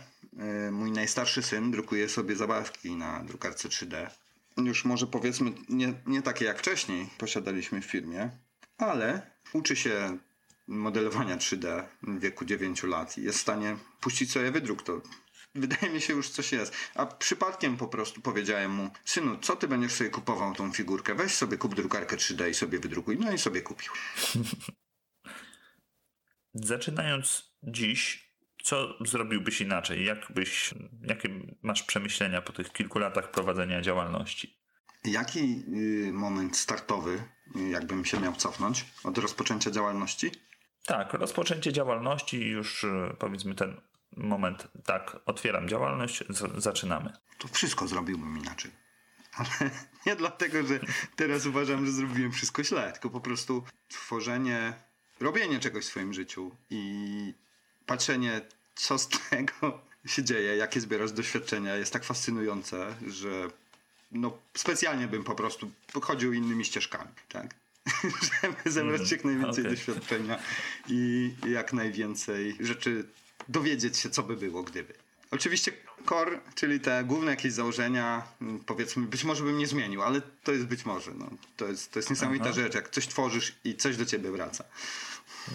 y, 0.68 0.72
mój 0.72 0.92
najstarszy 0.92 1.44
syn 1.44 1.72
drukuje 1.72 2.10
sobie 2.10 2.36
zabawki 2.36 2.96
na 2.96 3.24
drukarce 3.24 3.70
3D. 3.70 4.10
Już 4.58 4.86
może 4.86 5.08
powiedzmy 5.08 5.52
nie, 5.70 5.94
nie 6.06 6.22
takie 6.22 6.46
jak 6.46 6.60
wcześniej 6.60 7.10
posiadaliśmy 7.18 7.82
w 7.82 7.86
firmie, 7.86 8.30
ale 8.78 9.22
uczy 9.54 9.76
się 9.76 10.18
modelowania 10.68 11.38
3D 11.38 11.84
w 12.04 12.20
wieku 12.20 12.46
9 12.46 12.84
lat 12.84 13.18
i 13.18 13.24
jest 13.24 13.38
w 13.38 13.42
stanie 13.42 13.78
puścić 14.02 14.32
sobie 14.32 14.52
wydruk. 14.52 14.84
To 14.84 15.02
wydaje 15.56 15.94
mi 15.94 16.02
się 16.02 16.14
już 16.14 16.30
coś 16.30 16.52
jest. 16.52 16.74
A 16.96 17.06
przypadkiem 17.06 17.78
po 17.78 17.88
prostu 17.88 18.22
powiedziałem 18.22 18.72
mu, 18.72 18.90
synu, 19.06 19.38
co 19.42 19.56
ty 19.56 19.68
będziesz 19.68 19.94
sobie 19.94 20.10
kupował 20.10 20.56
tą 20.56 20.72
figurkę? 20.72 21.16
Weź 21.16 21.34
sobie 21.34 21.58
kup 21.58 21.76
drukarkę 21.76 22.16
3D 22.18 22.50
i 22.50 22.54
sobie 22.54 22.80
wydrukuj. 22.80 23.18
No 23.20 23.32
i 23.32 23.38
sobie 23.38 23.62
kupił. 23.62 23.92
Zaczynając 26.54 27.54
dziś, 27.64 28.30
co 28.64 29.06
zrobiłbyś 29.06 29.62
inaczej? 29.62 30.06
Jak 30.06 30.32
byś, 30.32 30.74
jakie 31.02 31.30
masz 31.62 31.84
przemyślenia 31.84 32.42
po 32.42 32.54
tych 32.54 32.74
kilku 32.74 33.00
latach 33.00 33.32
prowadzenia 33.32 33.82
działalności? 33.82 34.60
Jaki 35.04 35.64
y, 36.08 36.14
moment 36.14 36.58
startowy, 36.58 37.24
y, 37.56 37.70
jakbym 37.70 38.06
się 38.06 38.20
miał 38.20 38.34
cofnąć 38.34 38.86
od 39.04 39.18
rozpoczęcia 39.18 39.72
działalności? 39.72 40.32
Tak, 40.86 41.14
rozpoczęcie 41.14 41.74
działalności 41.74 42.48
już 42.48 42.84
y, 42.84 43.16
powiedzmy 43.20 43.56
ten 43.56 43.82
moment, 44.18 44.68
tak, 44.86 45.18
otwieram 45.26 45.70
działalność, 45.70 46.24
zaczynamy. 46.58 47.14
To 47.38 47.48
wszystko 47.48 47.88
zrobiłbym 47.88 48.38
inaczej. 48.38 48.72
Ale 49.38 49.72
nie 50.06 50.16
dlatego, 50.16 50.64
że 50.68 50.80
teraz 51.16 51.46
uważam, 51.46 51.86
że 51.86 51.92
zrobiłem 51.92 52.32
wszystko 52.32 52.64
źle, 52.64 52.92
tylko 52.92 53.10
po 53.10 53.22
prostu 53.22 53.64
tworzenie 53.88 54.74
robienie 55.20 55.60
czegoś 55.60 55.86
w 55.86 55.88
swoim 55.88 56.14
życiu 56.14 56.52
i 56.70 57.34
patrzenie, 57.86 58.42
co 58.76 58.98
z 58.98 59.10
tego 59.30 59.82
się 60.06 60.24
dzieje, 60.24 60.56
jakie 60.56 60.82
zbierasz 60.82 61.12
doświadczenia, 61.12 61.76
jest 61.76 61.94
tak 61.94 62.04
fascynujące, 62.04 62.96
że 63.08 63.48
no, 64.12 64.38
specjalnie 64.58 65.08
bym 65.08 65.24
po 65.24 65.36
prostu 65.36 65.72
pochodził 65.94 66.34
innymi 66.34 66.66
ścieżkami, 66.66 67.12
tak? 67.30 67.56
Żeby 68.42 68.72
zebrać 68.72 69.12
jak 69.12 69.26
najwięcej 69.26 69.64
okay. 69.64 69.76
doświadczenia 69.76 70.40
i 70.88 71.32
jak 71.48 71.74
najwięcej 71.74 72.58
rzeczy 72.60 73.06
dowiedzieć 73.50 73.98
się, 73.98 74.10
co 74.10 74.24
by 74.24 74.38
było, 74.38 74.64
gdyby. 74.64 74.94
Oczywiście 75.32 75.72
core, 76.10 76.40
czyli 76.56 76.80
te 76.80 77.04
główne 77.04 77.32
jakieś 77.32 77.54
założenia, 77.54 78.24
mm, 78.42 78.60
powiedzmy, 78.60 79.08
być 79.08 79.24
może 79.24 79.44
bym 79.44 79.58
nie 79.58 79.68
zmienił, 79.68 80.02
ale 80.04 80.22
to 80.44 80.52
jest 80.52 80.66
być 80.66 80.86
może. 80.86 81.12
No. 81.14 81.30
To, 81.58 81.68
jest, 81.68 81.92
to 81.92 82.00
jest 82.00 82.10
niesamowita 82.10 82.46
Aha. 82.46 82.54
rzecz, 82.54 82.76
jak 82.76 82.90
coś 82.90 83.08
tworzysz 83.08 83.56
i 83.64 83.76
coś 83.76 83.98
do 83.98 84.06
ciebie 84.06 84.32
wraca. 84.32 84.64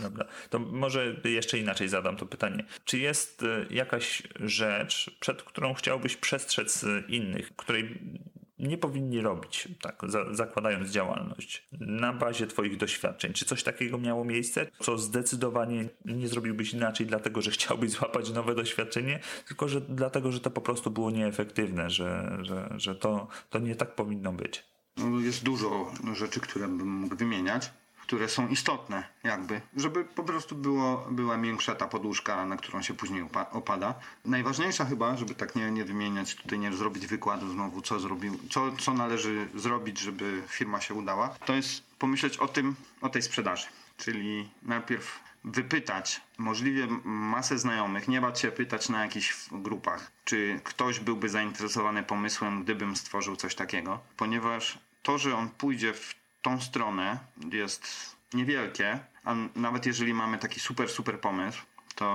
Dobra, 0.03 0.25
to 0.51 0.59
może 0.59 1.17
jeszcze 1.25 1.59
inaczej 1.59 1.89
zadam 1.89 2.17
to 2.17 2.27
pytanie. 2.27 2.65
Czy 2.85 2.99
jest 2.99 3.43
y, 3.43 3.67
jakaś 3.71 4.23
rzecz, 4.41 5.17
przed 5.21 5.43
którą 5.43 5.75
chciałbyś 5.75 6.17
przestrzec 6.17 6.85
innych, 7.09 7.57
której 7.57 7.99
nie 8.59 8.79
powinni 8.79 9.21
robić, 9.21 9.69
tak, 9.81 10.03
za, 10.09 10.35
zakładając 10.35 10.91
działalność 10.91 11.69
na 11.81 12.13
bazie 12.13 12.47
Twoich 12.47 12.77
doświadczeń? 12.77 13.33
Czy 13.33 13.45
coś 13.45 13.63
takiego 13.63 13.99
miało 13.99 14.25
miejsce, 14.25 14.67
co 14.81 14.99
zdecydowanie 14.99 15.89
nie 16.05 16.29
zrobiłbyś 16.29 16.73
inaczej, 16.73 17.07
dlatego 17.07 17.43
że 17.43 17.51
chciałbyś 17.51 17.91
złapać 17.91 18.31
nowe 18.31 18.55
doświadczenie, 18.55 19.21
tylko 19.47 19.69
że 19.69 19.81
dlatego, 19.81 20.33
że 20.33 20.41
to 20.41 20.51
po 20.51 20.61
prostu 20.61 20.91
było 20.91 21.11
nieefektywne, 21.11 21.91
że, 21.91 22.39
że, 22.43 22.75
że 22.77 22.95
to, 22.95 23.29
to 23.51 23.59
nie 23.59 23.75
tak 23.75 23.95
powinno 23.95 24.33
być? 24.33 24.65
No, 24.97 25.21
jest 25.21 25.45
dużo 25.45 25.93
rzeczy, 26.15 26.41
które 26.41 26.69
bym 26.69 26.89
mógł 26.89 27.17
wymieniać 27.17 27.71
które 28.07 28.29
są 28.29 28.49
istotne, 28.49 29.05
jakby, 29.23 29.61
żeby 29.77 30.05
po 30.05 30.23
prostu 30.23 30.55
było, 30.55 31.07
była 31.11 31.39
większa 31.39 31.75
ta 31.75 31.89
poduszka, 31.89 32.47
na 32.47 32.57
którą 32.57 32.83
się 32.83 32.95
później 32.95 33.25
opada. 33.53 33.95
Najważniejsza 34.25 34.85
chyba, 34.85 35.17
żeby 35.17 35.35
tak 35.35 35.55
nie, 35.55 35.71
nie 35.71 35.85
wymieniać, 35.85 36.35
tutaj 36.35 36.59
nie 36.59 36.73
zrobić 36.73 37.07
wykładu 37.07 37.53
znowu, 37.53 37.83
co 37.83 38.01
zrobił, 38.01 38.39
co, 38.51 38.73
co 38.77 38.95
należy 38.95 39.49
zrobić, 39.55 39.99
żeby 39.99 40.43
firma 40.49 40.81
się 40.81 40.95
udała, 40.95 41.29
to 41.29 41.55
jest 41.55 41.83
pomyśleć 41.99 42.37
o 42.37 42.49
tym, 42.49 42.75
o 43.01 43.09
tej 43.09 43.23
sprzedaży. 43.23 43.67
Czyli 43.97 44.49
najpierw 44.63 45.21
wypytać 45.45 46.21
możliwie 46.39 46.87
masę 47.05 47.59
znajomych, 47.59 48.09
nie 48.09 48.21
bać 48.21 48.41
się 48.41 48.53
pytać 48.53 48.89
na 48.89 49.03
jakichś 49.03 49.37
grupach, 49.53 50.11
czy 50.25 50.61
ktoś 50.65 51.01
byłby 51.01 51.29
zainteresowany 51.29 52.03
pomysłem, 52.03 52.65
gdybym 52.65 52.97
stworzył 52.97 53.37
coś 53.37 53.55
takiego, 53.55 54.01
ponieważ 54.17 54.79
to, 55.03 55.19
że 55.19 55.37
on 55.37 55.49
pójdzie 55.49 55.95
w 55.95 56.24
tą 56.45 56.61
stronę 56.61 57.19
jest 57.53 58.17
niewielkie, 58.35 58.99
a 59.25 59.35
nawet 59.57 59.87
jeżeli 59.87 60.15
mamy 60.15 60.39
taki 60.39 60.61
super, 60.61 60.89
super 60.89 61.21
pomysł, 61.21 61.63
to 61.95 62.09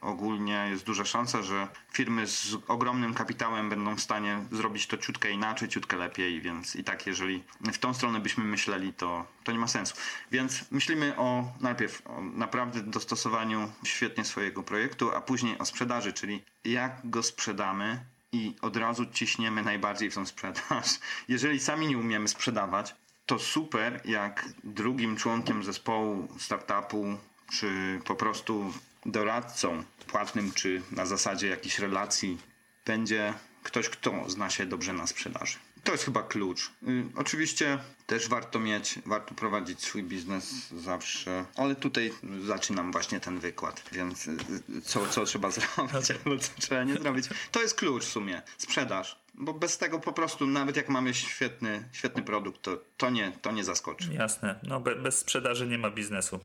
ogólnie 0.00 0.66
jest 0.70 0.84
duża 0.84 1.04
szansa, 1.04 1.42
że 1.42 1.68
firmy 1.92 2.26
z 2.26 2.56
ogromnym 2.68 3.14
kapitałem 3.14 3.70
będą 3.70 3.96
w 3.96 4.00
stanie 4.00 4.44
zrobić 4.52 4.86
to 4.86 4.96
ciutkę 4.96 5.30
inaczej, 5.30 5.68
ciutkę 5.68 5.96
lepiej, 5.96 6.40
więc 6.40 6.76
i 6.76 6.84
tak 6.84 7.06
jeżeli 7.06 7.42
w 7.72 7.78
tą 7.78 7.94
stronę 7.94 8.20
byśmy 8.20 8.44
myśleli, 8.44 8.92
to, 8.92 9.26
to 9.44 9.52
nie 9.52 9.58
ma 9.58 9.68
sensu. 9.68 9.94
Więc 10.30 10.70
myślimy 10.70 11.16
o 11.16 11.52
najpierw 11.60 12.06
o 12.06 12.20
naprawdę 12.20 12.82
dostosowaniu 12.82 13.72
świetnie 13.84 14.24
swojego 14.24 14.62
projektu, 14.62 15.14
a 15.14 15.20
później 15.20 15.58
o 15.58 15.64
sprzedaży, 15.64 16.12
czyli 16.12 16.44
jak 16.64 17.00
go 17.04 17.22
sprzedamy, 17.22 18.04
i 18.32 18.56
od 18.62 18.76
razu 18.76 19.06
ciśniemy 19.06 19.62
najbardziej 19.62 20.10
w 20.10 20.14
tą 20.14 20.26
sprzedaż. 20.26 20.86
Jeżeli 21.28 21.60
sami 21.60 21.86
nie 21.86 21.98
umiemy 21.98 22.28
sprzedawać, 22.28 22.94
to 23.30 23.38
super, 23.38 24.00
jak 24.04 24.48
drugim 24.64 25.16
członkiem 25.16 25.64
zespołu, 25.64 26.28
startupu, 26.38 27.18
czy 27.52 28.00
po 28.04 28.14
prostu 28.14 28.72
doradcą 29.06 29.84
płatnym, 30.06 30.52
czy 30.52 30.82
na 30.90 31.06
zasadzie 31.06 31.48
jakichś 31.48 31.78
relacji, 31.78 32.38
będzie 32.86 33.34
ktoś, 33.62 33.88
kto 33.88 34.30
zna 34.30 34.50
się 34.50 34.66
dobrze 34.66 34.92
na 34.92 35.06
sprzedaży. 35.06 35.58
To 35.84 35.92
jest 35.92 36.04
chyba 36.04 36.22
klucz. 36.22 36.70
Y, 36.88 37.04
oczywiście 37.16 37.78
też 38.06 38.28
warto 38.28 38.60
mieć, 38.60 38.98
warto 39.06 39.34
prowadzić 39.34 39.82
swój 39.82 40.02
biznes 40.02 40.68
zawsze, 40.76 41.44
ale 41.56 41.74
tutaj 41.74 42.12
zaczynam 42.46 42.92
właśnie 42.92 43.20
ten 43.20 43.40
wykład, 43.40 43.82
więc 43.92 44.26
y, 44.26 44.36
co, 44.84 45.06
co 45.06 45.24
trzeba 45.24 45.50
zrobić, 45.56 46.10
albo 46.10 46.38
co 46.38 46.50
trzeba 46.58 46.84
nie 46.84 46.94
zrobić. 46.94 47.26
To 47.50 47.62
jest 47.62 47.74
klucz 47.74 48.04
w 48.04 48.08
sumie. 48.08 48.42
Sprzedaż. 48.58 49.19
Bo 49.34 49.54
bez 49.54 49.78
tego 49.78 50.00
po 50.00 50.12
prostu, 50.12 50.46
nawet 50.46 50.76
jak 50.76 50.88
mamy 50.88 51.14
świetny, 51.14 51.88
świetny 51.92 52.22
produkt, 52.22 52.62
to, 52.62 52.78
to, 52.96 53.10
nie, 53.10 53.32
to 53.42 53.52
nie 53.52 53.64
zaskoczy. 53.64 54.14
Jasne. 54.14 54.60
No 54.62 54.80
be, 54.80 54.96
bez 54.96 55.18
sprzedaży 55.18 55.66
nie 55.66 55.78
ma 55.78 55.90
biznesu. 55.90 56.40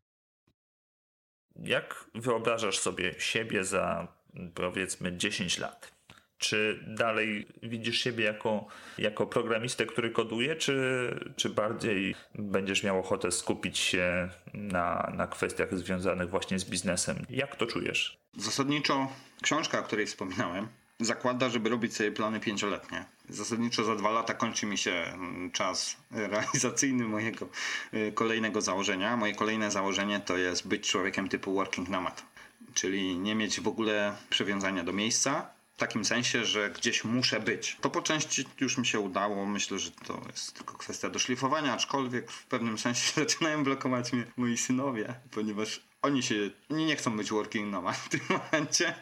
Jak 1.55 2.05
wyobrażasz 2.15 2.79
sobie 2.79 3.15
siebie 3.19 3.63
za 3.63 4.07
powiedzmy 4.53 5.17
10 5.17 5.57
lat? 5.57 5.95
Czy 6.37 6.83
dalej 6.87 7.47
widzisz 7.63 7.99
siebie 7.99 8.23
jako, 8.23 8.67
jako 8.97 9.27
programistę, 9.27 9.85
który 9.85 10.11
koduje, 10.11 10.55
czy, 10.55 11.09
czy 11.35 11.49
bardziej 11.49 12.15
będziesz 12.35 12.83
miał 12.83 12.99
ochotę 12.99 13.31
skupić 13.31 13.77
się 13.77 14.29
na, 14.53 15.13
na 15.15 15.27
kwestiach 15.27 15.77
związanych 15.77 16.29
właśnie 16.29 16.59
z 16.59 16.65
biznesem? 16.65 17.25
Jak 17.29 17.55
to 17.55 17.65
czujesz? 17.65 18.17
Zasadniczo 18.37 19.07
książka, 19.41 19.79
o 19.79 19.83
której 19.83 20.05
wspominałem, 20.05 20.67
zakłada, 20.99 21.49
żeby 21.49 21.69
robić 21.69 21.95
sobie 21.95 22.11
plany 22.11 22.39
pięcioletnie. 22.39 23.05
Zasadniczo 23.29 23.83
za 23.83 23.95
dwa 23.95 24.11
lata 24.11 24.33
kończy 24.33 24.65
mi 24.65 24.77
się 24.77 24.91
mm, 24.91 25.51
czas 25.51 25.97
realizacyjny 26.11 27.03
mojego 27.03 27.47
y, 27.93 28.11
kolejnego 28.15 28.61
założenia. 28.61 29.17
Moje 29.17 29.35
kolejne 29.35 29.71
założenie 29.71 30.19
to 30.19 30.37
jest 30.37 30.67
być 30.67 30.89
człowiekiem 30.89 31.29
typu 31.29 31.53
working 31.53 31.89
nomad, 31.89 32.23
czyli 32.73 33.17
nie 33.17 33.35
mieć 33.35 33.61
w 33.61 33.67
ogóle 33.67 34.15
przywiązania 34.29 34.83
do 34.83 34.93
miejsca, 34.93 35.55
w 35.75 35.77
takim 35.77 36.05
sensie, 36.05 36.45
że 36.45 36.69
gdzieś 36.69 37.03
muszę 37.03 37.39
być. 37.39 37.77
To 37.81 37.89
po 37.89 38.01
części 38.01 38.45
już 38.59 38.77
mi 38.77 38.85
się 38.85 38.99
udało. 38.99 39.45
Myślę, 39.45 39.79
że 39.79 39.91
to 39.91 40.21
jest 40.31 40.53
tylko 40.53 40.77
kwestia 40.77 41.09
doszlifowania, 41.09 41.73
aczkolwiek 41.73 42.31
w 42.31 42.45
pewnym 42.45 42.77
sensie 42.77 43.11
zaczynają 43.21 43.63
blokować 43.63 44.13
mnie 44.13 44.23
moi 44.37 44.57
synowie, 44.57 45.15
ponieważ 45.31 45.81
oni 46.05 46.23
się, 46.23 46.35
oni 46.71 46.85
nie 46.85 46.95
chcą 46.95 47.17
być 47.17 47.29
working 47.29 47.71
nomad 47.71 47.97
w 47.97 48.09
tym 48.09 48.19
momencie. 48.29 48.95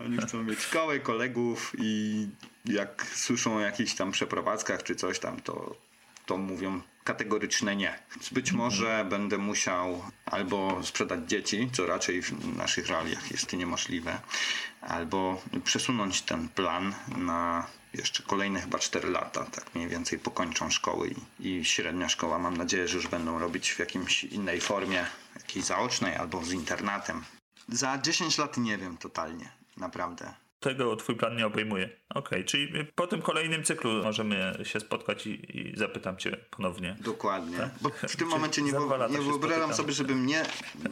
Oni 0.00 0.18
chcą 0.18 0.42
mieć 0.42 0.60
szkołę, 0.60 1.00
kolegów 1.00 1.72
i 1.78 2.26
jak 2.64 3.06
słyszą 3.14 3.56
o 3.56 3.60
jakichś 3.60 3.94
tam 3.94 4.12
przeprowadzkach 4.12 4.82
czy 4.82 4.94
coś 4.94 5.18
tam, 5.18 5.40
to, 5.40 5.76
to 6.26 6.36
mówią 6.36 6.80
kategoryczne 7.04 7.76
nie. 7.76 7.98
Być 8.32 8.52
może 8.52 9.06
będę 9.10 9.38
musiał 9.38 10.02
albo 10.26 10.82
sprzedać 10.82 11.20
dzieci, 11.28 11.70
co 11.72 11.86
raczej 11.86 12.22
w 12.22 12.56
naszych 12.56 12.88
realiach 12.88 13.30
jest 13.30 13.52
niemożliwe, 13.52 14.20
albo 14.80 15.42
przesunąć 15.64 16.22
ten 16.22 16.48
plan 16.48 16.94
na 17.16 17.66
jeszcze 17.98 18.22
kolejne 18.22 18.60
chyba 18.60 18.78
4 18.78 19.10
lata, 19.10 19.44
tak 19.44 19.74
mniej 19.74 19.88
więcej 19.88 20.18
pokończą 20.18 20.70
szkoły 20.70 21.14
i, 21.40 21.48
i 21.48 21.64
średnia 21.64 22.08
szkoła 22.08 22.38
mam 22.38 22.56
nadzieję, 22.56 22.88
że 22.88 22.96
już 22.96 23.06
będą 23.06 23.38
robić 23.38 23.70
w 23.70 23.78
jakimś 23.78 24.24
innej 24.24 24.60
formie, 24.60 25.06
jakiejś 25.36 25.64
zaocznej 25.64 26.16
albo 26.16 26.44
z 26.44 26.52
internatem. 26.52 27.24
Za 27.68 27.98
10 27.98 28.38
lat 28.38 28.56
nie 28.56 28.78
wiem 28.78 28.96
totalnie, 28.96 29.52
naprawdę 29.76 30.34
tego 30.60 30.96
twój 30.96 31.16
plan 31.16 31.36
nie 31.36 31.46
obejmuje. 31.46 31.84
Okej, 31.84 32.20
okay, 32.20 32.44
czyli 32.44 32.86
po 32.94 33.06
tym 33.06 33.22
kolejnym 33.22 33.64
cyklu 33.64 34.02
możemy 34.04 34.58
się 34.62 34.80
spotkać 34.80 35.26
i, 35.26 35.58
i 35.58 35.76
zapytam 35.76 36.16
cię 36.16 36.36
ponownie. 36.50 36.96
Dokładnie. 37.00 37.58
Tak? 37.58 37.70
Bo 37.80 37.90
w 38.08 38.16
tym 38.16 38.28
momencie 38.28 38.62
nie, 38.62 38.72
nie 39.10 39.18
wyobrażam 39.18 39.74
sobie, 39.74 39.92
żebym 39.92 40.26
nie, 40.26 40.42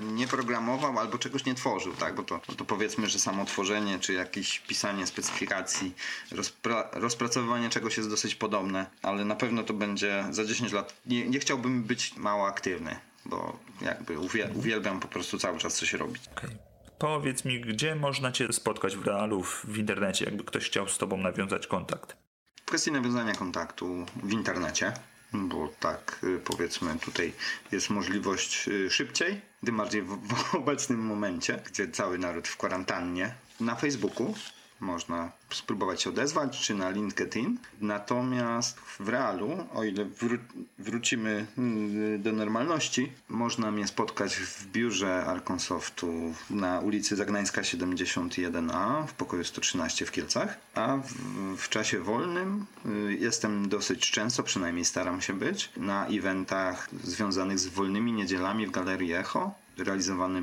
nie 0.01 0.29
programował 0.29 0.99
albo 0.99 1.19
czegoś 1.19 1.45
nie 1.45 1.55
tworzył, 1.55 1.93
tak? 1.93 2.14
Bo 2.14 2.23
to, 2.23 2.41
to 2.57 2.64
powiedzmy, 2.64 3.07
że 3.07 3.19
samo 3.19 3.45
tworzenie, 3.45 3.99
czy 3.99 4.12
jakieś 4.12 4.59
pisanie 4.61 5.07
specyfikacji, 5.07 5.95
rozpra 6.33 6.91
rozpracowywanie 6.93 7.71
czegoś 7.71 7.97
jest 7.97 8.11
dosyć 8.11 8.35
podobne, 8.35 8.87
ale 9.03 9.25
na 9.25 9.37
pewno 9.37 9.62
to 9.62 9.75
będzie 9.75 10.25
za 10.31 10.45
10 10.45 10.73
lat. 10.73 10.95
Nie, 11.07 11.29
nie 11.29 11.39
chciałbym 11.39 11.85
być 11.85 12.17
mało 12.17 12.47
aktywny, 12.47 12.97
bo 13.25 13.59
jakby 13.81 14.19
uwielbiam 14.55 15.01
po 15.01 15.09
prostu 15.09 15.39
cały 15.39 15.59
czas 15.59 15.75
coś 15.75 15.93
robić. 15.93 16.23
Okay. 16.37 16.76
Powiedz 16.99 17.44
mi, 17.44 17.61
gdzie 17.61 17.94
można 17.94 18.32
Cię 18.32 18.53
spotkać 18.53 18.97
w 18.97 19.07
realu, 19.07 19.42
w 19.42 19.78
internecie, 19.78 20.24
jakby 20.24 20.44
ktoś 20.44 20.66
chciał 20.66 20.88
z 20.88 20.99
Tobą 20.99 21.16
nawiązać 21.16 21.66
kontakt? 21.66 22.16
W 22.62 22.64
kwestii 22.64 22.92
nawiązania 22.92 23.34
kontaktu 23.34 24.07
w 24.22 24.32
internecie, 24.32 24.92
bo 25.32 25.68
tak 25.80 26.18
y, 26.24 26.38
powiedzmy 26.44 26.99
tutaj 26.99 27.32
jest 27.72 27.90
możliwość 27.90 28.68
y, 28.68 28.90
szybciej, 28.90 29.40
tym 29.64 29.76
bardziej 29.76 30.03
w, 30.03 30.28
w 30.28 30.55
obecnym 30.61 31.01
momencie, 31.01 31.62
gdzie 31.66 31.88
cały 31.88 32.18
naród 32.18 32.49
w 32.49 32.57
kwarantannie. 32.57 33.34
Na 33.61 33.74
Facebooku 33.74 34.34
można 34.81 35.33
spróbować 35.51 36.03
się 36.03 36.11
odezwać, 36.11 36.61
czy 36.61 36.74
na 36.74 36.91
LinkedIn. 36.91 37.59
Natomiast 37.81 38.81
w 38.81 39.09
realu, 39.09 39.66
o 39.74 39.85
ile 39.85 40.05
wró 40.05 40.39
wrócimy 40.79 41.47
mm, 41.59 42.22
do 42.22 42.33
normalności, 42.33 43.12
można 43.29 43.70
mnie 43.70 43.87
spotkać 43.87 44.37
w 44.37 44.66
biurze 44.66 45.24
Arconsoftu 45.24 46.35
na 46.51 46.81
ulicy 46.81 47.16
Zagnańska 47.16 47.62
71a 47.62 49.07
w 49.07 49.12
pokoju 49.12 49.45
113 49.45 50.07
w 50.07 50.12
Kielcach, 50.12 50.59
a 50.74 50.97
w, 50.97 51.12
w 51.57 51.68
czasie 51.68 52.01
wolnym 52.01 52.66
y, 52.87 53.16
jestem 53.20 53.68
dosyć 53.68 54.11
często, 54.11 54.43
przynajmniej 54.43 54.85
staram 54.85 55.20
się 55.20 55.33
być, 55.33 55.72
na 55.77 56.07
eventach 56.07 56.89
związanych 57.05 57.59
z 57.59 57.66
wolnymi 57.66 58.12
niedzielami 58.12 58.66
w 58.66 58.70
Galerii 58.70 59.12
Echo, 59.12 59.55
realizowany 59.79 60.43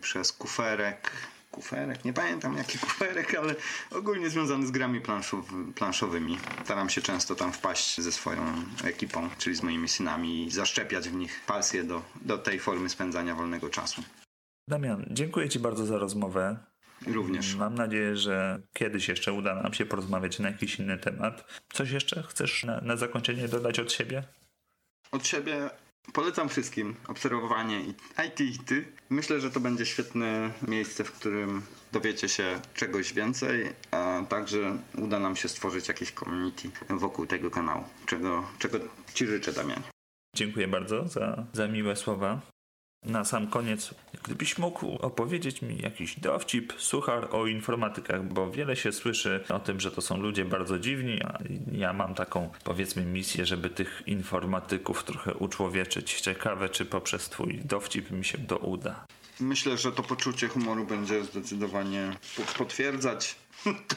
przez 0.00 0.32
Kuferek, 0.32 1.10
kuferek, 1.54 2.04
nie 2.04 2.12
pamiętam 2.12 2.56
jaki 2.56 2.78
kuferek, 2.84 3.34
ale 3.34 3.54
ogólnie 3.90 4.30
związany 4.30 4.66
z 4.66 4.70
grami 4.70 5.00
planszowymi. 5.74 6.38
Staram 6.64 6.90
się 6.90 7.02
często 7.02 7.34
tam 7.34 7.52
wpaść 7.52 8.00
ze 8.00 8.12
swoją 8.12 8.42
ekipą, 8.84 9.28
czyli 9.38 9.56
z 9.56 9.62
moimi 9.62 9.88
synami 9.88 10.46
i 10.46 10.50
zaszczepiać 10.50 11.08
w 11.08 11.14
nich 11.14 11.40
pasję 11.46 11.84
do, 11.84 12.02
do 12.22 12.38
tej 12.38 12.58
formy 12.58 12.88
spędzania 12.88 13.34
wolnego 13.34 13.70
czasu. 13.70 14.02
Damian, 14.68 15.06
dziękuję 15.10 15.48
Ci 15.48 15.58
bardzo 15.58 15.86
za 15.86 15.98
rozmowę. 15.98 16.56
Również. 17.06 17.54
Mam 17.54 17.74
nadzieję, 17.74 18.16
że 18.16 18.60
kiedyś 18.72 19.08
jeszcze 19.08 19.32
uda 19.32 19.54
nam 19.54 19.74
się 19.74 19.86
porozmawiać 19.86 20.38
na 20.38 20.48
jakiś 20.48 20.78
inny 20.78 20.98
temat. 20.98 21.44
Coś 21.72 21.90
jeszcze 21.90 22.22
chcesz 22.22 22.64
na, 22.64 22.80
na 22.80 22.96
zakończenie 22.96 23.48
dodać 23.48 23.78
od 23.78 23.92
siebie? 23.92 24.22
Od 25.12 25.26
siebie 25.26 25.70
Polecam 26.12 26.48
wszystkim 26.48 26.94
obserwowanie 27.08 27.80
IT 28.26 28.40
i 28.40 28.58
ty. 28.58 28.84
Myślę, 29.10 29.40
że 29.40 29.50
to 29.50 29.60
będzie 29.60 29.86
świetne 29.86 30.50
miejsce, 30.68 31.04
w 31.04 31.12
którym 31.12 31.62
dowiecie 31.92 32.28
się 32.28 32.60
czegoś 32.74 33.12
więcej, 33.12 33.72
a 33.90 34.22
także 34.28 34.78
uda 34.98 35.18
nam 35.18 35.36
się 35.36 35.48
stworzyć 35.48 35.88
jakieś 35.88 36.12
community 36.12 36.70
wokół 36.90 37.26
tego 37.26 37.50
kanału, 37.50 37.84
czego, 38.06 38.48
czego 38.58 38.78
Ci 39.14 39.26
życzę, 39.26 39.52
Damian. 39.52 39.82
Dziękuję 40.36 40.68
bardzo 40.68 41.08
za, 41.08 41.46
za 41.52 41.68
miłe 41.68 41.96
słowa. 41.96 42.40
Na 43.04 43.24
sam 43.24 43.46
koniec, 43.46 43.94
gdybyś 44.22 44.58
mógł 44.58 44.96
opowiedzieć 45.00 45.62
mi 45.62 45.78
jakiś 45.78 46.20
dowcip, 46.20 46.72
suchar 46.78 47.28
o 47.30 47.46
informatykach, 47.46 48.24
bo 48.24 48.50
wiele 48.50 48.76
się 48.76 48.92
słyszy 48.92 49.44
o 49.48 49.60
tym, 49.60 49.80
że 49.80 49.90
to 49.90 50.00
są 50.00 50.16
ludzie 50.16 50.44
bardzo 50.44 50.78
dziwni, 50.78 51.22
a 51.22 51.38
ja 51.72 51.92
mam 51.92 52.14
taką, 52.14 52.50
powiedzmy, 52.64 53.04
misję, 53.04 53.46
żeby 53.46 53.70
tych 53.70 54.02
informatyków 54.06 55.04
trochę 55.04 55.34
uczłowieczyć. 55.34 56.20
Ciekawe, 56.20 56.68
czy 56.68 56.84
poprzez 56.84 57.28
twój 57.28 57.60
dowcip 57.64 58.10
mi 58.10 58.24
się 58.24 58.38
to 58.38 58.58
uda. 58.58 59.06
Myślę, 59.40 59.78
że 59.78 59.92
to 59.92 60.02
poczucie 60.02 60.48
humoru 60.48 60.86
będzie 60.86 61.24
zdecydowanie 61.24 62.16
potwierdzać 62.58 63.36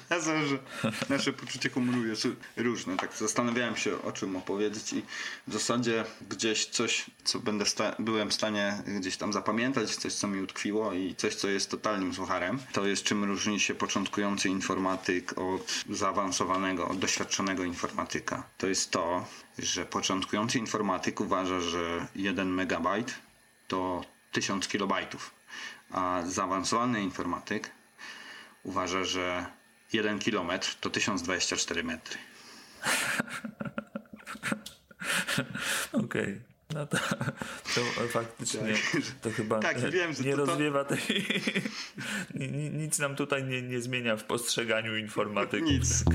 tezę, 0.09 0.47
że 0.47 0.57
nasze 1.09 1.34
poczucie 1.34 1.70
humoru 1.70 2.05
jest 2.05 2.28
różne. 2.57 2.97
Tak 2.97 3.13
zastanawiałem 3.13 3.76
się 3.76 4.01
o 4.01 4.11
czym 4.11 4.36
opowiedzieć 4.36 4.93
i 4.93 5.03
w 5.47 5.53
zasadzie 5.53 6.05
gdzieś 6.30 6.65
coś, 6.65 7.05
co 7.24 7.39
będę 7.39 7.65
byłem 7.99 8.30
w 8.30 8.34
stanie 8.34 8.84
gdzieś 8.99 9.18
tam 9.18 9.34
zapamiętać, 9.34 9.95
coś 9.95 10.13
co 10.13 10.28
mi 10.28 10.41
utkwiło 10.41 10.93
i 10.93 11.15
coś 11.15 11.36
co 11.36 11.47
jest 11.47 11.72
totalnym 11.72 12.13
sucharem, 12.13 12.59
to 12.74 12.88
jest 12.88 13.03
czym 13.03 13.24
różni 13.24 13.59
się 13.59 13.76
początkujący 13.76 14.49
informatyk 14.49 15.38
od 15.38 15.84
zaawansowanego, 15.89 16.88
od 16.88 16.99
doświadczonego 16.99 17.63
informatyka. 17.63 18.43
To 18.57 18.68
jest 18.68 18.91
to, 18.91 19.26
że 19.57 19.86
początkujący 19.86 20.59
informatyk 20.59 21.20
uważa, 21.20 21.59
że 21.59 22.07
1 22.15 22.53
megabajt 22.53 23.15
to 23.68 24.03
1000 24.32 24.68
kilobajtów, 24.68 25.32
a 25.91 26.22
zaawansowany 26.26 27.03
informatyk 27.03 27.72
uważa, 28.63 29.03
że 29.03 29.45
1 29.93 30.19
kilometr 30.19 30.75
to 30.81 30.89
1024 30.89 31.83
metry. 31.83 32.17
Okej. 35.93 36.21
Okay. 36.21 36.41
No 36.73 36.88
to, 36.88 36.97
to 37.75 38.07
faktycznie 38.07 38.61
tak. 38.61 39.01
to 39.21 39.31
chyba 39.31 39.59
tak, 39.59 39.91
wiem, 39.91 40.11
nie 40.25 40.31
to, 40.31 40.45
rozwiewa 40.45 40.85
tej. 40.85 40.99
nic 42.81 42.99
nam 42.99 43.15
tutaj 43.15 43.43
nie, 43.43 43.61
nie 43.61 43.81
zmienia 43.81 44.17
w 44.17 44.23
postrzeganiu 44.23 44.97
informatyków. 44.97 45.69
Nic. 45.69 46.03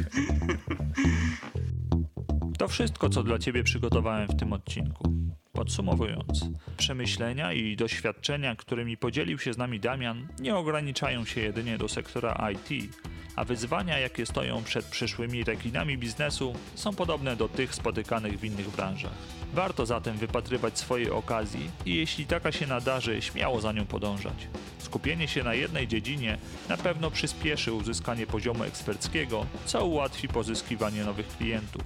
To 2.58 2.68
wszystko, 2.68 3.08
co 3.08 3.22
dla 3.22 3.38
Ciebie 3.38 3.64
przygotowałem 3.64 4.28
w 4.28 4.36
tym 4.36 4.52
odcinku. 4.52 5.12
Podsumowując, 5.52 6.44
przemyślenia 6.76 7.52
i 7.52 7.76
doświadczenia, 7.76 8.56
którymi 8.56 8.96
podzielił 8.96 9.38
się 9.38 9.52
z 9.52 9.58
nami 9.58 9.80
Damian, 9.80 10.28
nie 10.40 10.56
ograniczają 10.56 11.24
się 11.24 11.40
jedynie 11.40 11.78
do 11.78 11.88
sektora 11.88 12.50
IT, 12.52 12.96
a 13.36 13.44
wyzwania, 13.44 13.98
jakie 13.98 14.26
stoją 14.26 14.64
przed 14.64 14.84
przyszłymi 14.86 15.44
rekinami 15.44 15.98
biznesu, 15.98 16.54
są 16.74 16.94
podobne 16.94 17.36
do 17.36 17.48
tych 17.48 17.74
spotykanych 17.74 18.40
w 18.40 18.44
innych 18.44 18.70
branżach. 18.70 19.12
Warto 19.52 19.86
zatem 19.86 20.16
wypatrywać 20.16 20.78
swojej 20.78 21.10
okazji 21.10 21.70
i 21.86 21.94
jeśli 21.94 22.26
taka 22.26 22.52
się 22.52 22.66
nadarzy, 22.66 23.22
śmiało 23.22 23.60
za 23.60 23.72
nią 23.72 23.86
podążać. 23.86 24.48
Skupienie 24.78 25.28
się 25.28 25.44
na 25.44 25.54
jednej 25.54 25.88
dziedzinie 25.88 26.38
na 26.68 26.76
pewno 26.76 27.10
przyspieszy 27.10 27.72
uzyskanie 27.72 28.26
poziomu 28.26 28.64
eksperckiego, 28.64 29.46
co 29.64 29.86
ułatwi 29.86 30.28
pozyskiwanie 30.28 31.04
nowych 31.04 31.28
klientów. 31.36 31.82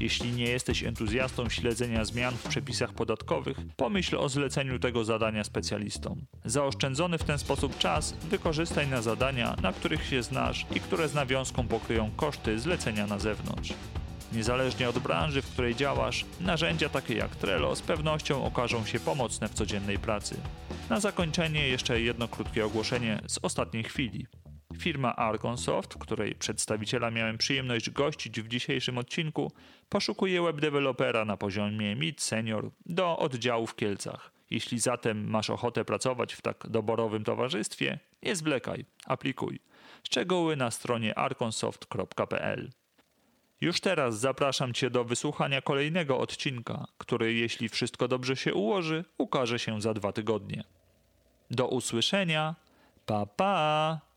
Jeśli 0.00 0.32
nie 0.32 0.44
jesteś 0.44 0.84
entuzjastą 0.84 1.48
śledzenia 1.48 2.04
zmian 2.04 2.34
w 2.34 2.48
przepisach 2.48 2.92
podatkowych, 2.92 3.56
pomyśl 3.76 4.16
o 4.16 4.28
zleceniu 4.28 4.78
tego 4.78 5.04
zadania 5.04 5.44
specjalistom. 5.44 6.26
Zaoszczędzony 6.44 7.18
w 7.18 7.24
ten 7.24 7.38
sposób 7.38 7.78
czas 7.78 8.12
wykorzystaj 8.12 8.88
na 8.88 9.02
zadania, 9.02 9.56
na 9.62 9.72
których 9.72 10.06
się 10.06 10.22
znasz 10.22 10.66
i 10.74 10.80
które 10.88 11.08
z 11.08 11.14
nawiązką 11.14 11.68
pokryją 11.68 12.10
koszty 12.16 12.58
zlecenia 12.58 13.06
na 13.06 13.18
zewnątrz. 13.18 13.72
Niezależnie 14.32 14.88
od 14.88 14.98
branży, 14.98 15.42
w 15.42 15.50
której 15.50 15.74
działasz, 15.74 16.24
narzędzia 16.40 16.88
takie 16.88 17.14
jak 17.14 17.36
Trello 17.36 17.76
z 17.76 17.82
pewnością 17.82 18.44
okażą 18.44 18.84
się 18.84 19.00
pomocne 19.00 19.48
w 19.48 19.54
codziennej 19.54 19.98
pracy. 19.98 20.36
Na 20.90 21.00
zakończenie 21.00 21.68
jeszcze 21.68 22.00
jedno 22.00 22.28
krótkie 22.28 22.66
ogłoszenie 22.66 23.20
z 23.26 23.38
ostatniej 23.42 23.84
chwili. 23.84 24.26
Firma 24.78 25.16
Argonsoft, 25.16 25.94
której 25.94 26.34
przedstawiciela 26.34 27.10
miałem 27.10 27.38
przyjemność 27.38 27.90
gościć 27.90 28.40
w 28.40 28.48
dzisiejszym 28.48 28.98
odcinku, 28.98 29.52
poszukuje 29.88 30.42
webdewelopera 30.42 31.24
na 31.24 31.36
poziomie 31.36 31.96
mid 31.96 32.20
senior 32.20 32.70
do 32.86 33.18
oddziału 33.18 33.66
w 33.66 33.76
Kielcach. 33.76 34.32
Jeśli 34.50 34.78
zatem 34.78 35.30
masz 35.30 35.50
ochotę 35.50 35.84
pracować 35.84 36.34
w 36.34 36.42
tak 36.42 36.68
doborowym 36.68 37.24
towarzystwie, 37.24 37.98
nie 38.22 38.36
zwlekaj, 38.36 38.84
aplikuj. 39.06 39.60
Szczegóły 40.02 40.56
na 40.56 40.70
stronie 40.70 41.18
arkonsoft.pl. 41.18 42.70
Już 43.60 43.80
teraz 43.80 44.18
zapraszam 44.18 44.74
Cię 44.74 44.90
do 44.90 45.04
wysłuchania 45.04 45.62
kolejnego 45.62 46.18
odcinka, 46.18 46.86
który, 46.98 47.34
jeśli 47.34 47.68
wszystko 47.68 48.08
dobrze 48.08 48.36
się 48.36 48.54
ułoży, 48.54 49.04
ukaże 49.18 49.58
się 49.58 49.80
za 49.80 49.94
dwa 49.94 50.12
tygodnie. 50.12 50.64
Do 51.50 51.68
usłyszenia. 51.68 52.54
Pa 53.06 53.26
pa! 53.26 54.07